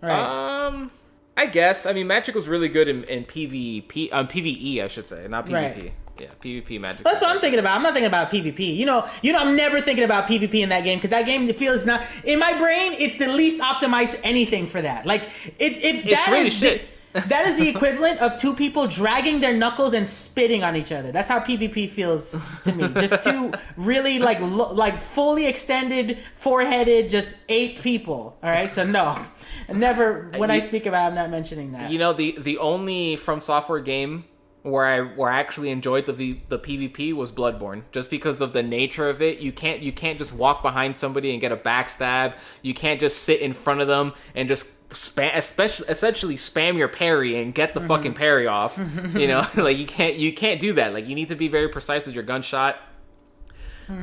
[0.00, 0.66] Right.
[0.66, 0.90] Um,
[1.36, 1.86] I guess.
[1.86, 5.46] I mean, Magic was really good in, in PvP, um, PVE, I should say, not
[5.46, 5.52] PvP.
[5.52, 5.92] Right.
[6.20, 7.04] Yeah, PvP Magic.
[7.04, 7.76] That's what I'm thinking about.
[7.76, 8.76] I'm not thinking about PvP.
[8.76, 11.52] You know, you know, I'm never thinking about PvP in that game because that game
[11.52, 12.92] feels not in my brain.
[12.94, 15.06] It's the least optimized anything for that.
[15.06, 15.22] Like
[15.58, 16.82] it, it It's that really is shit.
[16.82, 16.88] The,
[17.28, 21.10] that is the equivalent of two people dragging their knuckles and spitting on each other.
[21.10, 22.88] That's how PvP feels to me.
[22.94, 28.36] Just two really like lo- like fully extended, four-headed, just eight people.
[28.42, 29.18] All right, so no,
[29.72, 30.30] never.
[30.36, 31.90] When I speak about, it, I'm not mentioning that.
[31.90, 34.24] You know, the the only From Software game
[34.62, 38.52] where I where I actually enjoyed the v, the PvP was Bloodborne, just because of
[38.52, 39.38] the nature of it.
[39.38, 42.34] You can't you can't just walk behind somebody and get a backstab.
[42.62, 46.88] You can't just sit in front of them and just spam, especially essentially spam your
[46.88, 48.78] parry and get the fucking parry off.
[49.14, 50.92] you know, like you can't you can't do that.
[50.92, 52.76] Like you need to be very precise with your gunshot.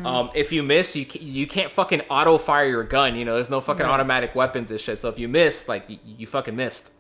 [0.04, 3.16] Um, if you miss, you you can't fucking auto fire your gun.
[3.16, 3.92] You know, there's no fucking Right.
[3.92, 4.98] automatic weapons and shit.
[4.98, 6.92] So if you miss, like you, you fucking missed.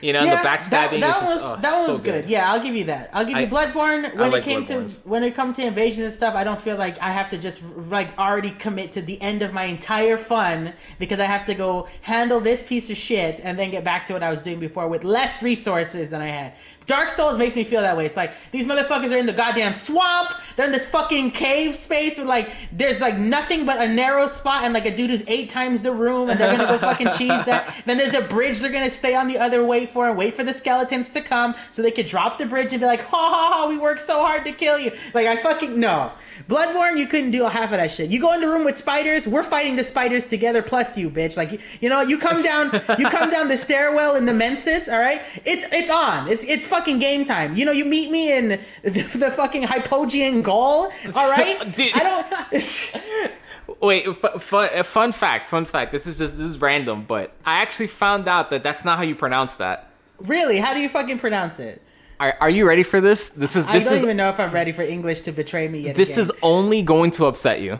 [0.00, 2.28] You know, the backstabbing that, is that just was oh, that one so was good.
[2.28, 3.10] Yeah, I'll give you that.
[3.12, 4.14] I'll give you I- Bloodborne.
[4.14, 6.76] When like it came to when it comes to invasion and stuff, I don't feel
[6.76, 10.72] like I have to just like already commit to the end of my entire fun
[10.98, 14.12] because I have to go handle this piece of shit and then get back to
[14.12, 16.52] what I was doing before with less resources than I had.
[16.88, 18.06] Dark Souls makes me feel that way.
[18.06, 20.30] It's like these motherfuckers are in the goddamn swamp.
[20.56, 24.64] They're in this fucking cave space with like there's like nothing but a narrow spot
[24.64, 27.28] and like a dude who's eight times the room and they're gonna go fucking cheese
[27.44, 27.82] that.
[27.84, 30.44] Then there's a bridge they're gonna stay on the other way for and wait for
[30.44, 33.52] the skeletons to come so they could drop the bridge and be like, ha ha
[33.52, 34.90] ha, we worked so hard to kill you.
[35.12, 36.10] Like I fucking no.
[36.48, 38.08] Bloodborne, you couldn't do half of that shit.
[38.08, 41.36] You go in the room with spiders, we're fighting the spiders together plus you, bitch.
[41.36, 44.98] Like you know, you come down, you come down the stairwell in the Mensis, all
[44.98, 45.20] right?
[45.44, 46.28] It's it's on.
[46.28, 47.56] It's it's fucking game time.
[47.56, 48.48] You know, you meet me in
[48.82, 51.58] the, the fucking Hypogean Gaol, all right?
[51.76, 51.92] Dude.
[51.94, 53.32] I don't.
[53.80, 54.06] Wait,
[54.40, 55.92] fun, uh, fun fact, fun fact.
[55.92, 59.04] This is just this is random, but I actually found out that that's not how
[59.04, 59.90] you pronounce that.
[60.20, 60.58] really?
[60.58, 61.82] How do you fucking pronounce it?
[62.18, 63.28] Are, are you ready for this?
[63.28, 65.68] This is I this don't is even know if I'm ready for English to betray
[65.68, 65.96] me yet.
[65.96, 66.22] this again.
[66.22, 67.78] is only going to upset you.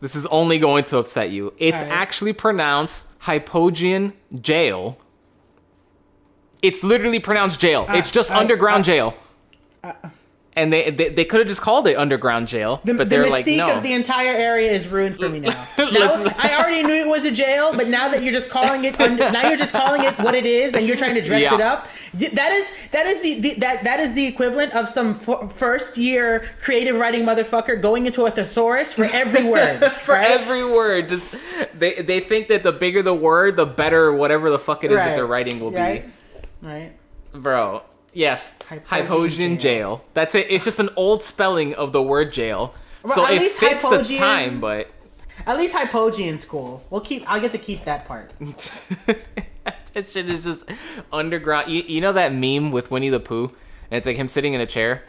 [0.00, 1.52] This is only going to upset you.
[1.58, 1.90] It's Alright.
[1.92, 4.96] actually pronounced Hypogean jail.
[6.62, 7.86] It's literally pronounced jail.
[7.90, 9.14] It's ah, just I- underground I- jail.
[10.54, 13.24] and they they, they could have just called it underground jail, The, but the they're
[13.24, 13.76] mystique like no.
[13.78, 15.66] of the entire area is ruined for me now.
[15.78, 19.00] now I already knew it was a jail, but now that you're just calling it,
[19.00, 21.54] under, now you're just calling it what it is, and you're trying to dress Yeah.
[21.54, 21.88] it up.
[22.12, 25.96] That is that is the, the that that is the equivalent of some f- first
[25.96, 29.90] year creative writing motherfucker going into a thesaurus for every word.
[30.02, 30.30] for right?
[30.30, 31.08] every word.
[31.08, 31.34] Just
[31.78, 34.98] they they think that the bigger the word, the better whatever the fuck it is
[34.98, 35.16] that Right.
[35.16, 36.04] they're writing will right,
[36.62, 36.92] right.
[37.32, 37.82] Bro.
[38.12, 38.56] Yes.
[38.68, 39.56] Hypogean Hypogean jail.
[39.58, 40.04] jail.
[40.14, 40.46] That's it.
[40.50, 42.74] It's just an old spelling of the word jail.
[43.02, 44.88] Well, so at it least fits the time, but
[45.46, 46.84] At least Hypogean's cool.
[46.90, 47.24] We'll keep.
[47.26, 48.32] I'll get to keep that part.
[49.06, 50.64] that shit is just
[51.12, 51.70] underground.
[51.70, 53.44] You, you know that meme with Winnie the Pooh?
[53.44, 55.02] And it's like him sitting in a chair.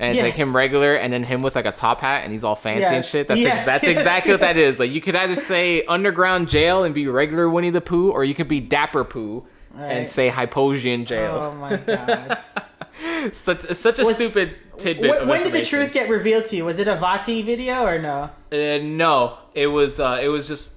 [0.00, 2.44] And it's like him regular, and then him with like a top hat, and he's
[2.44, 3.26] all fancy and shit.
[3.26, 4.78] That's Yes, ex- that's yes, exactly what that is.
[4.78, 8.32] Like you could either say underground jail and be regular Winnie the Pooh, or you
[8.32, 9.44] could be Dapper Pooh
[9.78, 10.08] and Right.
[10.08, 11.34] say Hypogean jail.
[11.40, 12.38] Oh my god.
[13.32, 15.10] such such a Was- stupid tidbit.
[15.10, 16.64] When, of when did the truth get revealed to you?
[16.64, 18.30] Was it a Vaati video or no?
[18.52, 20.72] Uh, no, it was uh, it was just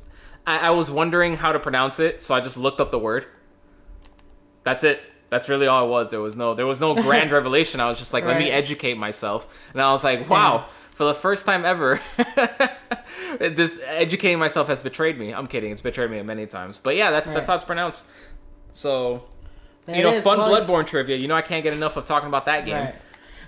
[0.46, 3.26] I, I was wondering how to pronounce it, so I just looked up the word.
[4.64, 5.02] That's it.
[5.30, 6.12] That's really all it was.
[6.12, 7.80] There was no there was no grand revelation.
[7.80, 10.66] I was just like, let me educate myself, and I was like, wow.
[10.92, 12.00] For the first time ever,
[13.40, 15.34] this educating myself has betrayed me.
[15.34, 15.72] I'm kidding.
[15.72, 16.78] It's betrayed me many times.
[16.78, 18.06] But yeah, that's that's how it's pronounced.
[18.74, 19.24] So
[19.86, 20.24] There you know, is.
[20.24, 21.18] fun Well, Bloodborne trivia.
[21.18, 22.76] You know, I can't get enough of talking about that game.
[22.76, 22.96] Right.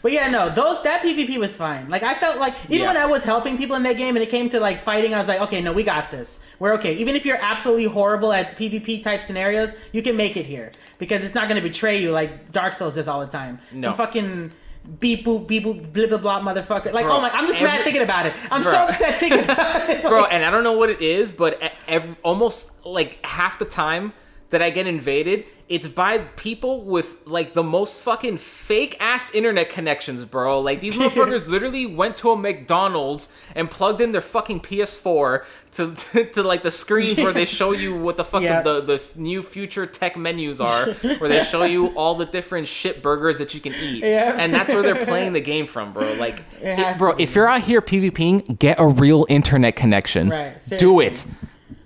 [0.01, 1.89] But yeah, no, those that PvP was fine.
[1.89, 2.88] Like I felt like even Yeah.
[2.88, 5.19] when I was helping people in that game and it came to like fighting, I
[5.19, 6.41] was like, okay, no, we got this.
[6.59, 6.95] We're okay.
[6.95, 11.24] Even if you're absolutely horrible at PvP type scenarios, you can make it here because
[11.24, 13.59] it's not going to betray you like Dark Souls does all the time.
[13.71, 13.88] No.
[13.89, 14.51] Some fucking
[14.99, 16.91] beep boop beep boop blah blah blah motherfucker.
[16.91, 18.34] Like oh Bro, oh my, I'm just mad thinking about it.
[18.51, 18.88] I'm so Bro.
[18.88, 20.01] upset thinking about it.
[20.03, 23.63] bro and i don't know what it is but e- ev almost like half the
[23.63, 24.11] time
[24.54, 29.70] that i get invaded it's by people with like the most fucking fake ass internet
[29.70, 30.60] connections bro.
[30.60, 35.95] Like these motherfuckers literally went to a mcdonald's and plugged in their fucking ps4 to
[36.34, 38.62] to like the screens where they show you what the fucking Yeah.
[38.62, 43.01] the, the new future tech menus are where they show you all the different shit
[43.01, 44.04] burgers that you can eat.
[44.04, 44.36] Yeah.
[44.38, 46.14] and that's where they're playing the game from bro.
[46.14, 50.30] Like It bro if you're out here pvping get a real internet connection.
[50.30, 51.26] Right, do it.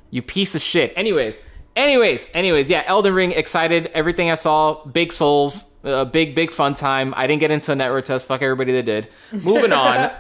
[0.10, 0.94] You piece of shit.
[0.96, 1.40] Anyways
[1.78, 6.74] anyways anyways yeah elden ring excited everything i saw big souls uh, big big fun
[6.74, 10.12] time i didn't get into a network test fuck everybody that did moving on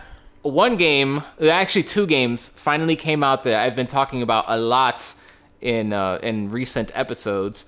[0.43, 5.14] one game actually two games finally came out that i've been talking about a lot
[5.60, 7.66] in uh, in recent episodes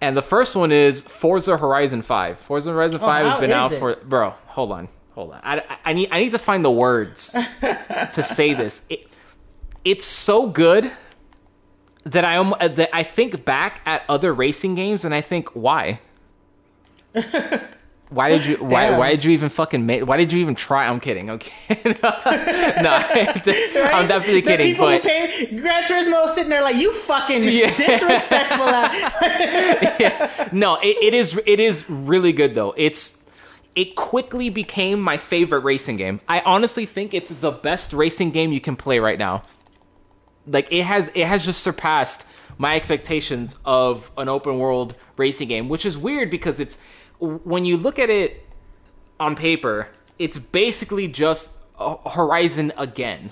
[0.00, 2.38] and the first one is Forza Horizon 5.
[2.38, 3.78] Forza Horizon 5 how has been out it?
[3.78, 4.34] for bro.
[4.48, 5.40] Hold on, hold on.
[5.42, 8.82] I, I, I need I need to find the words to say this.
[8.90, 9.06] It,
[9.84, 10.90] it's so good
[12.06, 15.50] that I almo- uh, that I think back at other racing games and I think
[15.50, 16.00] why.
[18.08, 18.98] Why did you why Damn.
[19.00, 20.86] why did you even fucking make why did you even try?
[20.86, 21.26] I'm kidding.
[21.38, 21.96] Kidding.
[22.02, 24.74] no, I'm definitely the kidding.
[24.74, 27.76] People But who pay Gran Turismo sitting there like you fucking Yeah.
[27.76, 28.64] disrespectful.
[28.68, 30.48] ass." yeah.
[30.52, 32.74] No, it, it is it is really good though.
[32.76, 33.20] It's
[33.74, 36.20] it quickly became my favorite racing game.
[36.28, 39.42] I honestly think it's the best racing game you can play right now.
[40.46, 42.26] Like it has it has just surpassed
[42.58, 46.78] my expectations of an open world racing game, which is weird because it's
[47.18, 48.44] when you look at it
[49.18, 49.88] on paper,
[50.18, 53.30] it's basically just Horizon again.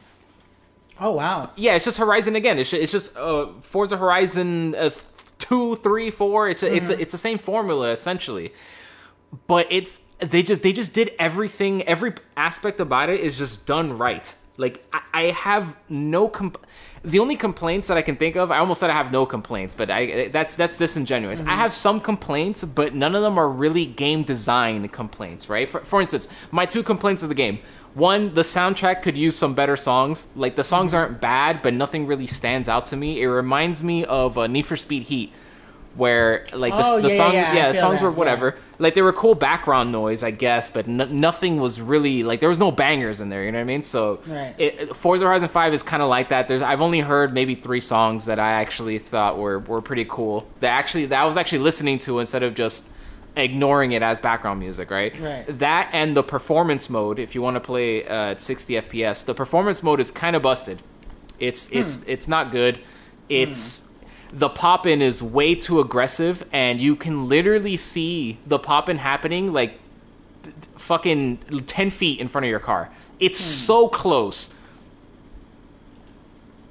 [1.01, 1.51] oh wow.
[1.57, 2.59] Yeah, it's just Horizon again.
[2.59, 4.91] It's just, it's just uh, Forza Horizon uh,
[5.39, 6.49] two, three, four.
[6.49, 6.99] It's a, it's Mm-hmm.
[6.99, 8.53] a, it's the same formula essentially,
[9.47, 11.83] but it's they just they just did everything.
[11.85, 14.35] Every aspect about it is just done right.
[14.57, 16.65] Like I, I have no comp-
[17.03, 18.51] the only complaints that I can think of.
[18.51, 21.41] I almost said I have no complaints, but I that's that's disingenuous.
[21.41, 25.49] I have some complaints, but none of them are really game design complaints.
[25.49, 25.69] Right?
[25.69, 27.59] For for instance, my two complaints of the game.
[27.95, 30.27] One, the soundtrack could use some better songs.
[30.35, 33.23] Like the songs aren't bad, but nothing really stands out to me.
[33.23, 35.33] It reminds me of uh, Need for Speed Heat,
[35.97, 38.17] where like the, Oh, the yeah, song, yeah, yeah, the songs that, were yeah.
[38.17, 38.57] whatever.
[38.79, 42.49] Like they were cool background noise, I guess, but n- nothing was really like there
[42.49, 43.45] was no bangers in there.
[43.45, 43.83] You know what I mean?
[43.85, 44.55] So Right.
[44.59, 46.49] it, Forza Horizon Five is kind of like that.
[46.49, 50.47] There's I've only heard maybe three songs that I actually thought were were pretty cool.
[50.61, 52.91] That actually that I was actually listening to instead of just
[53.37, 55.13] ignoring it as background music, right?
[55.21, 55.45] Right.
[55.59, 59.35] That and the performance mode, if you want to play uh, at 60 FPS, the
[59.35, 60.81] performance mode is kind of busted.
[61.39, 62.81] It's it's it's not good.
[63.29, 63.89] It's
[64.33, 68.99] the pop in is way too aggressive, and you can literally see the pop in
[68.99, 69.79] happening like
[70.77, 72.91] fucking 10 feet in front of your car.
[73.21, 73.67] It's hmm.
[73.67, 74.53] so close.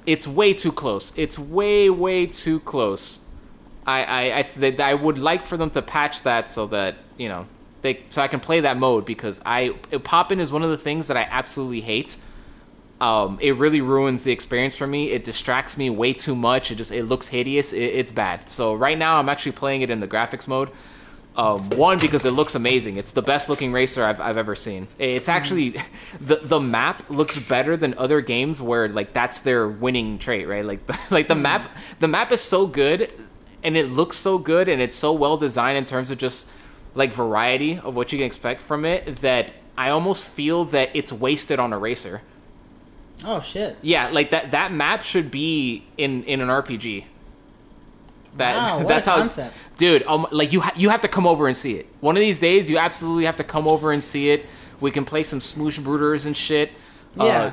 [0.05, 1.13] It's way too close.
[1.15, 3.19] It's way way too close.
[3.85, 7.29] I I I, th- I would like for them to patch that so that you
[7.29, 7.45] know
[7.81, 9.69] they so I can play that mode because I
[10.03, 12.17] pop in is one of the things that I absolutely hate.
[13.03, 15.11] Um, it really ruins the experience for me.
[15.11, 16.71] It distracts me way too much.
[16.71, 17.73] It just it looks hideous.
[17.73, 18.49] It, it's bad.
[18.49, 20.69] So right now I'm actually playing it in the graphics mode.
[21.35, 22.95] Um, one because it looks amazing.
[22.95, 24.87] It's the best looking racer I've, I've ever seen.
[24.99, 25.71] It's actually
[26.21, 30.63] the the map looks better than other games where like that's their winning trait, right?
[30.63, 30.79] Like
[31.11, 33.11] like the map the map is so good
[33.63, 36.49] and it looks so good and it's so well designed in terms of just
[36.95, 41.11] like variety of what you can expect from it that I almost feel that it's
[41.11, 42.21] wasted on a racer.
[43.25, 43.77] Oh shit.
[43.81, 47.05] Yeah, like that that map should be in in an RPG.
[48.37, 49.55] That Wow, what that's how concept.
[49.77, 51.87] dude, um, like you ha- you have to come over and see it.
[52.01, 54.45] One of these days you absolutely have to come over and see it.
[54.79, 56.71] We can play some smoosh brooders and shit.
[57.15, 57.23] Yeah.
[57.23, 57.51] Uh,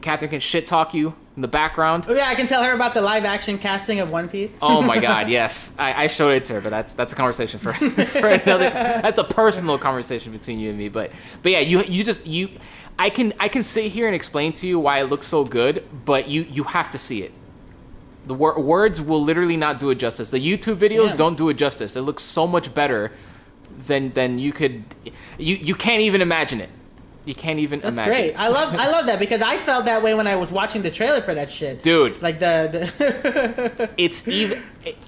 [0.00, 2.06] Catherine can shit talk you in the background.
[2.08, 4.56] Oh yeah, I can tell her about the live action casting of One Piece.
[4.60, 5.72] Oh my god, yes.
[5.78, 7.72] I, I showed it to her, but that's that's a conversation for,
[8.06, 10.88] for another that's a personal conversation between you and me.
[10.88, 11.12] But
[11.42, 12.48] but yeah, you you just you
[12.98, 15.84] I can I can sit here and explain to you why it looks so good,
[16.04, 17.32] but you you have to see it.
[18.26, 20.28] The wor- words will literally not do it justice.
[20.30, 21.16] The YouTube videos Yeah.
[21.16, 21.96] don't do it justice.
[21.96, 23.10] It looks so much better
[23.86, 24.84] than than you could
[25.38, 26.70] you you can't even imagine it.
[27.24, 28.12] You can't even That's imagine.
[28.14, 28.30] great.
[28.30, 28.38] it.
[28.38, 30.90] I love I love that because I felt that way when I was watching the
[30.90, 31.82] trailer for that shit.
[31.82, 34.62] Dude, Like the, the it's even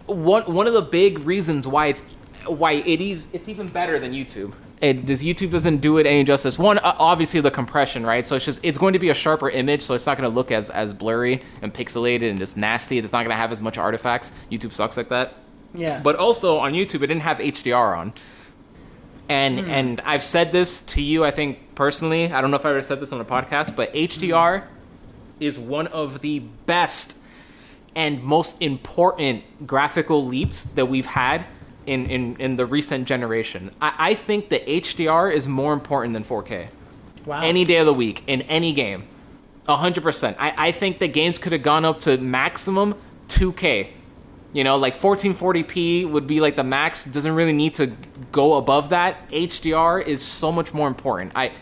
[0.07, 2.03] one one of the big reasons why it's
[2.47, 4.53] why it is it's even better than YouTube.
[4.81, 6.59] It does YouTube doesn't do it any justice.
[6.59, 8.27] One, obviously the compression, right?
[8.27, 10.35] So it's just it's going to be a sharper image, so it's not going to
[10.35, 12.99] look as as blurry and pixelated and just nasty.
[12.99, 14.33] It's not going to have as much artifacts.
[14.51, 15.35] YouTube sucks like that.
[15.75, 16.01] yeah.
[16.03, 18.13] But also on YouTube, it didn't have HDR on.
[19.29, 19.71] And hmm.
[19.71, 22.31] and I've said this to you, I think personally.
[22.31, 24.69] I don't know if I ever said this on a podcast, but HDR hmm.
[25.41, 27.17] is one of the best
[27.97, 31.47] and most important graphical leaps that we've had
[31.87, 33.71] in, in, in the recent generation.
[33.81, 36.69] I, I think that HDR is more important than 4K
[37.27, 37.43] wow.
[37.43, 39.07] any day of the week in any game.
[39.69, 40.37] 100%.
[40.39, 42.95] I, I think the games could have gone up to maximum
[43.29, 43.89] 2K.
[44.53, 47.05] You know, like 1440p would be like the max.
[47.05, 47.93] Doesn't really need to
[48.31, 49.29] go above that.
[49.31, 51.33] HDR is so much more important.
[51.35, 51.53] I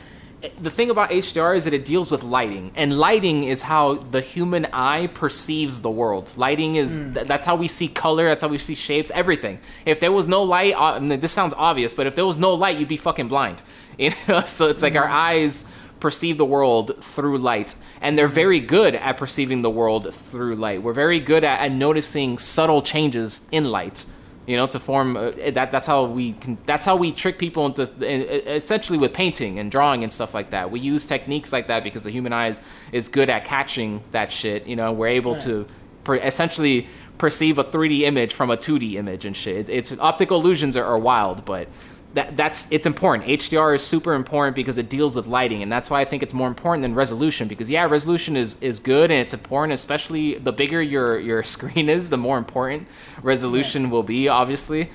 [0.61, 4.20] the thing about HDR is that it deals with lighting, and lighting is how the
[4.20, 6.32] human eye perceives the world.
[6.36, 7.14] Lighting is hmm.
[7.14, 9.61] th- that's how we see color, that's how we see shapes, everything.
[9.86, 12.53] If there was no light, uh, and this sounds obvious, but if there was no
[12.55, 13.62] light, you'd be fucking blind.
[13.99, 15.12] You know, so it's like our hmm.
[15.12, 15.64] eyes
[16.01, 18.34] perceive the world through light, and they're hmm.
[18.34, 20.82] very good at perceiving the world through light.
[20.82, 24.07] We're very good at, at noticing subtle changes in light.
[24.47, 25.70] You know, to form uh, that.
[25.70, 26.59] That's how we can.
[26.66, 30.51] That's how we trick people into uh, essentially with painting and drawing and stuff like
[30.51, 30.70] that.
[30.70, 34.32] We use techniques like that because the human eye is, is good at catching that
[34.32, 34.66] shit.
[34.66, 35.66] You know, we're able to
[36.03, 36.88] per, essentially
[37.18, 39.68] perceive a 3D image from a 2D image and shit.
[39.68, 41.68] It's optical illusions are, are wild, but
[42.15, 43.29] that that's it's important.
[43.29, 46.35] HDR is super important because it deals with lighting, and that's why I think it's
[46.35, 47.49] more important than resolution.
[47.49, 51.89] Because yeah, resolution is is good and it's important, especially the bigger your your screen
[51.89, 52.89] is, the more important
[53.23, 54.91] resolution will be, obviously.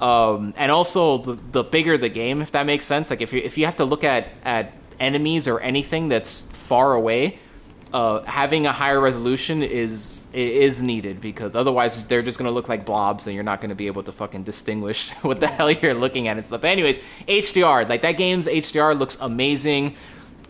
[0.00, 3.10] Um, and also the, the bigger the game, if that makes sense.
[3.10, 6.94] Like if you if you have to look at at enemies or anything that's far
[6.94, 7.38] away,
[7.96, 12.84] uh, having a higher resolution is is needed because otherwise they're just gonna look like
[12.84, 16.28] blobs and you're not gonna be able to fucking distinguish what the hell you're looking
[16.28, 16.60] at and stuff.
[16.60, 19.94] But anyways, HDR like that game's HDR looks amazing.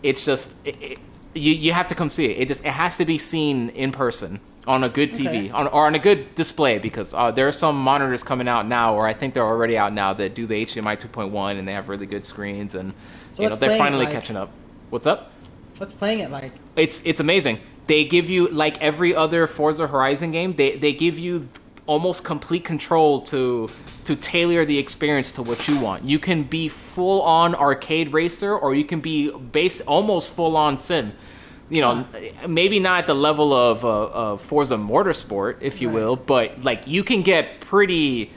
[0.03, 0.99] It's just it, it,
[1.33, 2.39] you you have to come see it.
[2.41, 5.49] It just it has to be seen in person on a good TV Okay.
[5.51, 8.93] on, or on a good display because uh, there are some monitors coming out now,
[8.93, 11.87] or I think they're already out now that do the HDMI 2.1 and they have
[11.87, 12.93] really good screens and
[13.31, 14.13] So you know they're finally like?
[14.13, 14.49] catching up.
[14.89, 15.31] What's up?
[15.77, 16.51] What's playing it like?
[16.75, 17.59] It's it's amazing.
[17.87, 20.55] They give you like every other Forza Horizon game.
[20.55, 21.47] They they give you
[21.85, 23.69] almost complete control to
[24.05, 26.03] to tailor the experience to what you want.
[26.05, 30.77] You can be full on arcade racer, or you can be base almost full on
[30.77, 31.13] sim.
[31.69, 32.05] You know,
[32.47, 35.95] maybe not at the level of uh, of Forza Motorsport, if you Right.
[35.95, 38.31] will, but like you can get pretty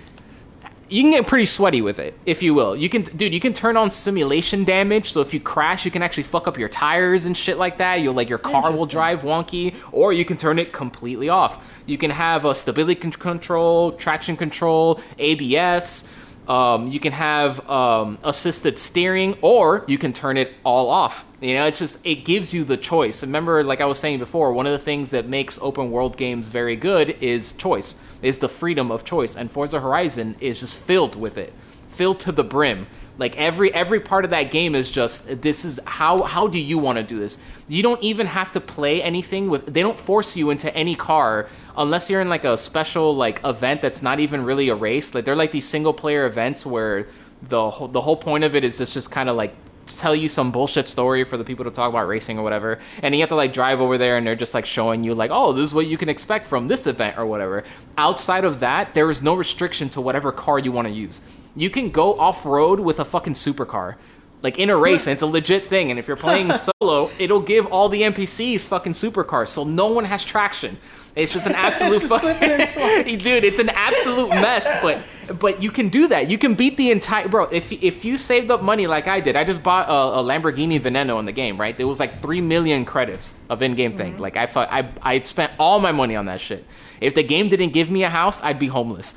[0.90, 2.74] you can get pretty sweaty with it, if you will.
[2.74, 5.12] You can, dude, you can turn on simulation damage.
[5.12, 8.00] So if you crash, you can actually fuck up your tires and shit like that.
[8.00, 11.64] You'll like your car will drive wonky, or you can turn it completely off.
[11.86, 16.12] You can have a stability con- control, traction control, ABS.
[16.48, 21.24] Um, you can have um, assisted steering, or you can turn it all off.
[21.40, 23.22] You know, it's just it gives you the choice.
[23.22, 26.50] Remember, like I was saying before, one of the things that makes open world games
[26.50, 31.16] very good is choice, is the freedom of choice, and Forza Horizon is just filled
[31.16, 31.54] with it,
[31.88, 32.86] filled to the brim.
[33.16, 36.76] Like every every part of that game is just this is how how do you
[36.78, 37.38] want to do this?
[37.68, 39.64] You don't even have to play anything with.
[39.64, 43.80] They don't force you into any car unless you're in like a special like event
[43.80, 45.14] that's not even really a race.
[45.14, 47.08] Like they're like these single player events where
[47.42, 49.54] the whole, the whole point of it is just just kind of like
[49.98, 53.14] tell you some bullshit story for the people to talk about racing or whatever and
[53.14, 55.52] you have to like drive over there and they're just like showing you like oh
[55.52, 57.64] this is what you can expect from this event or whatever.
[57.96, 61.22] Outside of that there is no restriction to whatever car you want to use.
[61.56, 63.96] You can go off-road with a fucking supercar.
[64.42, 67.42] Like in a race and it's a legit thing and if you're playing solo it'll
[67.42, 70.78] give all the npcs fucking supercars so no one has traction
[71.16, 73.02] it's just an absolute fucking slip and slide.
[73.22, 75.02] dude it's an absolute mess but
[75.38, 76.28] but you can do that.
[76.28, 79.36] You can beat the entire bro if if you saved up money like i did
[79.36, 81.76] i just bought a, a lamborghini veneno in the game right?
[81.76, 84.14] There was like 3 million credits of in-game thing.
[84.14, 84.22] Mm-hmm.
[84.22, 86.64] Like i thought i i spent all my money on that shit.
[87.00, 89.14] If the game didn't give me a house i'd be homeless.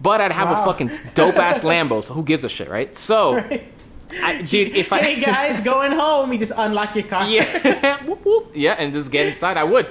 [0.00, 2.96] But i'd have a fucking dope ass lambo so who gives a shit right?
[2.96, 3.42] So
[4.22, 7.26] I, dude if i hey guys, going home, you just unlock your car.
[7.28, 8.50] yeah, whoop, whoop.
[8.54, 9.56] yeah, and just get inside.
[9.56, 9.88] I would,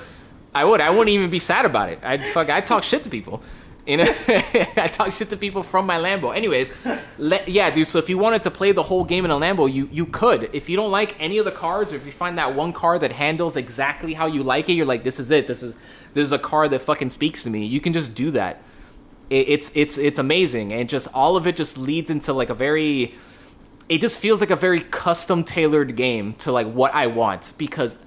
[0.56, 0.82] I would.
[0.82, 2.00] I wouldn't even be sad about it.
[2.04, 2.50] I'd fuck.
[2.50, 3.42] I talk shit to people.
[3.86, 6.34] You know, I talk shit to people from my Lambo.
[6.34, 6.74] Anyways,
[7.18, 7.88] le- yeah, dude.
[7.88, 10.50] So if you wanted to play the whole game in a Lambo, you you could.
[10.54, 12.98] If you don't like any of the cars, or if you find that one car
[13.00, 15.48] that handles exactly how you like it, you're like, this is it.
[15.48, 15.76] This is
[16.14, 17.66] this is a car that fucking speaks to me.
[17.66, 18.62] You can just do that.
[19.30, 22.56] It, it's it's it's amazing, and just all of it just leads into like a
[22.56, 23.16] very
[23.90, 27.98] it just feels like a very custom tailored game to like what I want because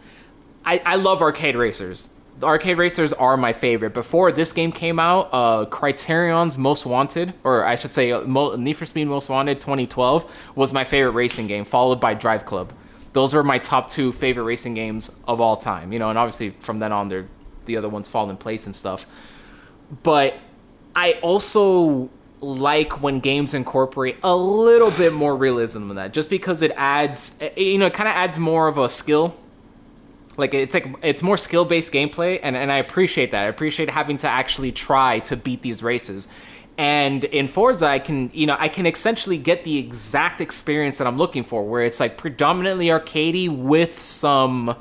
[0.65, 2.11] I, I love arcade racers.
[2.39, 3.95] The arcade racers are my favorite.
[3.95, 8.85] Before this game came out, uh, Criterion's Most Wanted, or I should say, Need for
[8.85, 12.69] Speed Most Wanted 2012 was my favorite racing game, followed by Driveclub.
[13.15, 15.93] Those were my top two favorite racing games of all time.
[15.93, 17.27] You know, and obviously from then on, they're
[17.65, 19.07] the other ones fall in place and stuff.
[20.03, 20.35] But
[20.95, 22.11] I also
[22.41, 27.39] like when games incorporate a little bit more realism in that, just because it adds,
[27.57, 29.39] you know, it kind of adds more of a skill.
[30.37, 33.45] Like it's like it's more skill based gameplay, and and I appreciate that.
[33.45, 36.29] I appreciate having to actually try to beat these races.
[36.79, 41.07] And in Forza, I can, you know, I can essentially get the exact experience that
[41.07, 44.77] I'm looking for, where it's like predominantly arcadey with some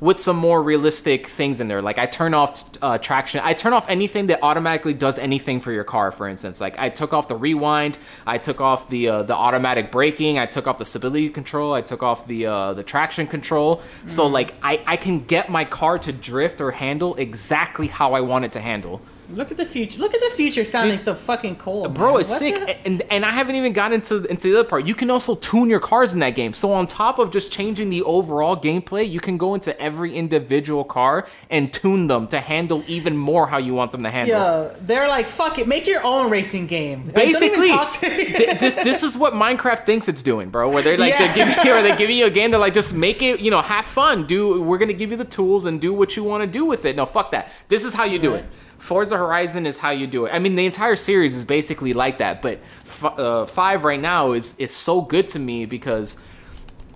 [0.00, 1.82] with some more realistic things in there.
[1.82, 3.40] Like I turn off uh, traction.
[3.42, 6.12] I turn off anything that automatically does anything for your car.
[6.12, 7.98] For instance, like I took off the rewind.
[8.26, 10.38] I took off the uh, the automatic braking.
[10.38, 11.74] I took off the stability control.
[11.74, 13.82] I took off the uh, the traction control.
[14.06, 18.20] So like I I can get my car to drift or handle exactly how I
[18.20, 19.00] want it to handle.
[19.30, 19.98] Look at the future.
[19.98, 21.86] Look at the future sounding Dude, so fucking cool.
[21.88, 22.20] Bro, man.
[22.22, 24.86] it's What sick, the- and and I haven't even gotten into into the other part.
[24.86, 26.54] You can also tune your cars in that game.
[26.54, 30.82] So on top of just changing the overall gameplay, you can go into every individual
[30.82, 34.34] car and tune them to handle even more how you want them to handle.
[34.34, 37.04] Yeah, they're like, fuck it, make your own racing game.
[37.06, 38.24] Like, Basically, talk to me.
[38.24, 40.70] th- this this is what Minecraft thinks it's doing, bro.
[40.70, 41.34] Where they're like Yeah.
[41.34, 42.50] they're giving you, they're giving you a game.
[42.50, 44.26] They're like, just make it, you know, have fun.
[44.26, 46.86] Do we're gonna give you the tools and do what you want to do with
[46.86, 46.96] it.
[46.96, 47.52] No, fuck that.
[47.68, 48.40] This is how you do Right.
[48.44, 48.46] it.
[48.78, 50.30] Forza Horizon is how you do it.
[50.30, 52.40] I mean, the entire series is basically like that.
[52.40, 56.16] But f- uh, five right now is is so good to me because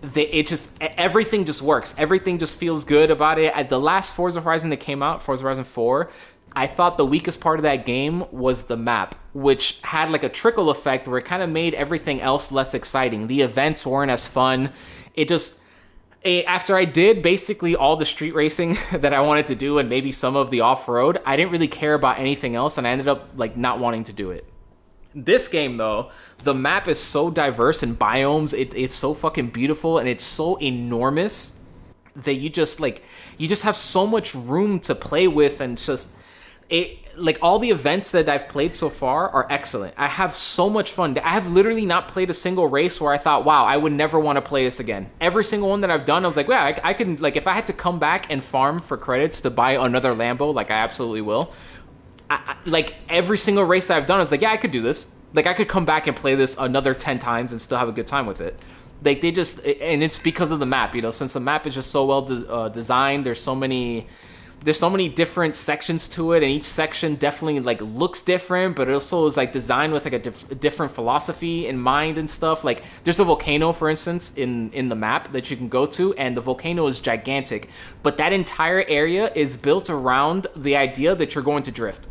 [0.01, 1.95] they, it just everything just works.
[1.99, 3.57] Everything just feels good about it.
[3.57, 6.11] At the last Forza Horizon that came out, Forza Horizon 4,
[6.55, 10.29] I thought the weakest part of that game was the map, which had like a
[10.29, 13.27] trickle effect where it kind of made everything else less exciting.
[13.27, 14.73] The events weren't as fun.
[15.15, 15.55] It just
[16.25, 20.13] after I did basically all the street racing that I wanted to do and maybe
[20.13, 23.31] some of the off-road, I didn't really care about anything else and I ended up
[23.37, 24.47] like not wanting to do it.
[25.15, 28.59] This game though, the map is so diverse in biomes.
[28.59, 31.59] It, it's so fucking beautiful and it's so enormous.
[32.17, 33.03] that you just like
[33.39, 36.09] you just have so much room to play with and just
[36.73, 39.95] it like all the events that I've played so far are excellent.
[39.99, 41.19] I have so much fun.
[41.19, 44.19] I have literally not played a single race where I thought, wow, I would never
[44.19, 45.11] want to play this again.
[45.21, 47.47] Every single one that I've done, I was like, yeah, I, I can like if
[47.47, 50.77] I had to come back and farm for credits to buy another Lambo, like I
[50.77, 51.53] absolutely will.
[52.31, 54.71] I, I, like every single race that I've done, I was like, yeah, I could
[54.71, 55.07] do this.
[55.35, 57.93] Like I could come back and play this another ten times and still have a
[57.93, 58.59] good time with it.
[59.05, 61.75] Like they just, and it's because of the map, you know, since the map is
[61.75, 63.27] just so well de- uh, designed.
[63.27, 64.07] There's so many
[64.65, 68.89] there's so many different sections to it and each section definitely like looks different but
[68.89, 72.29] it also is like designed with like a, dif- a, different philosophy in mind and
[72.29, 72.65] stuff.
[72.65, 76.15] Like there's a volcano for instance in in the map that you can go to
[76.15, 77.69] and the volcano is gigantic.
[78.03, 82.09] But that entire area is built around the idea that you're going to drift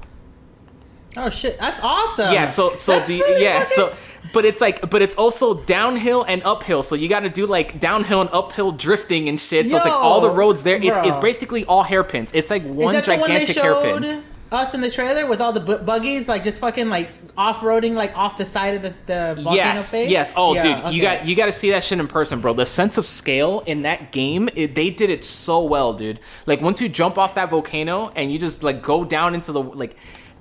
[1.18, 2.34] Oh shit, that's awesome.
[2.34, 3.94] Yeah, so so That's the really yeah, fucking- so
[4.34, 6.84] but it's like but it's also downhill and uphill.
[6.84, 9.70] So you got to do like downhill and uphill drifting and shit.
[9.70, 10.78] So it's like all the roads there.
[10.78, 12.32] It's it's basically all hairpins.
[12.34, 14.24] It's like one Is that the one they gigantic showed hairpin.
[14.54, 18.16] us in the trailer with all the bu- buggies, like just fucking like off-roading, like
[18.18, 20.10] off the side of the, the volcano Yes, face?
[20.10, 20.32] yes.
[20.36, 22.54] Oh, Yeah, dude, you got you got to see that shit in person, bro.
[22.54, 26.20] The sense of scale in that game, it, they did it so well, dude.
[26.46, 29.62] Like once you jump off that volcano and you just like go down into the
[29.64, 29.96] like,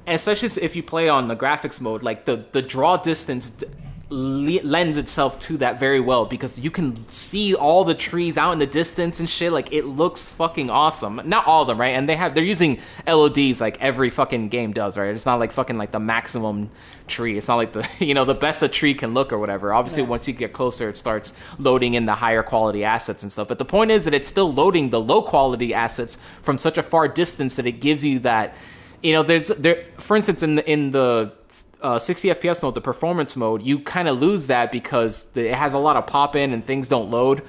[0.06, 3.50] especially if you play on the graphics mode, like the the draw distance.
[3.50, 3.66] d-
[4.12, 8.50] le- lends itself to that very well because you can see all the trees out
[8.50, 9.52] in the distance and shit.
[9.52, 11.20] Like it looks fucking awesome.
[11.24, 11.90] Not all of them right?
[11.90, 15.14] And they have they're using LODs like every fucking game does right?
[15.14, 16.70] It's not like fucking like the maximum
[17.06, 17.38] tree.
[17.38, 19.72] It's not like the you know the best a tree can look or whatever.
[19.72, 20.08] Obviously Yeah.
[20.08, 23.46] once you get closer it starts loading in the higher quality assets and stuff.
[23.46, 26.82] But the point is that it's still loading the low quality assets from such a
[26.82, 28.56] far distance that it gives you that
[29.02, 31.32] you know there's there for instance in the in the
[31.80, 35.54] uh, 60 fps mode the performance mode you kind of lose that because the, it
[35.54, 37.42] has a lot of pop in and things don't load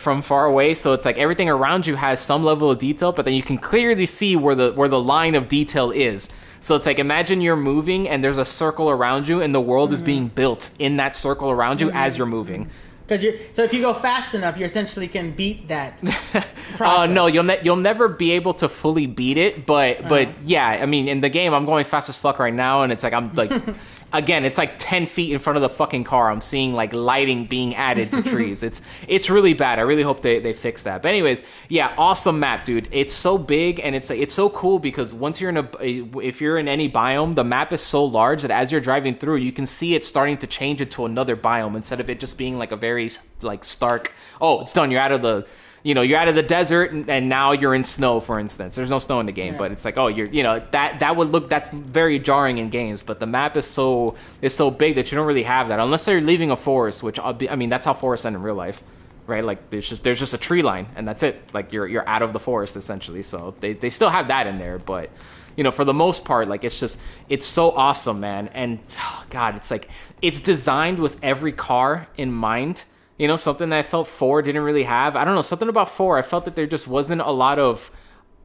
[0.00, 0.74] from far away.
[0.74, 3.58] So it's like everything around you has some level of detail but then you can
[3.58, 6.30] clearly see where the where the line of detail is.
[6.60, 9.92] So it's like imagine you're moving and there's a circle around you and the world
[9.92, 12.70] is being built in that circle around you as you're moving
[13.10, 16.00] Because you're so if you go fast enough, you essentially can beat that.
[16.78, 20.38] Uh, no, you'll ne- you'll never be able to fully beat it, but but Uh-huh.
[20.44, 23.02] yeah, I mean, in the game, I'm going fast as fuck right now, and it's
[23.02, 23.50] like I'm like,
[24.12, 26.30] again, it's like ten feet in front of the fucking car.
[26.30, 28.62] I'm seeing like lighting being added to trees.
[28.62, 29.78] It's it's really bad.
[29.78, 31.02] I really hope they they fix that.
[31.02, 32.88] But anyways, yeah, awesome map, dude.
[32.90, 36.40] It's so big and it's like it's so cool because once you're in a if
[36.40, 39.52] you're in any biome, the map is so large that as you're driving through, you
[39.52, 42.72] can see it starting to change into another biome instead of it just being like
[42.72, 43.10] a very
[43.42, 44.12] like stark.
[44.40, 44.90] Oh, it's done.
[44.90, 45.46] You're out of the
[45.82, 48.76] you know you're out of the desert and, and now you're in snow for instance.
[48.76, 49.58] There's no snow in the game Yeah.
[49.58, 52.70] but it's like oh you're you know that that would look that's very jarring in
[52.70, 55.80] games but the map is so is so big that you don't really have that
[55.80, 58.42] unless they're leaving a forest which I'll be, i mean that's how forests end in
[58.42, 58.82] real life
[59.26, 59.44] right?
[59.44, 61.40] Like there's just there's just a tree line and that's it.
[61.54, 64.58] Like you're you're out of the forest essentially so they, they still have that in
[64.58, 65.10] there but
[65.56, 69.24] you know for the most part like it's just it's so awesome man and oh,
[69.30, 69.88] god it's like
[70.20, 72.84] it's designed with every car in mind
[73.20, 75.14] you know, something that I felt four didn't really have.
[75.14, 76.16] I don't know, something about four.
[76.16, 77.90] I felt that there just wasn't a lot of.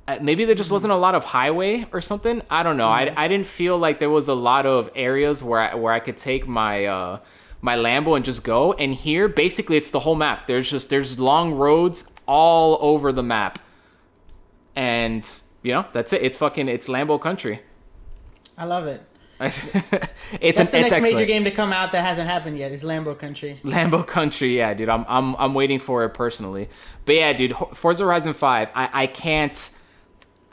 [0.05, 2.41] uh, Maybe there just wasn't a lot of highway or something.
[2.49, 2.89] I don't know.
[2.89, 6.01] I, I didn't feel like there was a lot of areas where I, where I
[6.01, 7.19] could take my uh,
[7.61, 8.73] my Lambo and just go.
[8.73, 10.45] And here, basically, it's the whole map.
[10.45, 13.59] There's just there's long roads all over the map,
[14.75, 15.23] and
[15.63, 16.21] you know that's it.
[16.21, 17.61] It's fucking it's Lambo country.
[18.57, 19.01] I love it.
[19.39, 22.71] It's That's an, the next major game to come out that hasn't happened yet.
[22.71, 23.59] Is Lambo Country.
[23.63, 24.89] Lambo Country, yeah, dude.
[24.89, 26.69] I'm I'm I'm waiting for it personally.
[27.05, 29.71] But yeah, dude, Forza Horizon 5, I I can't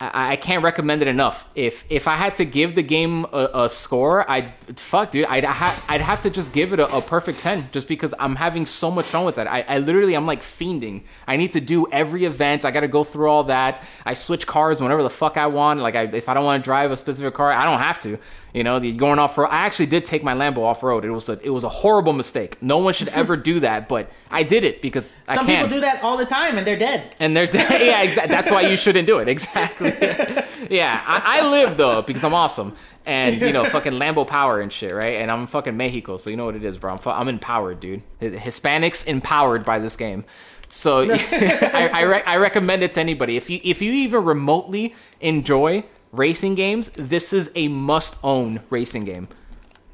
[0.02, 1.46] I, I can't recommend it enough.
[1.54, 5.26] If if I had to give the game a, a score, I'd fuck, dude.
[5.26, 8.34] I'd ha- I'd have to just give it a, a perfect ten, just because I'm
[8.34, 9.46] having so much fun with it.
[9.46, 11.02] I, I literally I'm like fiending.
[11.28, 12.64] I need to do every event.
[12.64, 13.84] I got to go through all that.
[14.04, 15.78] I switch cars whenever the fuck I want.
[15.78, 18.18] Like I, if I don't want to drive a specific car, I don't have to.
[18.52, 19.48] You know, the going off road.
[19.48, 21.06] I actually did take my Lambo off road.
[21.06, 22.60] It was a it was a horrible mistake.
[22.62, 25.80] No one should ever do that, but I did it because I Some people do
[25.80, 27.16] that all the time and they're dead.
[27.18, 27.80] And they're dead.
[27.80, 28.34] yeah, exactly.
[28.34, 29.28] That's why you shouldn't do it.
[29.28, 29.90] Exactly.
[30.70, 32.76] yeah, I, I live though because I'm awesome,
[33.06, 35.16] and you know, fucking Lambo power and shit, right?
[35.16, 36.92] And I'm fucking Mexico, so you know what it is, bro.
[36.92, 38.02] I'm, fu- I'm empowered, dude.
[38.20, 40.26] Hispanics empowered by this game.
[40.68, 43.38] So I I, re- I recommend it to anybody.
[43.38, 49.04] If you if you even remotely enjoy racing games, this is a must own racing
[49.04, 49.28] game.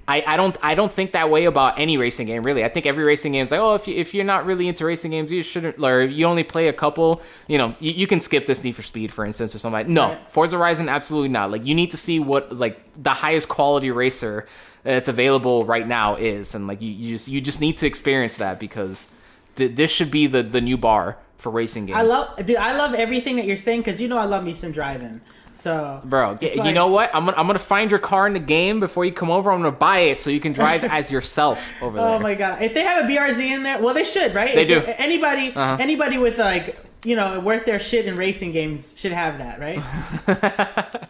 [0.09, 2.65] I, I don't I don't think that way about any racing game really.
[2.65, 4.87] I think every racing game is like, oh, if you if you're not really into
[4.87, 5.79] racing games, you shouldn't.
[5.85, 7.21] Or you only play a couple.
[7.47, 9.75] You know, you, you can skip this Need for Speed, for instance, or something.
[9.75, 10.31] Like, no, Right.
[10.31, 11.51] Forza Horizon, absolutely not.
[11.51, 14.47] Like you need to see what like the highest quality racer
[14.83, 18.39] that's available right now is, and like you, you just you just need to experience
[18.39, 19.09] that because
[19.57, 21.99] th- this should be the the new bar for racing games.
[21.99, 22.57] I love, dude.
[22.57, 25.21] I love everything that you're saying because you know I love me some driving.
[25.59, 27.13] So, Bro, it's you like- know what?
[27.13, 29.51] I'm gonna, I'm gonna find your car in the game before you come over.
[29.51, 32.07] I'm gonna buy it so you can drive as yourself over there.
[32.07, 32.63] Oh my god!
[32.63, 34.55] If they have a BRZ in there, well, they should, right?
[34.55, 34.93] They If do.
[34.99, 35.77] Anybody, Uh-huh.
[35.81, 39.83] anybody with like, you know, worth their shit in racing games should have that, right?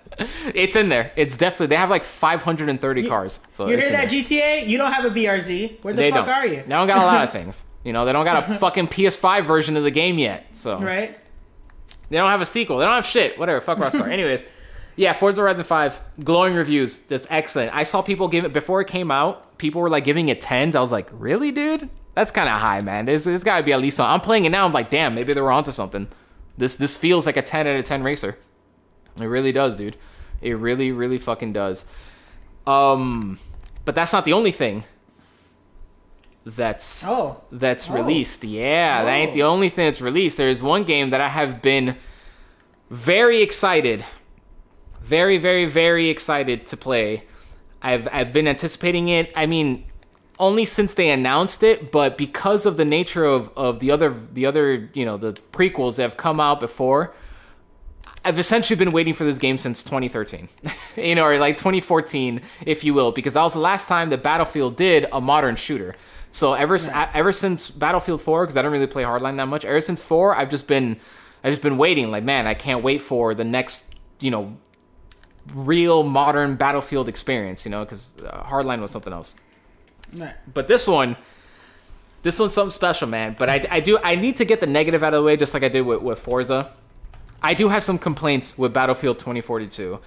[0.54, 1.12] it's in there.
[1.16, 1.66] It's definitely.
[1.68, 3.40] They have like 530 You- cars.
[3.52, 4.08] So you hear that.
[4.08, 4.66] GTA?
[4.66, 5.82] You don't have a BRZ.
[5.82, 6.34] Where the They fuck don't.
[6.34, 6.62] are you?
[6.62, 7.62] They don't got a lot of things.
[7.84, 10.46] You know, they don't got a fucking PS5 version of the game yet.
[10.52, 11.18] So right?
[12.10, 12.78] They don't have a sequel.
[12.78, 13.38] They don't have shit.
[13.38, 13.60] Whatever.
[13.60, 14.08] Fuck Rockstar.
[14.12, 14.44] Anyways,
[14.96, 16.98] yeah, Forza Horizon 5, glowing reviews.
[16.98, 17.74] That's excellent.
[17.74, 19.58] I saw people give it before it came out.
[19.58, 20.74] People were like giving it tens.
[20.74, 21.88] I was like, really, dude?
[22.14, 23.04] That's kind of high, man.
[23.04, 23.98] There's, there's got to be at least.
[23.98, 24.10] Some.
[24.10, 24.64] I'm playing it now.
[24.64, 26.08] I'm like, damn, maybe they were onto something.
[26.56, 28.36] This this feels like a 10 out of 10 racer.
[29.20, 29.96] It really does, dude.
[30.40, 31.84] It really, really fucking does.
[32.66, 33.38] Um,
[33.84, 34.84] but that's not the only thing.
[36.56, 37.94] That's Oh, that's Oh.
[37.94, 38.42] released.
[38.44, 39.34] Yeah, that ain't Oh.
[39.34, 40.36] the only thing that's released.
[40.38, 41.96] There's one game that I have been
[42.90, 44.04] very excited,
[45.02, 47.24] very, very, very excited to play.
[47.82, 49.30] I've I've been anticipating it.
[49.36, 49.84] I mean,
[50.38, 54.46] only since they announced it, but because of the nature of, of the other the
[54.46, 57.14] other you know the prequels that have come out before,
[58.24, 60.48] I've essentially been waiting for this game since 2013,
[60.96, 64.22] you know, or like 2014, if you will, because that was the last time that
[64.22, 65.94] Battlefield did a modern shooter.
[66.30, 69.64] So ever s ever since Battlefield 4, because I don't really play Hardline that much,
[69.64, 70.98] ever since 4, I've just been
[71.42, 72.10] I've just been waiting.
[72.10, 73.84] Like, man, I can't wait for the next,
[74.20, 74.56] you know,
[75.54, 77.64] real modern Battlefield experience.
[77.64, 79.34] You know, because uh, Hardline was something else.
[80.12, 80.34] right.
[80.52, 81.16] But this one,
[82.22, 83.36] this one's something special, man.
[83.38, 85.54] But I, I do I need to get the negative out of the way, just
[85.54, 86.72] like I did with, with Forza.
[87.40, 90.00] I do have some complaints with Battlefield 2042.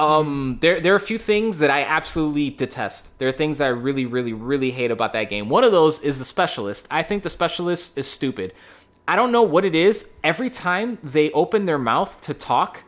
[0.00, 3.18] Um, there there are a few things that I absolutely detest.
[3.18, 5.50] There are things that I really, really, really hate about that game.
[5.50, 6.88] One of those is the specialist.
[6.90, 8.54] I think the specialist is stupid.
[9.06, 10.10] I don't know what it is.
[10.24, 12.82] Every time they open their mouth to talk,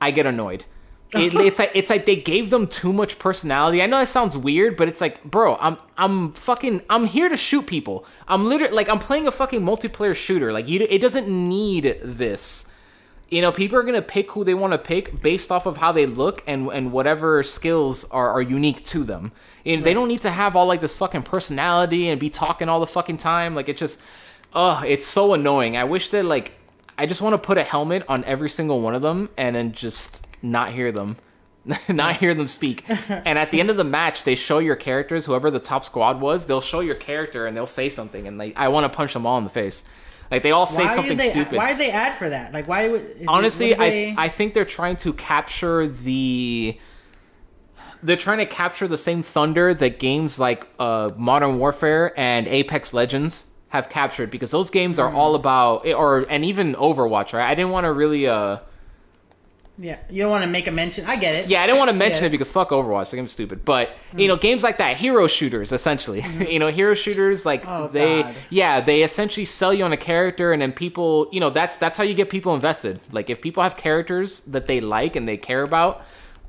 [0.00, 0.64] I get annoyed.
[1.14, 3.82] It, it's like it's like they gave them too much personality.
[3.82, 7.36] I know that sounds weird, but it's like, bro, I'm I'm fucking I'm here to
[7.36, 8.06] shoot people.
[8.26, 10.52] I'm literally like I'm playing a fucking multiplayer shooter.
[10.52, 12.72] Like you, it doesn't need this.
[13.30, 15.92] You know, people are gonna pick who they want to pick based off of how
[15.92, 19.32] they look and and whatever skills are, are unique to them.
[19.66, 22.80] And they don't need to have all like this fucking personality and be talking all
[22.80, 23.54] the fucking time.
[23.54, 24.00] Like it just,
[24.54, 25.76] oh, it's so annoying.
[25.76, 26.52] I wish that like
[26.96, 29.72] I just want to put a helmet on every single one of them and then
[29.72, 31.16] just not hear them.
[31.88, 32.84] not hear them speak.
[33.08, 36.20] and at the end of the match, they show your characters, whoever the top squad
[36.20, 39.12] was, they'll show your character and they'll say something, and like I want to punch
[39.12, 39.84] them all in the face.
[40.30, 41.56] Like they all say why something they, stupid.
[41.56, 42.52] Why did they add for that?
[42.52, 46.78] Like, why would is it- Honestly, they- I I think they're trying to capture the
[48.02, 52.92] they're trying to capture the same thunder that games like uh, Modern Warfare and Apex
[52.92, 57.48] Legends have captured because those games are all about or and even Overwatch, right?
[57.50, 58.58] I didn't want to really uh
[59.78, 61.04] yeah, you don't want to make a mention.
[61.06, 61.48] I get it.
[61.48, 62.28] yeah, I didn't want to mention Yeah.
[62.28, 63.64] it because fuck Overwatch, the game's stupid.
[63.64, 64.28] But you mm.
[64.28, 66.20] know, games like that, hero shooters, essentially.
[66.22, 66.42] Mm-hmm.
[66.50, 68.34] you know, hero shooters like Oh, they, God.
[68.50, 71.96] yeah, they essentially sell you on a character, and then people, you know, that's that's
[71.96, 73.00] how you get people invested.
[73.12, 76.02] Like if people have characters that they like and they care about.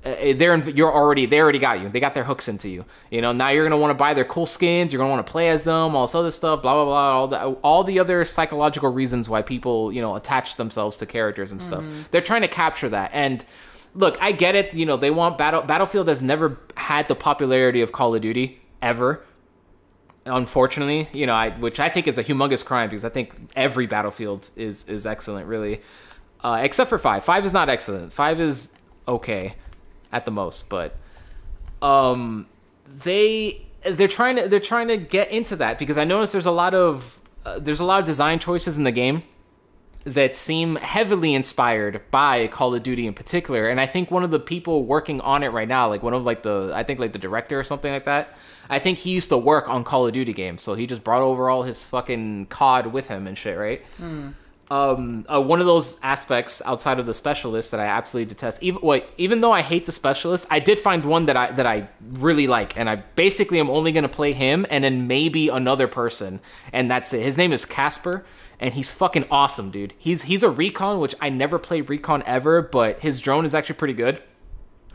[0.03, 1.89] Uh, they're in, you're already they already got you.
[1.89, 2.85] They got their hooks into you.
[3.11, 4.93] You know now you're gonna want to buy their cool skins.
[4.93, 5.93] You're gonna want to play as them.
[5.95, 6.61] All this other stuff.
[6.61, 7.11] Blah blah blah.
[7.11, 11.51] All the all the other psychological reasons why people you know attach themselves to characters
[11.51, 11.83] and stuff.
[12.11, 13.11] They're trying to capture that.
[13.13, 13.43] And
[13.93, 14.73] look, I get it.
[14.73, 15.61] You know, they want battle.
[15.61, 19.23] Battlefield has never had the popularity of Call of Duty ever.
[20.25, 23.87] Unfortunately, you know, I which I think is a humongous crime because I think every
[23.87, 25.81] Battlefield is is excellent, really,
[26.41, 27.23] uh, except for five.
[27.25, 28.13] Five is not excellent.
[28.13, 28.71] Five is
[29.07, 29.55] okay,
[30.11, 30.95] at the most, but
[31.81, 32.47] um,
[33.03, 36.51] they they're trying to they're trying to get into that because I noticed there's a
[36.51, 39.23] lot of uh, there's a lot of design choices in the game
[40.05, 43.69] that seem heavily inspired by Call of Duty in particular.
[43.69, 46.25] And I think one of the people working on it right now, like one of
[46.25, 48.37] like the I think like the director or something like that,
[48.69, 51.21] I think he used to work on Call of Duty games, so he just brought
[51.21, 53.81] over all his fucking COD with him and shit, right?
[54.71, 58.61] Um, uh, one of those aspects outside of the specialist that I absolutely detest.
[58.61, 61.65] Even wait, even though I hate the specialist, I did find one that I that
[61.65, 65.87] I really like, and I basically am only gonna play him and then maybe another
[65.87, 66.39] person,
[66.71, 67.23] and that's it.
[67.23, 68.25] His name is Casper,
[68.59, 69.93] and he's fucking awesome, dude.
[69.97, 73.75] He's he's a recon, which I never played recon ever, but his drone is actually
[73.75, 74.21] pretty good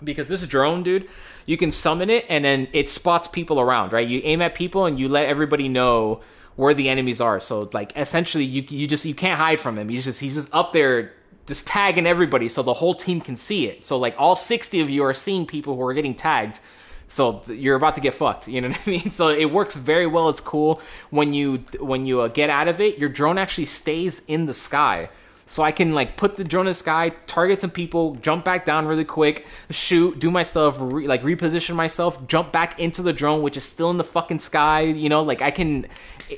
[0.04, 1.08] because this drone, dude,
[1.46, 4.06] you can summon it and then it spots people around, right?
[4.06, 6.20] You aim at people and you let everybody know
[6.56, 7.40] where the enemies are.
[7.40, 9.88] So like essentially you you just you can't hide from him.
[9.88, 11.12] He's just he's just up there
[11.46, 13.84] just tagging everybody so the whole team can see it.
[13.84, 16.60] So like all 60 of you are seeing people who are getting tagged
[17.08, 18.48] So you're about to get fucked.
[18.48, 19.12] You know what I mean?
[19.12, 20.28] So it works very well.
[20.30, 24.22] It's cool when you when you uh, get out of it, your drone actually stays
[24.26, 25.10] in the sky.
[25.46, 28.64] So I can like put the drone in the sky, target some people, jump back
[28.64, 33.12] down really quick, shoot, do my stuff, re- like reposition myself, jump back into the
[33.12, 34.80] drone, which is still in the fucking sky.
[34.80, 35.86] You know, like I can,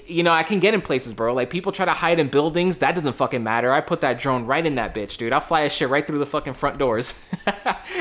[0.06, 1.34] you know, I can get in places, bro.
[1.34, 3.72] Like people try to hide in buildings, that doesn't fucking matter.
[3.72, 5.32] I put that drone right in that bitch, dude.
[5.32, 7.14] I'll fly that shit right through the fucking front doors.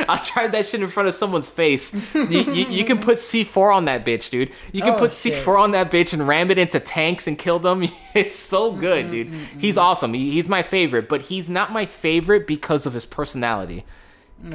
[0.10, 1.94] I'll try that shit in front of someone's face.
[2.16, 4.52] you, you, you can put C4 on that bitch, dude.
[4.72, 5.34] You can Oh, put shit.
[5.34, 7.86] C4 on that bitch and ram it into tanks and kill them.
[8.16, 9.28] It's so good, dude.
[9.28, 9.86] Mm-hmm, he's mm-hmm.
[9.86, 10.14] awesome.
[10.14, 13.86] He, he's my favorite, but he's not my favorite because of his personality.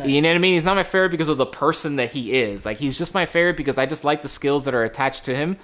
[0.04, 0.54] You know what I mean?
[0.54, 2.66] He's not my favorite because of the person that he is.
[2.66, 5.34] Like he's just my favorite because I just like the skills that are attached to
[5.34, 5.56] him.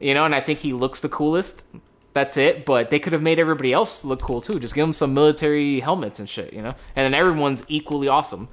[0.00, 1.64] You know, and I think he looks the coolest.
[2.12, 2.64] That's it.
[2.64, 4.58] But they could have made everybody else look cool too.
[4.58, 6.74] Just give them some military helmets and shit, you know?
[6.96, 8.48] And then everyone's equally awesome.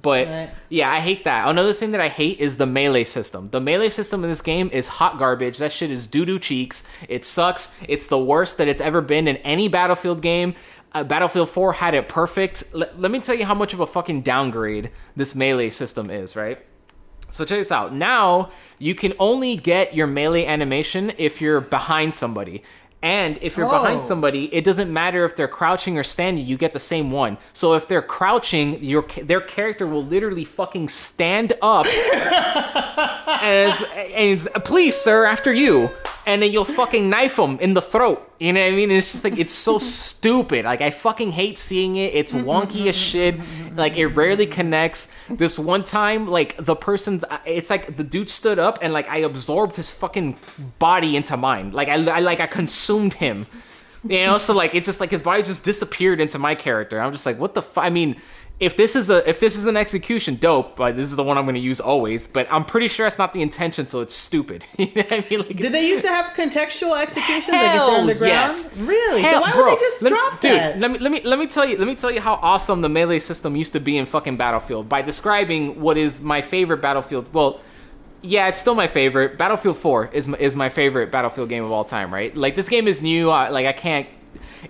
[0.00, 0.50] But Right.
[0.68, 1.48] yeah, I hate that.
[1.48, 3.48] Another thing that I hate is the melee system.
[3.50, 5.58] The melee system in this game is hot garbage.
[5.58, 6.84] That shit is doo doo cheeks.
[7.08, 7.74] It sucks.
[7.88, 10.54] It's the worst that it's ever been in any Battlefield game.
[10.92, 12.64] Uh, Battlefield 4 had it perfect.
[12.74, 16.36] L- let me tell you how much of a fucking downgrade this melee system is,
[16.36, 16.58] right?
[17.30, 17.92] So check this out.
[17.94, 22.62] Now you can only get your melee animation if you're behind somebody.
[23.02, 24.04] And if you're behind Oh.
[24.04, 27.38] somebody, it doesn't matter if they're crouching or standing, you get the same one.
[27.52, 31.86] So if they're crouching, your their character will literally fucking stand up
[33.40, 33.82] as
[34.16, 35.90] and it's, please sir after you
[36.26, 38.90] and then you'll fucking knife them in the throat you know what i mean?
[38.90, 40.64] It's just like it's so stupid.
[40.64, 42.14] Like i fucking hate seeing it.
[42.14, 43.36] It's wonky as shit.
[43.74, 45.08] Like it rarely connects.
[45.28, 49.18] This one time like the person's it's like the dude stood up and like i
[49.18, 50.36] absorbed his fucking
[50.78, 51.72] body into mine.
[51.72, 53.46] Like i, I like i consumed him.
[54.04, 54.38] You know?
[54.38, 57.00] So like it's just like his body just disappeared into my character.
[57.00, 57.84] I'm just like what the fuck?
[57.84, 58.16] i mean
[58.60, 61.38] if this is a if this is an execution dope but this is the one
[61.38, 64.14] i'm going to use always but i'm pretty sure that's not the intention so it's
[64.14, 67.60] stupid you know what i mean like Did they used to have contextual executions like
[67.70, 68.32] Hell they're on the ground?
[68.32, 68.74] yes.
[68.78, 69.22] Really?
[69.22, 70.80] Hell, so why bro, would they just let drop dude, that?
[70.80, 72.88] let me let me let me tell you let me tell you how awesome the
[72.88, 77.32] melee system used to be in fucking Battlefield by describing what is my favorite Battlefield.
[77.32, 77.60] Well,
[78.22, 79.38] yeah, it's still my favorite.
[79.38, 82.36] Battlefield 4 is my, is my favorite Battlefield game of all time, right?
[82.36, 83.30] Like this game is new.
[83.30, 84.08] I, like I can't.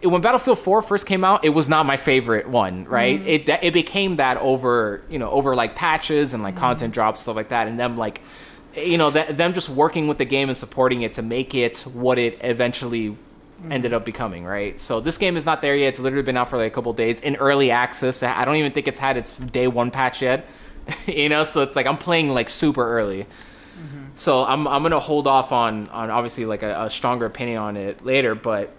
[0.03, 3.19] It, when Battlefield 4 first came out, it was not my favorite one, right?
[3.21, 3.29] Mm-hmm.
[3.29, 6.61] It it became that over you know over like patches and like Mm-hmm.
[6.61, 8.21] content drops stuff like that, and them like
[8.75, 11.81] you know th- them just working with the game and supporting it to make it
[11.93, 13.17] what it eventually
[13.71, 14.81] ended up becoming, right?
[14.81, 15.89] So this game is not there yet.
[15.89, 18.23] It's literally been out for like a couple days in early access.
[18.23, 20.47] I don't even think it's had its day one patch yet.
[21.07, 23.27] you know, so it's like I'm playing like super early.
[24.15, 27.77] So I'm I'm gonna hold off on on obviously like a, a stronger opinion on
[27.77, 28.78] it later, but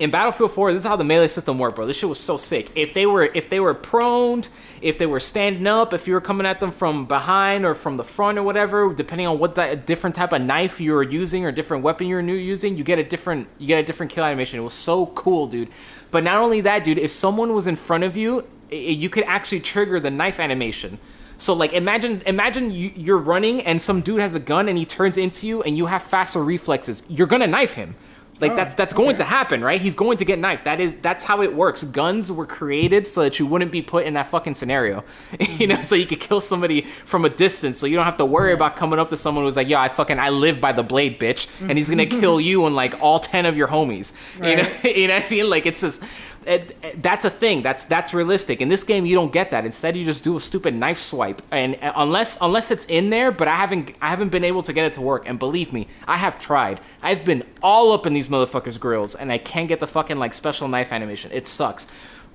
[0.00, 1.86] in Battlefield 4, this is how the melee system worked, bro.
[1.86, 2.70] This shit was so sick.
[2.74, 4.48] If they were if they were proned,
[4.82, 7.96] if they were standing up, if you were coming at them from behind or from
[7.96, 11.44] the front or whatever, depending on what that different type of knife you were using
[11.44, 14.10] or different weapon you were new using, you get a different you get a different
[14.10, 14.58] kill animation.
[14.58, 15.68] It was so cool, dude.
[16.10, 19.24] But not only that, dude, if someone was in front of you, i- you could
[19.24, 20.98] actually trigger the knife animation.
[21.38, 24.84] So like imagine imagine you, you're running and some dude has a gun and he
[24.86, 27.04] turns into you and you have faster reflexes.
[27.08, 27.94] You're gonna knife him.
[28.40, 29.18] Like Oh, that's that's going okay.
[29.18, 29.80] to happen, right?
[29.80, 30.64] He's going to get knifed.
[30.64, 31.84] That is that's how it works.
[31.84, 35.04] Guns were created so that you wouldn't be put in that fucking scenario.
[35.58, 35.82] you know, mm-hmm.
[35.84, 38.76] so you could kill somebody from a distance so you don't have to worry about
[38.76, 41.48] coming up to someone who's like, "Yo, I fucking I live by the blade, bitch."
[41.68, 42.20] And he's going to mm-hmm.
[42.20, 44.12] kill you and like all 10 of your homies.
[44.36, 45.50] You know, you know what I mean?
[45.50, 46.02] Like it's just
[46.46, 47.62] it, it- that's a thing.
[47.62, 48.60] That's that's realistic.
[48.60, 49.64] In this game, you don't get that.
[49.64, 53.30] Instead, you just do a stupid knife swipe, and uh, unless unless it's in there,
[53.32, 55.28] but I haven't I haven't been able to get it to work.
[55.28, 56.80] And believe me, I have tried.
[57.02, 60.32] I've been all up in these motherfuckers' grills, and I can't get the fucking like
[60.34, 61.30] special knife animation.
[61.32, 61.86] It sucks.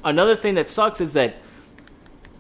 [0.04, 1.36] Another thing that sucks is that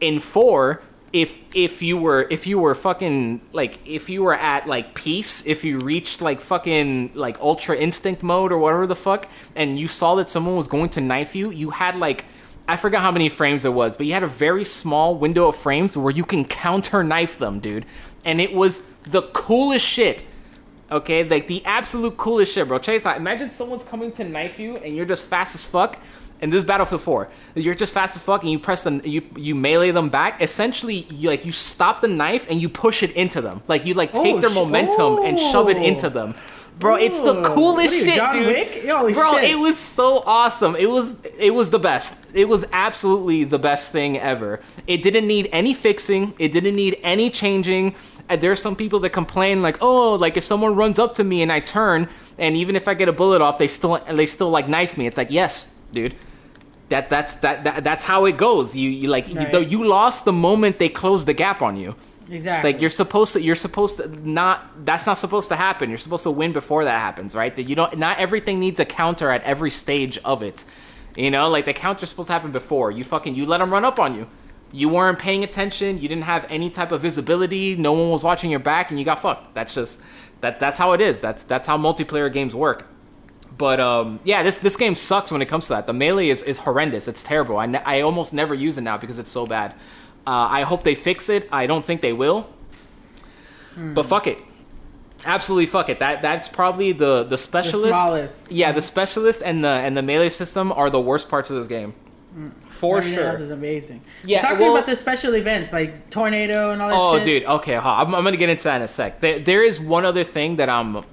[0.01, 0.81] in four
[1.11, 5.45] if if you were if you were fucking like if you were at like peace
[5.47, 9.87] if you reached like fucking like ultra instinct mode or whatever the fuck and you
[9.87, 12.25] saw that someone was going to knife you you had like
[12.67, 15.55] i forgot how many frames it was but you had a very small window of
[15.55, 17.85] frames where you can counter knife them dude
[18.23, 20.23] and it was the coolest shit
[20.91, 22.79] Okay, like the absolute coolest shit, bro.
[22.79, 25.99] Chase, imagine someone's coming to knife you and you're just fast as fuck.
[26.41, 27.29] And this is Battlefield 4.
[27.55, 30.41] You're just fast as fuck and you press the you you melee them back.
[30.41, 33.61] Essentially, you like you stop the knife and you push it into them.
[33.67, 35.83] Like you like take Oh, their momentum and shove it oh.
[35.83, 36.35] into them.
[36.79, 37.55] Bro, it's the oh.
[37.55, 38.47] coolest you, shit, John dude.
[38.47, 38.85] Wick?
[38.85, 39.51] Holy Bro, shit.
[39.51, 40.77] it was so awesome.
[40.77, 42.17] It was it was the best.
[42.33, 44.61] It was absolutely the best thing ever.
[44.87, 46.33] It didn't need any fixing.
[46.39, 47.95] It didn't need any changing.
[48.29, 51.23] Uh, and there's some people that complain like, oh, like if someone runs up to
[51.23, 52.07] me and I turn,
[52.37, 55.07] and even if I get a bullet off, they still they still like knife me.
[55.07, 56.15] It's like, yes, dude.
[56.89, 58.75] That that's that, that that's how it goes.
[58.75, 61.95] You you like you, though you lost the moment they closed the gap on you.
[62.31, 62.73] Exactly.
[62.73, 64.85] Like you're supposed to, you're supposed to not.
[64.85, 65.89] That's not supposed to happen.
[65.89, 67.55] You're supposed to win before that happens, right?
[67.55, 67.97] That you don't.
[67.97, 70.65] Not everything needs a counter at every stage of it.
[71.15, 72.91] You know, like the counter's supposed to happen before.
[72.91, 74.27] You fucking you let them run up on you.
[74.71, 75.99] You weren't paying attention.
[75.99, 77.75] You didn't have any type of visibility.
[77.75, 79.55] No one was watching your back, and you got fucked.
[79.55, 80.01] That's just
[80.41, 80.59] that.
[80.59, 81.19] That's how it is.
[81.19, 82.87] That's that's how multiplayer games work.
[83.59, 85.85] But um, yeah, this this game sucks when it comes to that.
[85.85, 87.07] The melee is, is horrendous.
[87.09, 87.57] It's terrible.
[87.57, 89.73] I, ne- I almost never use it now because it's so bad.
[90.25, 91.49] Uh, I hope they fix it.
[91.51, 92.49] I don't think they will.
[93.77, 94.37] But fuck it.
[95.25, 95.99] Absolutely fuck it.
[95.99, 97.99] That that's probably the the specialist.
[97.99, 98.51] smallest.
[98.51, 101.67] Yeah, the specialist and the and the melee system are the worst parts of this
[101.67, 101.93] game.
[102.67, 103.45] For Everything else sure.
[103.45, 104.01] is amazing.
[104.23, 107.01] Yeah, Talk to well- me about the special events like tornado and all that shit.
[107.01, 107.41] Oh, shit.
[107.41, 107.49] dude.
[107.49, 109.19] Okay, huh, I'm, I'm gonna get into that in a sec.
[109.19, 111.03] There, there is one other thing that I'm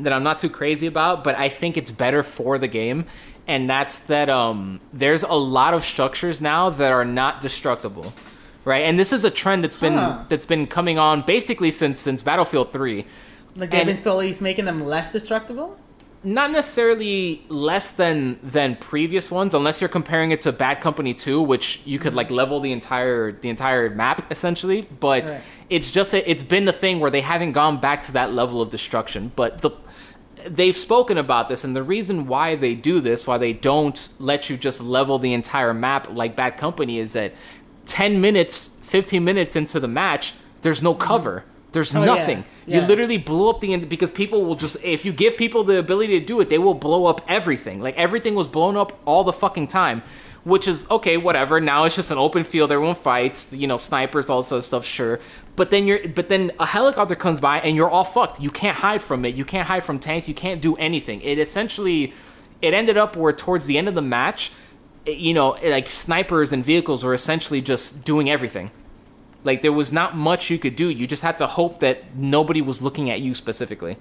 [0.00, 3.04] that I'm not too crazy about, but I think it's better for the game,
[3.46, 8.12] and that's that um there's a lot of structures now that are not destructible,
[8.64, 8.82] right?
[8.82, 10.24] And this is a trend that's been Huh.
[10.28, 13.06] that's been coming on basically since since Battlefield 3.
[13.56, 15.76] Like they've And- been slowly making them less destructible.
[16.24, 21.40] Not necessarily less than than previous ones, unless you're comparing it to Bad Company 2,
[21.40, 24.88] which you could like level the entire the entire map essentially.
[24.98, 25.40] But Right.
[25.70, 28.60] it's just a, it's been the thing where they haven't gone back to that level
[28.60, 29.30] of destruction.
[29.36, 29.70] But the
[30.48, 34.50] they've spoken about this, and the reason why they do this, why they don't let
[34.50, 37.34] you just level the entire map like Bad Company, is that
[37.86, 41.02] 10 minutes, 15 minutes into the match, there's no mm-hmm.
[41.02, 41.44] cover.
[41.76, 42.44] There's Oh, nothing.
[42.64, 42.80] Yeah.
[42.80, 45.78] You literally blow up the end because people will just if you give people the
[45.78, 47.80] ability to do it, they will blow up everything.
[47.82, 50.02] Like everything was blown up all the fucking time.
[50.44, 51.60] Which is okay, whatever.
[51.60, 54.86] Now it's just an open field, everyone fights, you know, snipers, all this other stuff,
[54.86, 55.18] sure.
[55.56, 58.40] But then you're but then a helicopter comes by and you're all fucked.
[58.40, 59.34] You can't hide from it.
[59.34, 61.20] You can't hide from tanks, you can't do anything.
[61.20, 62.14] It essentially
[62.62, 64.52] it ended up where towards the end of the match,
[65.04, 68.70] you know, like snipers and vehicles were essentially just doing everything.
[69.46, 70.90] Like there was not much you could do.
[70.90, 73.96] You just had to hope that nobody was looking at you specifically.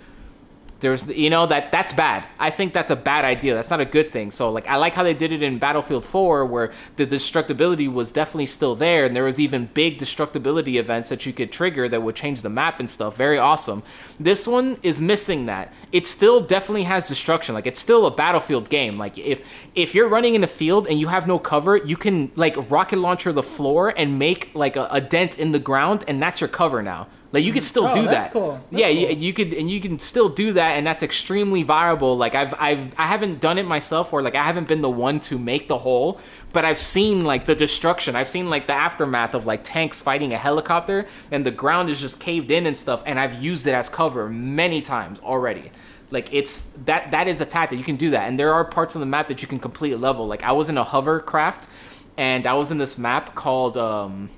[0.81, 2.27] There's, you know, that that's bad.
[2.37, 3.55] I think that's a bad idea.
[3.55, 4.31] That's not a good thing.
[4.31, 8.11] So, like, I like how they did it in Battlefield 4, where the destructibility was
[8.11, 12.03] definitely still there, and there was even big destructibility events that you could trigger that
[12.03, 13.15] would change the map and stuff.
[13.15, 13.83] Very awesome.
[14.19, 15.71] This one is missing that.
[15.93, 17.55] It still definitely has destruction.
[17.55, 18.97] Like, it's still a Battlefield game.
[18.97, 19.41] Like, if
[19.75, 22.99] if you're running in a field and you have no cover, you can like rocket
[22.99, 26.49] launcher the floor and make like a, a dent in the ground, and that's your
[26.49, 27.07] cover now.
[27.35, 28.33] Like, you could still Oh, do that's that.
[28.33, 28.53] cool.
[28.71, 32.15] That's yeah, you- you could and you can still do that and that's extremely viable.
[32.17, 35.19] Like i've i've i haven't done it myself or like i haven't been the one
[35.29, 36.19] to make the hole
[36.53, 38.15] but i've seen like the destruction.
[38.15, 41.99] I've seen like the aftermath of like tanks fighting a helicopter and the ground is
[41.99, 45.71] just caved in and stuff and i've used it as cover many times already.
[46.11, 47.77] Like it's that that is a tactic.
[47.79, 49.91] You can do that and there are parts of the map that you can complete
[49.91, 50.25] a level.
[50.27, 51.67] Like i was in a hovercraft
[52.17, 54.29] and i was in this map called um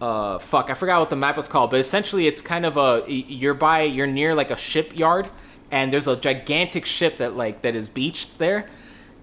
[0.00, 3.04] uh fuck i forgot what the map was called but essentially it's kind of a
[3.08, 5.28] you're by you're near like a shipyard
[5.70, 8.68] and there's a gigantic ship that like that is beached there.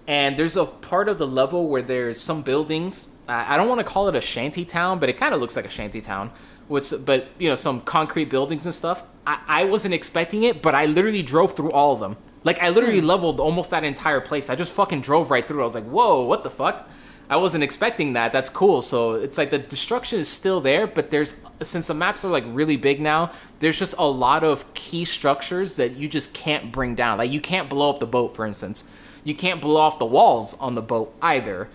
[0.08, 3.10] And there's a part of the level where there's some buildings.
[3.28, 5.64] I don't want to call it a shanty town but it kind of looks like
[5.64, 6.30] a shanty town
[6.68, 9.02] with but you know some concrete buildings and stuff.
[9.26, 12.16] I, I wasn't expecting it but i literally drove through all of them.
[12.44, 14.48] Like i literally leveled almost that entire place.
[14.48, 15.62] I just fucking drove right through.
[15.62, 16.88] I was like whoa what the fuck
[17.28, 18.32] I wasn't expecting that.
[18.32, 18.82] That's cool.
[18.82, 22.44] So it's like the destruction is still there, but there's since the maps are like
[22.46, 26.94] really big now, there's just a lot of key structures that you just can't bring
[26.94, 27.18] down.
[27.18, 28.88] Like you can't blow up the boat, for instance.
[29.24, 31.68] You can't blow off the walls on the boat either,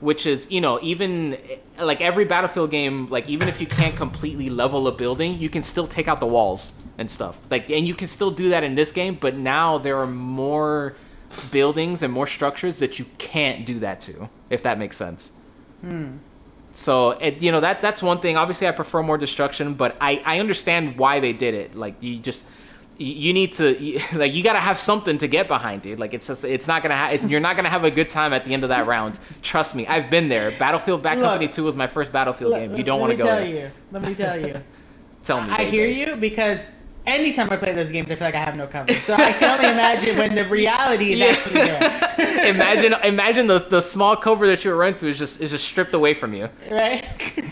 [0.00, 1.38] which is, you know, even
[1.78, 5.62] like every Battlefield game, like even if you can't completely level a building, you can
[5.62, 7.38] still take out the walls and stuff.
[7.50, 10.96] Like and you can still do that in this game, but now there are more
[11.50, 15.32] buildings and more structures that you can't do that to, if that makes sense.
[15.80, 16.16] Hmm.
[16.72, 18.36] So it, you know that that's one thing.
[18.36, 21.74] Obviously, I prefer more destruction, but I I understand why they did it.
[21.74, 22.44] Like you just
[22.98, 25.98] you- need to you- like you got to have something to get behind it.
[25.98, 28.32] Like it's just it's not gonna ha- it's, you're not gonna have a good time
[28.32, 29.18] at the end of that round.
[29.42, 30.52] Trust me, I've been there.
[30.58, 32.76] Battlefield Bad Look, Company Two was my first Battlefield game.
[32.76, 33.24] You don't want to go.
[33.24, 33.64] Let me tell there.
[33.66, 33.70] you.
[33.92, 34.62] Let me tell you.
[35.24, 35.52] Tell me.
[35.52, 35.70] I baby.
[35.70, 36.70] hear you because
[37.08, 38.92] anytime I play those games, I feel like I have no cover.
[38.94, 41.26] So I can only imagine when the reality is Yeah.
[41.26, 42.46] actually there.
[42.54, 45.94] imagine imagine the the small cover that you run to is just is just stripped
[45.94, 46.48] away from you.
[46.70, 47.02] right?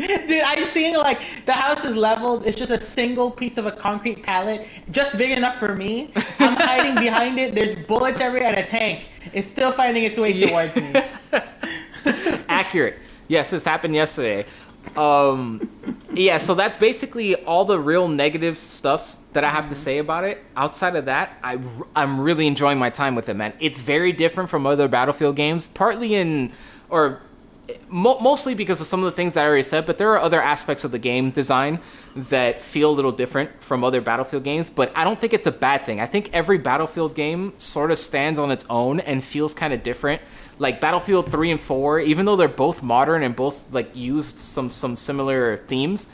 [0.00, 2.46] Dude, I'm seeing like the house is leveled.
[2.46, 6.10] It's just a single piece of a concrete pallet, just big enough for me.
[6.38, 7.54] I'm hiding behind it.
[7.54, 9.10] There's bullets everywhere and a tank.
[9.34, 10.94] It's still finding its way towards me.
[12.04, 12.96] It's accurate.
[13.28, 14.46] Yes, this happened yesterday.
[14.96, 15.60] Um,
[16.14, 19.82] yeah, so that's basically all the real negative stuffs that I have to mm-hmm.
[19.82, 20.42] say about it.
[20.56, 21.58] Outside of that, I,
[21.94, 23.52] I'm really enjoying my time with it, man.
[23.60, 26.52] It's very different from other Battlefield games, partly in,
[26.88, 27.20] or
[27.88, 30.18] mo- mostly because of some of the things that I already said, but there are
[30.18, 31.80] other aspects of the game design
[32.14, 34.70] that feel a little different from other Battlefield games.
[34.70, 36.00] But I don't think it's a bad thing.
[36.00, 39.82] I think every Battlefield game sort of stands on its own and feels kind of
[39.82, 40.22] different.
[40.58, 44.70] Like Battlefield 3 and 4, even though they're both modern and both like used some
[44.70, 46.08] some similar themes,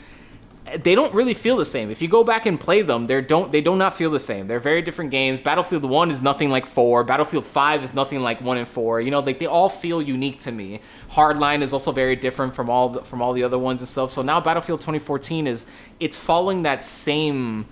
[0.75, 1.89] they don't really feel the same.
[1.89, 4.47] If you go back and play them, they don't they do not feel the same.
[4.47, 5.39] They're very different games.
[5.39, 7.03] Battlefield 1 is nothing like 4.
[7.03, 9.01] Battlefield 5 is nothing like 1 and 4.
[9.01, 10.79] You know, like they all feel unique to me.
[11.09, 14.11] Hardline is also very different from all the, from all the other ones and stuff.
[14.11, 15.65] So now Battlefield 2014 is
[15.99, 17.65] it's following that same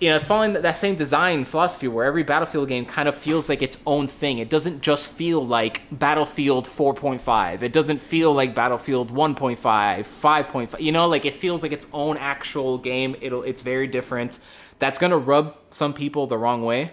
[0.00, 3.48] you know, it's following that same design philosophy where every Battlefield game kind of feels
[3.48, 4.38] like its own thing.
[4.38, 7.62] It doesn't just feel like Battlefield 4.5.
[7.62, 10.80] It doesn't feel like Battlefield 1.5, 5.5.
[10.80, 13.14] You know, like it feels like its own actual game.
[13.20, 14.40] It'll it's very different.
[14.80, 16.90] That's gonna rub some people the wrong way,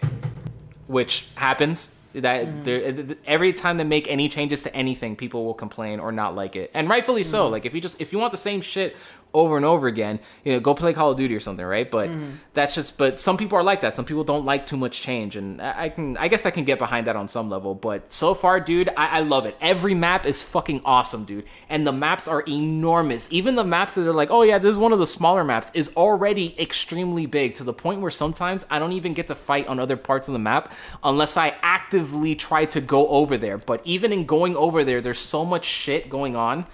[0.88, 1.96] which happens.
[2.14, 3.16] That mm.
[3.26, 6.70] every time they make any changes to anything, people will complain or not like it,
[6.74, 7.48] and rightfully so.
[7.48, 7.52] Mm.
[7.52, 8.98] Like if you just if you want the same shit
[9.34, 11.90] over and over again, you know, go play Call of Duty or something, right?
[11.90, 12.32] But mm-hmm.
[12.54, 12.98] that's just.
[12.98, 13.94] But some people are like that.
[13.94, 16.18] Some people don't like too much change, and I, I can.
[16.18, 17.76] I guess I can get behind that on some level.
[17.76, 19.56] But so far, dude, I, I, love it.
[19.62, 23.28] Every map is fucking awesome, dude, and the maps are enormous.
[23.32, 25.72] Even the maps that are like, oh yeah, this is one of the smaller maps,
[25.74, 29.68] is already extremely big to the point where sometimes I don't even get to fight
[29.68, 33.58] on other parts of the map unless I actively try to go over there.
[33.58, 36.66] But even in going over there, there's so much shit going on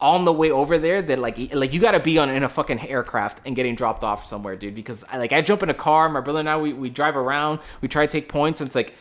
[0.00, 2.48] on the way over there that like like you got to be on in a
[2.48, 4.74] fucking aircraft and getting dropped off somewhere, dude.
[4.74, 7.16] Because I, like I jump in a car, my brother and I we, we drive
[7.16, 8.94] around, we try to take points, and it's like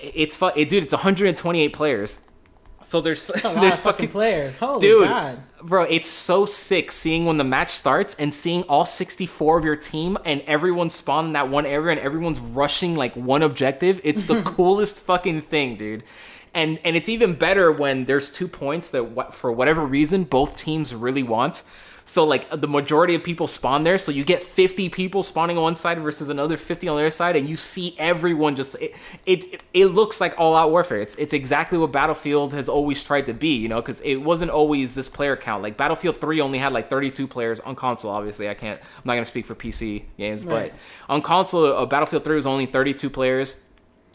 [0.00, 0.82] it's fu- it, dude.
[0.82, 2.18] It's 128 players.
[2.82, 4.58] So there's there's fucking, fucking players.
[4.58, 5.42] Holy dude, God.
[5.62, 9.76] bro, it's so sick seeing when the match starts and seeing all 64 of your
[9.76, 14.00] team and everyone spawn in that one area and everyone's rushing like one objective.
[14.04, 16.02] It's the coolest fucking thing, dude
[16.54, 20.94] and and it's even better when there's two points that for whatever reason both teams
[20.94, 21.62] really want.
[22.06, 25.62] So like the majority of people spawn there, so you get 50 people spawning on
[25.62, 28.94] one side versus another 50 on the other side, and you see everyone just it
[29.24, 31.00] it, it looks like all out warfare.
[31.00, 34.50] It's it's exactly what Battlefield has always tried to be, you know, because it wasn't
[34.50, 35.62] always this player count.
[35.62, 38.10] Like Battlefield 3 only had like 32 players on console.
[38.10, 38.78] Obviously, I can't.
[38.80, 40.72] I'm not gonna speak for PC games, right.
[40.72, 43.62] but on console, uh, Battlefield 3 was only 32 players.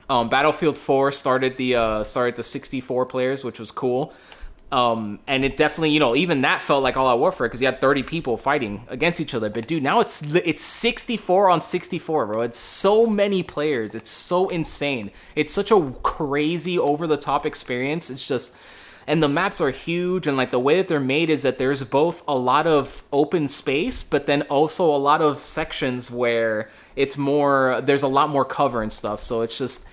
[0.09, 4.13] Um, Battlefield 4 started the uh, started the 64 players, which was cool.
[4.71, 7.65] Um, and it definitely, you know, even that felt like all out warfare because you
[7.65, 9.49] had 30 people fighting against each other.
[9.49, 12.41] But dude, now it's it's 64 on 64, bro.
[12.41, 13.95] It's so many players.
[13.95, 15.11] It's so insane.
[15.35, 18.11] It's such a crazy, over the top experience.
[18.11, 18.53] It's just,
[19.07, 20.27] and the maps are huge.
[20.27, 23.47] And like the way that they're made is that there's both a lot of open
[23.47, 27.81] space, but then also a lot of sections where it's more.
[27.83, 29.19] There's a lot more cover and stuff.
[29.19, 29.83] So it's just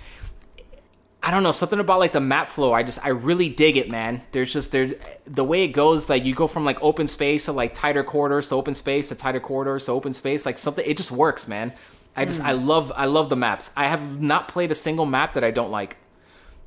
[1.26, 2.72] I don't know something about like the map flow.
[2.72, 4.22] I just I really dig it, man.
[4.30, 4.94] There's just there
[5.26, 6.08] the way it goes.
[6.08, 9.16] Like you go from like open space to like tighter quarters to open space to
[9.16, 10.46] tighter quarters to open space.
[10.46, 11.72] Like something it just works, man.
[12.14, 12.44] I just mm.
[12.44, 13.72] I love I love the maps.
[13.76, 15.96] I have not played a single map that I don't like.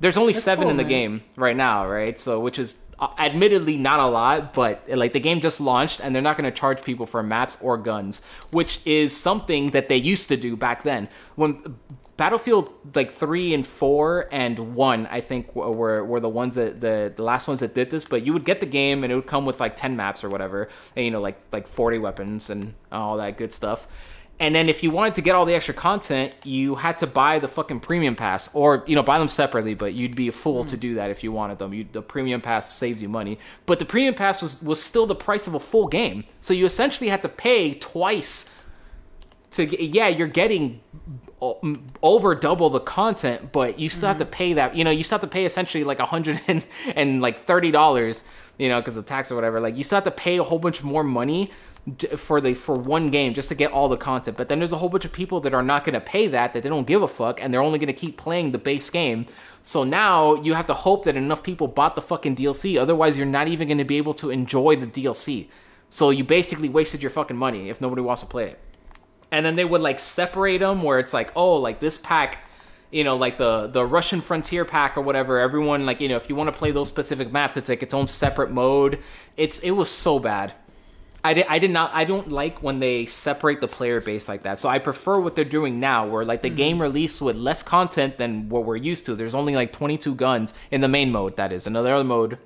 [0.01, 0.89] There's only That's seven cool, in the man.
[0.89, 2.19] game right now, right?
[2.19, 6.13] So which is uh, admittedly not a lot, but like the game just launched and
[6.13, 9.95] they're not going to charge people for maps or guns, which is something that they
[9.95, 11.07] used to do back then.
[11.35, 11.77] When
[12.19, 17.13] Battlefield like three and four and one, I think were were the ones that the,
[17.15, 18.03] the last ones that did this.
[18.03, 20.29] But you would get the game and it would come with like ten maps or
[20.29, 20.67] whatever,
[20.97, 23.87] and you know like like forty weapons and all that good stuff.
[24.41, 27.39] And then if you wanted to get all the extra content, you had to buy
[27.39, 29.73] the fucking premium pass, or you know buy them separately.
[29.73, 30.69] But you'd be a fool mm.
[30.71, 31.73] to do that if you wanted them.
[31.73, 35.15] You, the premium pass saves you money, but the premium pass was was still the
[35.15, 36.25] price of a full game.
[36.41, 38.49] So you essentially had to pay twice
[39.51, 40.81] to yeah you're getting
[41.41, 44.07] over double the content, but you still mm-hmm.
[44.07, 44.31] have to mm-hmm.
[44.31, 44.75] pay that.
[44.75, 47.71] You know, you still have to pay essentially like a hundred and, and like thirty
[47.71, 48.23] dollars.
[48.57, 49.61] You know, because of tax or whatever.
[49.61, 51.49] Like you still have to pay a whole bunch more money
[52.17, 54.35] for the for one game just to get all the content.
[54.35, 56.53] But then there's a whole bunch of people that are not going to pay that
[56.53, 58.89] that they don't give a fuck and they're only going to keep playing the base
[58.89, 59.25] game.
[59.63, 62.77] So now you have to hope that enough people bought the fucking DLC.
[62.77, 65.47] Otherwise, you're not even going to be able to enjoy the DLC.
[65.87, 68.59] So you basically wasted your fucking money if nobody wants to play it
[69.31, 72.39] and then they would like separate them where it's like oh like this pack
[72.91, 76.29] you know like the the russian frontier pack or whatever everyone like you know if
[76.29, 78.99] you want to play those specific maps it's like its own separate mode
[79.37, 80.53] it's it was so bad
[81.21, 84.43] I did, I did not I don't like when they separate the player base like
[84.43, 84.57] that.
[84.57, 86.55] So I prefer what they're doing now where like the mm-hmm.
[86.55, 89.15] game released with less content than what we're used to.
[89.15, 91.67] There's only like 22 guns in the main mode that is.
[91.67, 92.37] Another other mode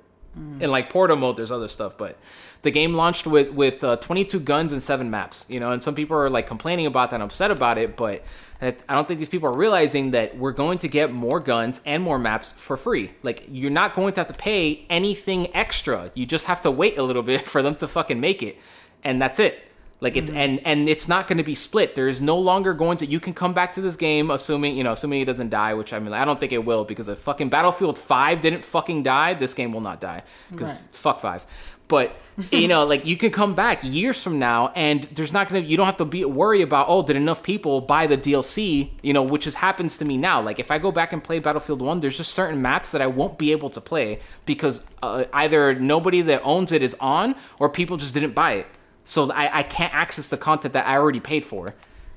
[0.60, 2.18] In like Portal mode, there's other stuff, but
[2.64, 5.46] the game launched with with uh, 22 guns and seven maps.
[5.48, 8.24] You know, and some people are like complaining about that and upset about it, but
[8.60, 12.02] I don't think these people are realizing that we're going to get more guns and
[12.02, 13.10] more maps for free.
[13.22, 16.10] Like you're not going to have to pay anything extra.
[16.14, 18.58] You just have to wait a little bit for them to fucking make it,
[19.04, 19.62] and that's it.
[20.00, 20.38] Like it's mm-hmm.
[20.38, 21.94] and and it's not going to be split.
[21.94, 23.06] There is no longer going to.
[23.06, 25.92] You can come back to this game, assuming you know, assuming it doesn't die, which
[25.92, 29.34] I mean, I don't think it will, because if fucking Battlefield Five didn't fucking die,
[29.34, 30.94] this game will not die, because right.
[30.94, 31.46] fuck Five.
[31.86, 32.16] But
[32.50, 35.60] you know, like you can come back years from now, and there's not gonna.
[35.60, 38.90] You don't have to be worry about oh, did enough people buy the DLC?
[39.02, 40.42] You know, which just happens to me now.
[40.42, 43.06] Like if I go back and play Battlefield One, there's just certain maps that I
[43.06, 47.68] won't be able to play because uh, either nobody that owns it is on, or
[47.68, 48.66] people just didn't buy it
[49.04, 51.74] so I, I can't access the content that I already paid for.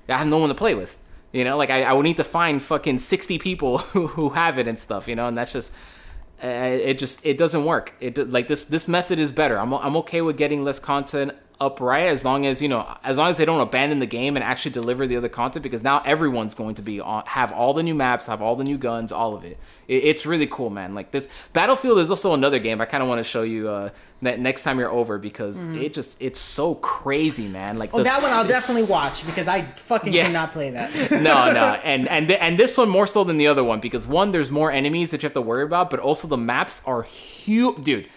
[0.10, 0.98] I have no one to play with.
[1.34, 4.57] You know, like I, I would need to find fucking sixty people who, who have
[4.57, 5.07] it and stuff.
[5.07, 5.73] You know, and that's just
[6.41, 7.93] it just it doesn't work.
[7.99, 9.57] It like this this method is better.
[9.57, 13.32] I'm I'm okay with getting less content upright as long as you know as long
[13.32, 16.54] as they don't abandon the game and actually deliver the other content because now everyone's
[16.54, 19.34] going to be on have all the new maps have all the new guns all
[19.36, 19.58] of it,
[19.88, 20.94] it it's really cool man.
[20.94, 23.90] Like this battlefield is also another game i kind of want to show you uh
[24.22, 25.80] next time you're over because mm-hmm.
[25.82, 27.78] it just it's so crazy man.
[27.78, 30.26] Like oh the, that one i'll definitely watch because i fucking yeah.
[30.26, 30.92] cannot play that.
[31.12, 31.80] No no.
[31.84, 34.72] And and and this one more so than the other one because one there's more
[34.72, 38.08] enemies that you have to worry about but also the maps are huge dude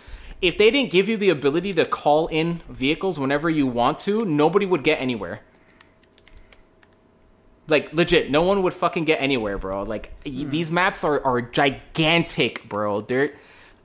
[0.42, 4.24] if they didn't give you the ability to call in vehicles whenever you want to,
[4.24, 5.40] nobody would get anywhere.
[7.68, 9.84] Like legit, no one would fucking get anywhere, bro.
[9.84, 10.50] Like mm.
[10.50, 13.02] these maps are are gigantic, bro.
[13.02, 13.34] They're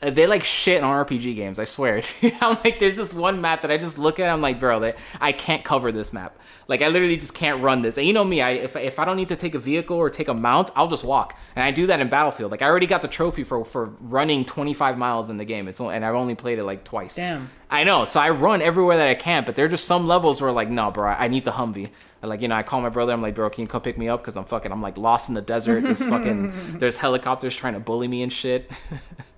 [0.06, 1.58] Uh, they like shit on RPG games.
[1.58, 2.02] I swear.
[2.42, 4.30] I'm like, there's this one map that I just look at.
[4.30, 6.38] I'm like, bro, they, I can't cover this map.
[6.68, 7.98] Like, I literally just can't run this.
[7.98, 10.10] And you know me, I if if I don't need to take a vehicle or
[10.10, 11.38] take a mount, I'll just walk.
[11.56, 12.52] And I do that in Battlefield.
[12.52, 15.68] Like, I already got the trophy for for running 25 miles in the game.
[15.68, 17.16] It's only, and I've only played it like twice.
[17.16, 17.50] Damn.
[17.70, 18.06] I know.
[18.06, 19.44] So I run everywhere that I can.
[19.44, 21.90] But there are just some levels where like, no, bro, I need the Humvee.
[22.22, 23.14] Like you know, I call my brother.
[23.14, 24.22] I'm like, bro, can you come pick me up?
[24.22, 25.84] Because I'm fucking, I'm like lost in the desert.
[25.84, 28.72] There's fucking, there's helicopters trying to bully me and shit.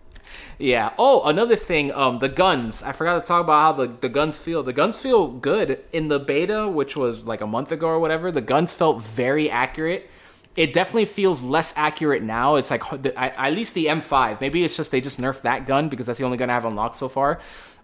[0.60, 0.94] Yeah.
[0.98, 2.82] Oh, another thing, um, the guns.
[2.82, 4.64] I forgot to talk about how the, the guns feel.
[4.64, 8.32] The guns feel good in the beta, which was like a month ago or whatever.
[8.32, 10.10] The guns felt very accurate.
[10.56, 12.56] It definitely feels less accurate now.
[12.56, 12.82] It's like
[13.16, 14.42] at least the M5.
[14.42, 16.66] Maybe it's just they just nerfed that gun because that's the only gun I have
[16.66, 17.40] unlocked so far.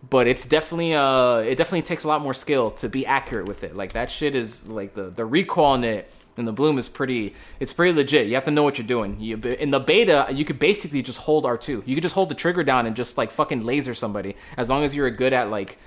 [0.09, 3.63] But it's definitely uh, it definitely takes a lot more skill to be accurate with
[3.63, 3.75] it.
[3.75, 7.35] Like that shit is like the the recoil on it and the bloom is pretty
[7.59, 8.27] it's pretty legit.
[8.27, 9.19] You have to know what you're doing.
[9.19, 12.35] You, in the beta you could basically just hold r2 you could just hold the
[12.35, 15.77] trigger down and just like fucking laser somebody as long as you're good at like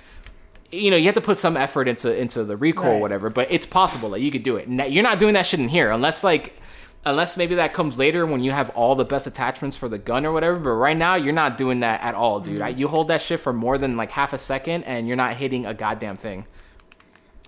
[0.71, 2.97] you know you have to put some effort into into the recoil right.
[2.97, 4.67] or whatever but it's possible that you could do it.
[4.67, 6.59] You're not doing that shit in here unless like
[7.05, 10.25] unless maybe that comes later when you have all the best attachments for the gun
[10.25, 12.59] or whatever but right now you're not doing that at all dude.
[12.59, 12.79] Mm-hmm.
[12.79, 15.65] you hold that shit for more than like half a second and you're not hitting
[15.65, 16.45] a goddamn thing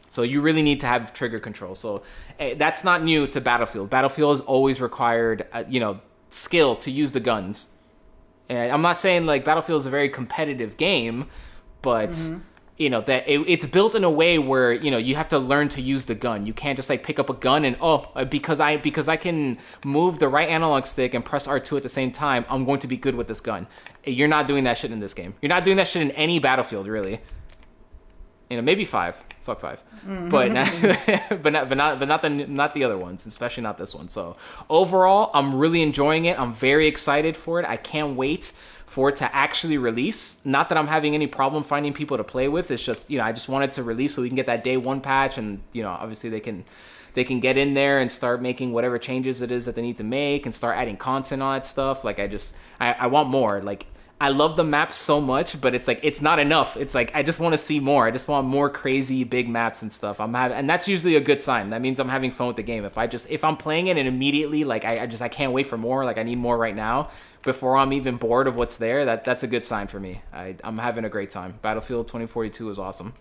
[0.10, 1.76] so you really need to have trigger control.
[1.76, 2.04] So
[2.40, 3.90] uh, that's not new to Battlefield.
[3.90, 6.00] Battlefield has always required, uh, you know,
[6.30, 7.74] skill to use the guns.
[8.50, 11.28] And I'm not saying like Battlefield is a very competitive game,
[11.84, 12.40] but mm-hmm.
[12.78, 15.38] you know that it, it's built in a way where you know you have to
[15.38, 16.48] learn to use the gun.
[16.48, 19.18] You can't just like pick up a gun and oh uh, because I because I
[19.18, 22.80] can move the right analog stick and press R2 at the same time, I'm going
[22.80, 23.68] to be good with this gun.
[24.04, 25.36] You're not doing that shit in this game.
[25.44, 27.22] You're not doing that shit in any Battlefield really
[28.50, 29.24] you know, maybe five.
[29.42, 30.30] Fuck 5 mm-hmm.
[30.30, 33.78] but not, but not, but not, but not the not the other ones, especially not
[33.78, 34.10] this one.
[34.10, 34.36] So
[34.70, 36.38] overall, I'm really enjoying it.
[36.40, 37.66] I'm very excited for it.
[37.66, 38.52] I can't wait
[38.86, 40.44] for it to actually release.
[40.46, 42.70] Not that I'm having any problem finding people to play with.
[42.72, 44.78] It's just you know I just wanted to release so we can get that day
[44.78, 46.66] one patch, and you know obviously they can
[47.14, 49.98] they can get in there and start making whatever changes it is that they need
[49.98, 52.04] to make and start adding content on that stuff.
[52.04, 53.62] Like I just I, I want more.
[53.62, 53.86] Like
[54.22, 56.76] I love the map so much, but it's like it's not enough.
[56.76, 58.06] It's like I just want to see more.
[58.06, 60.20] I just want more crazy big maps and stuff.
[60.20, 61.70] I'm having, and that's usually a good sign.
[61.70, 62.84] That means I'm having fun with the game.
[62.84, 65.54] If I just if I'm playing it and immediately like I, I just I can't
[65.54, 66.04] wait for more.
[66.04, 67.12] Like I need more right now
[67.44, 69.06] before I'm even bored of what's there.
[69.06, 70.22] That that's a good sign for me.
[70.34, 71.58] I I'm having a great time.
[71.62, 73.14] Battlefield 2042 is awesome.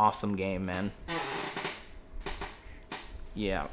[0.00, 0.92] Awesome game, man.
[3.34, 3.66] Yeah,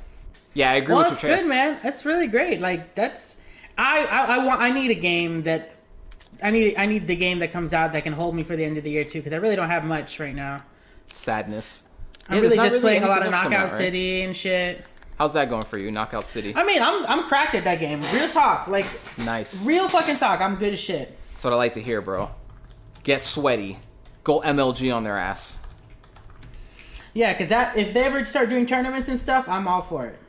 [0.53, 1.29] yeah, I agree well, with you.
[1.29, 1.79] Well, good, man.
[1.81, 2.59] That's really great.
[2.59, 3.39] Like that's
[3.77, 5.71] I, I, I want I need a game that
[6.41, 8.63] I need I need the game that comes out that can hold me for the
[8.63, 10.63] end of the year too because I really don't have much right now.
[11.11, 11.87] Sadness.
[12.27, 13.77] I'm yeah, really just really playing a lot of Knockout out, right?
[13.77, 14.85] City and shit.
[15.17, 16.53] How's that going for you, Knockout City?
[16.55, 18.01] I mean, I'm I'm cracked at that game.
[18.13, 18.85] Real talk, like
[19.17, 19.65] nice.
[19.65, 20.41] Real fucking talk.
[20.41, 21.17] I'm good as shit.
[21.31, 22.29] That's what I like to hear, bro.
[23.03, 23.77] Get sweaty.
[24.23, 25.59] Go MLG on their ass.
[27.13, 30.19] Yeah, cause that if they ever start doing tournaments and stuff, I'm all for it.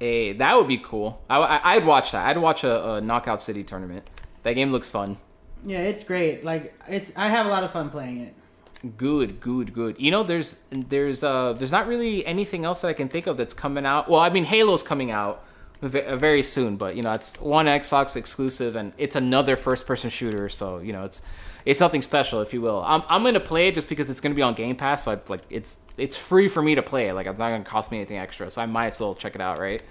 [0.00, 1.22] Hey, that would be cool.
[1.28, 2.26] I, would watch that.
[2.26, 4.08] I'd watch a, a Knockout City tournament.
[4.42, 5.18] That game looks fun.
[5.64, 6.42] Yeah, it's great.
[6.42, 8.34] Like it's I have a lot of fun playing it.
[8.96, 10.00] Good, good, good.
[10.00, 13.36] You know, there's there's uh there's not really anything else that I can think of
[13.36, 14.08] that's coming out.
[14.08, 15.44] Well, I mean, Halo's coming out
[15.80, 20.78] very soon, but you know, it's one Xbox exclusive and it's another first-person shooter, so
[20.78, 21.22] you know, it's
[21.64, 22.82] it's something special, if you will.
[22.84, 25.20] I'm I'm gonna play it just because it's gonna be on Game Pass, so I,
[25.28, 27.14] like it's it's free for me to play it.
[27.14, 29.40] Like it's not gonna cost me anything extra, so I might as well check it
[29.40, 29.82] out, right?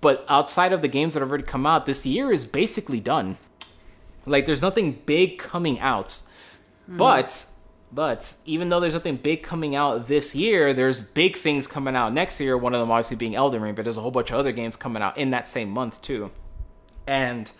[0.00, 3.36] But outside of the games that have already come out, this year is basically done.
[4.26, 6.20] Like there's nothing big coming out.
[6.86, 6.96] Hmm.
[6.96, 7.46] But
[7.92, 12.14] but even though there's nothing big coming out this year, there's big things coming out
[12.14, 12.56] next year.
[12.56, 14.76] One of them obviously being Elden Ring, but there's a whole bunch of other games
[14.76, 16.30] coming out in that same month too.
[17.06, 17.50] And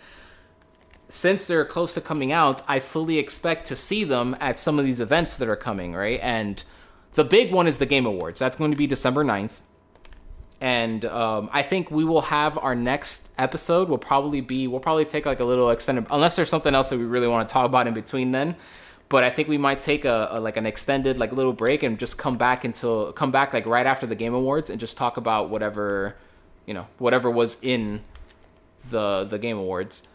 [1.09, 4.85] since they're close to coming out, I fully expect to see them at some of
[4.85, 6.19] these events that are coming, right?
[6.23, 6.63] And
[7.13, 8.39] the big one is the Game Awards.
[8.39, 9.59] That's going to be December 9th.
[10.59, 15.03] And um, I think we will have our next episode will probably be we'll probably
[15.03, 17.65] take like a little extended unless there's something else that we really want to talk
[17.65, 18.55] about in between then.
[19.13, 21.99] But I think we might take a, a like an extended like little break and
[21.99, 25.17] just come back until come back like right after the Game Awards and just talk
[25.17, 26.15] about whatever
[26.65, 28.01] you know whatever was in
[28.89, 30.07] the the Game Awards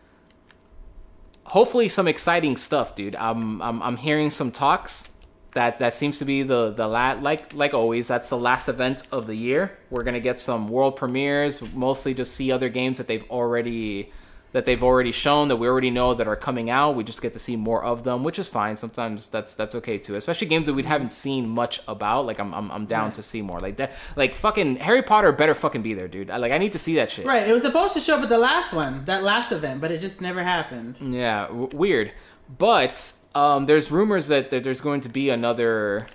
[1.44, 3.14] hopefully some exciting stuff, dude.
[3.14, 5.08] I'm I'm I'm hearing some talks
[5.52, 9.04] that that seems to be the the la- like like always that's the last event
[9.12, 9.78] of the year.
[9.90, 14.12] We're gonna get some world premieres, mostly just see other games that they've already
[14.52, 16.96] that they've already shown that we already know that are coming out.
[16.96, 18.76] We just get to see more of them, which is fine.
[18.76, 22.24] Sometimes that's that's okay too, especially games that we haven't seen much about.
[22.26, 23.14] Like I'm I'm, I'm down Right.
[23.14, 23.60] to see more.
[23.60, 26.30] Like that like fucking Harry Potter better fucking be there, dude.
[26.30, 27.26] I, like I need to see that shit.
[27.26, 27.46] Right.
[27.46, 30.00] It was supposed to show up at the last one, that last event, but it
[30.00, 30.98] just never happened.
[31.00, 32.12] Yeah, w- weird.
[32.56, 36.06] But um, there's rumors that, that there's going to be another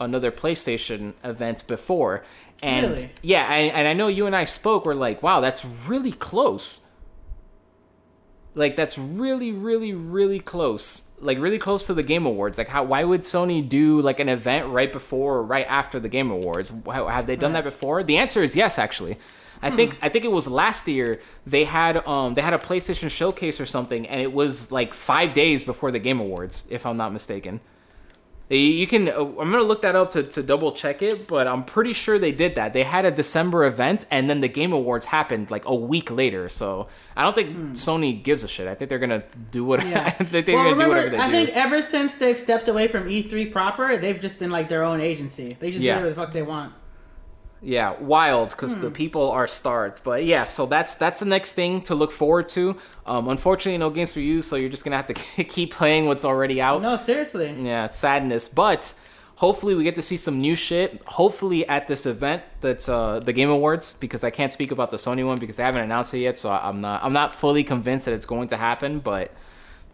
[0.00, 2.24] another PlayStation event before,
[2.62, 3.10] and Really?
[3.22, 4.84] yeah, I, and I know you and I spoke.
[4.84, 6.80] We're like, wow, that's really close.
[8.56, 11.02] Like that's really, really, really close.
[11.20, 12.58] Like really close to the Game Awards.
[12.58, 12.82] Like how?
[12.84, 16.72] Why would Sony do like an event right before or right after the Game Awards?
[16.86, 17.62] How, have they done Right.
[17.62, 18.02] that before?
[18.02, 19.18] The answer is yes, actually.
[19.62, 23.10] I think I think it was last year they had um they had a PlayStation
[23.10, 26.96] showcase or something, and it was like five days before the Game Awards, if I'm
[26.96, 27.60] not mistaken.
[28.48, 29.08] You- can.
[29.08, 32.18] uh, I'm gonna look that up to, to double check it, but I'm pretty sure
[32.18, 32.72] they did that.
[32.72, 36.48] They had a December event, and then the Game Awards happened like a week later.
[36.48, 36.86] So
[37.16, 38.68] I don't think Sony gives a shit.
[38.68, 39.82] I think they're gonna do what.
[39.82, 39.88] Hmm.
[39.90, 40.04] Yeah.
[40.20, 41.32] I think they're well, gonna do remember, whatever they I do.
[41.46, 45.00] think ever since they've stepped away from E3 proper, they've just been like their own
[45.00, 45.56] agency.
[45.58, 45.94] They just Yeah.
[45.98, 46.72] do whatever the fuck they want.
[47.66, 50.04] Yeah, wild because the people are starved.
[50.04, 52.76] But yeah, so that's that's the next thing to look forward to.
[53.04, 55.14] Um, unfortunately, no games for you, so you're just gonna have to
[55.44, 56.80] keep playing what's already out.
[56.80, 57.52] No, seriously.
[57.58, 58.46] Yeah, it's sadness.
[58.46, 58.94] But
[59.34, 61.02] hopefully we get to see some new shit.
[61.08, 64.96] Hopefully at this event that's uh, the Game Awards because I can't speak about the
[64.96, 66.38] Sony one because they haven't announced it yet.
[66.38, 69.00] So I'm not I'm not fully convinced that it's going to happen.
[69.00, 69.32] But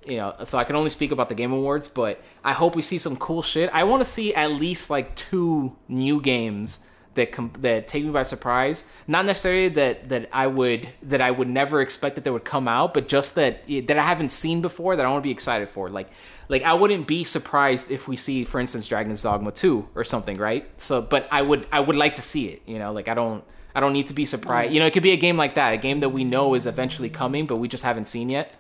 [0.07, 1.89] you know, so I can only speak about the Game Awards.
[1.89, 3.71] But I hope we see some cool shit.
[3.73, 6.81] I want to see at least like two new games
[7.15, 8.87] that com- that take me by surprise.
[9.07, 12.69] Not necessarily that that I would that I would never expect that they would come
[12.69, 15.69] out, but just that that I haven't seen before that I want to be excited
[15.69, 15.89] for.
[15.89, 16.11] Like
[16.49, 20.37] like I wouldn't be surprised if we see, for instance, Dragon's Dogma two or something,
[20.37, 20.69] right?
[20.81, 22.63] So, but I would I would like to see it.
[22.67, 23.45] You know, like I don't.
[23.75, 24.71] I don't need to be surprised.
[24.71, 24.75] Mm.
[24.75, 26.67] You know, it could be a game like that, a game that we know is
[26.67, 28.53] eventually coming, but we just haven't seen yet.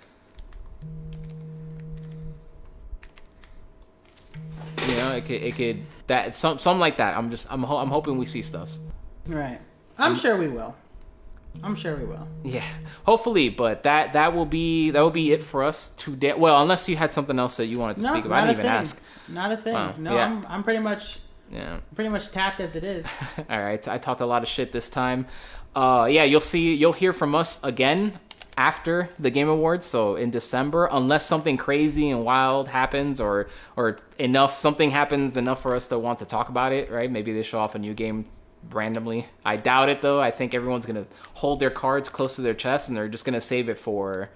[4.88, 7.16] You know, it could, it could that some something like that.
[7.16, 8.70] I'm just I'm ho- I'm hoping we see stuff.
[9.26, 9.60] Right.
[9.98, 10.74] I'm sure we will.
[11.62, 12.26] I'm sure we will.
[12.44, 12.64] Yeah,
[13.04, 16.32] hopefully, but that that will be that will be it for us today.
[16.32, 18.52] Well, unless you had something else that you wanted to No, speak about, I didn't
[18.60, 18.72] even thing.
[18.72, 19.02] ask.
[19.28, 19.74] Not a thing.
[19.74, 20.24] Wow, No, yeah.
[20.26, 21.18] I'm I'm pretty much
[21.52, 21.78] Yeah.
[21.94, 23.06] pretty much tapped as it is.
[23.50, 25.26] All right, I talked a lot of shit this time.
[25.76, 28.18] Uh, yeah, you'll see, you'll hear from us again
[28.56, 33.98] after the Game Awards, so in December, unless something crazy and wild happens, or or
[34.18, 37.10] enough something happens enough for us to want to talk about it, right?
[37.10, 38.26] Maybe they show off a new game
[38.70, 39.26] randomly.
[39.44, 40.20] I doubt it though.
[40.20, 43.40] I think everyone's gonna hold their cards close to their chest, and they're just gonna
[43.40, 44.28] save it for,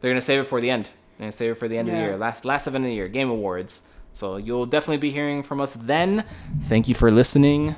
[0.00, 0.84] they're gonna save it for the end.
[0.84, 2.94] They're gonna save it for the end of the year, last last event of the
[2.94, 3.82] year, Game Awards.
[4.12, 6.24] So you'll definitely be hearing from us then.
[6.68, 7.74] Thank you for listening.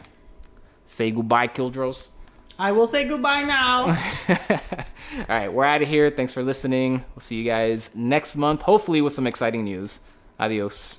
[0.86, 2.10] Say goodbye, Kildros.
[2.58, 3.96] I will say goodbye now.
[4.28, 6.10] All right, we're out of here.
[6.10, 7.04] Thanks for listening.
[7.14, 10.00] We'll see you guys next month, hopefully with some exciting news.
[10.40, 10.98] Adios.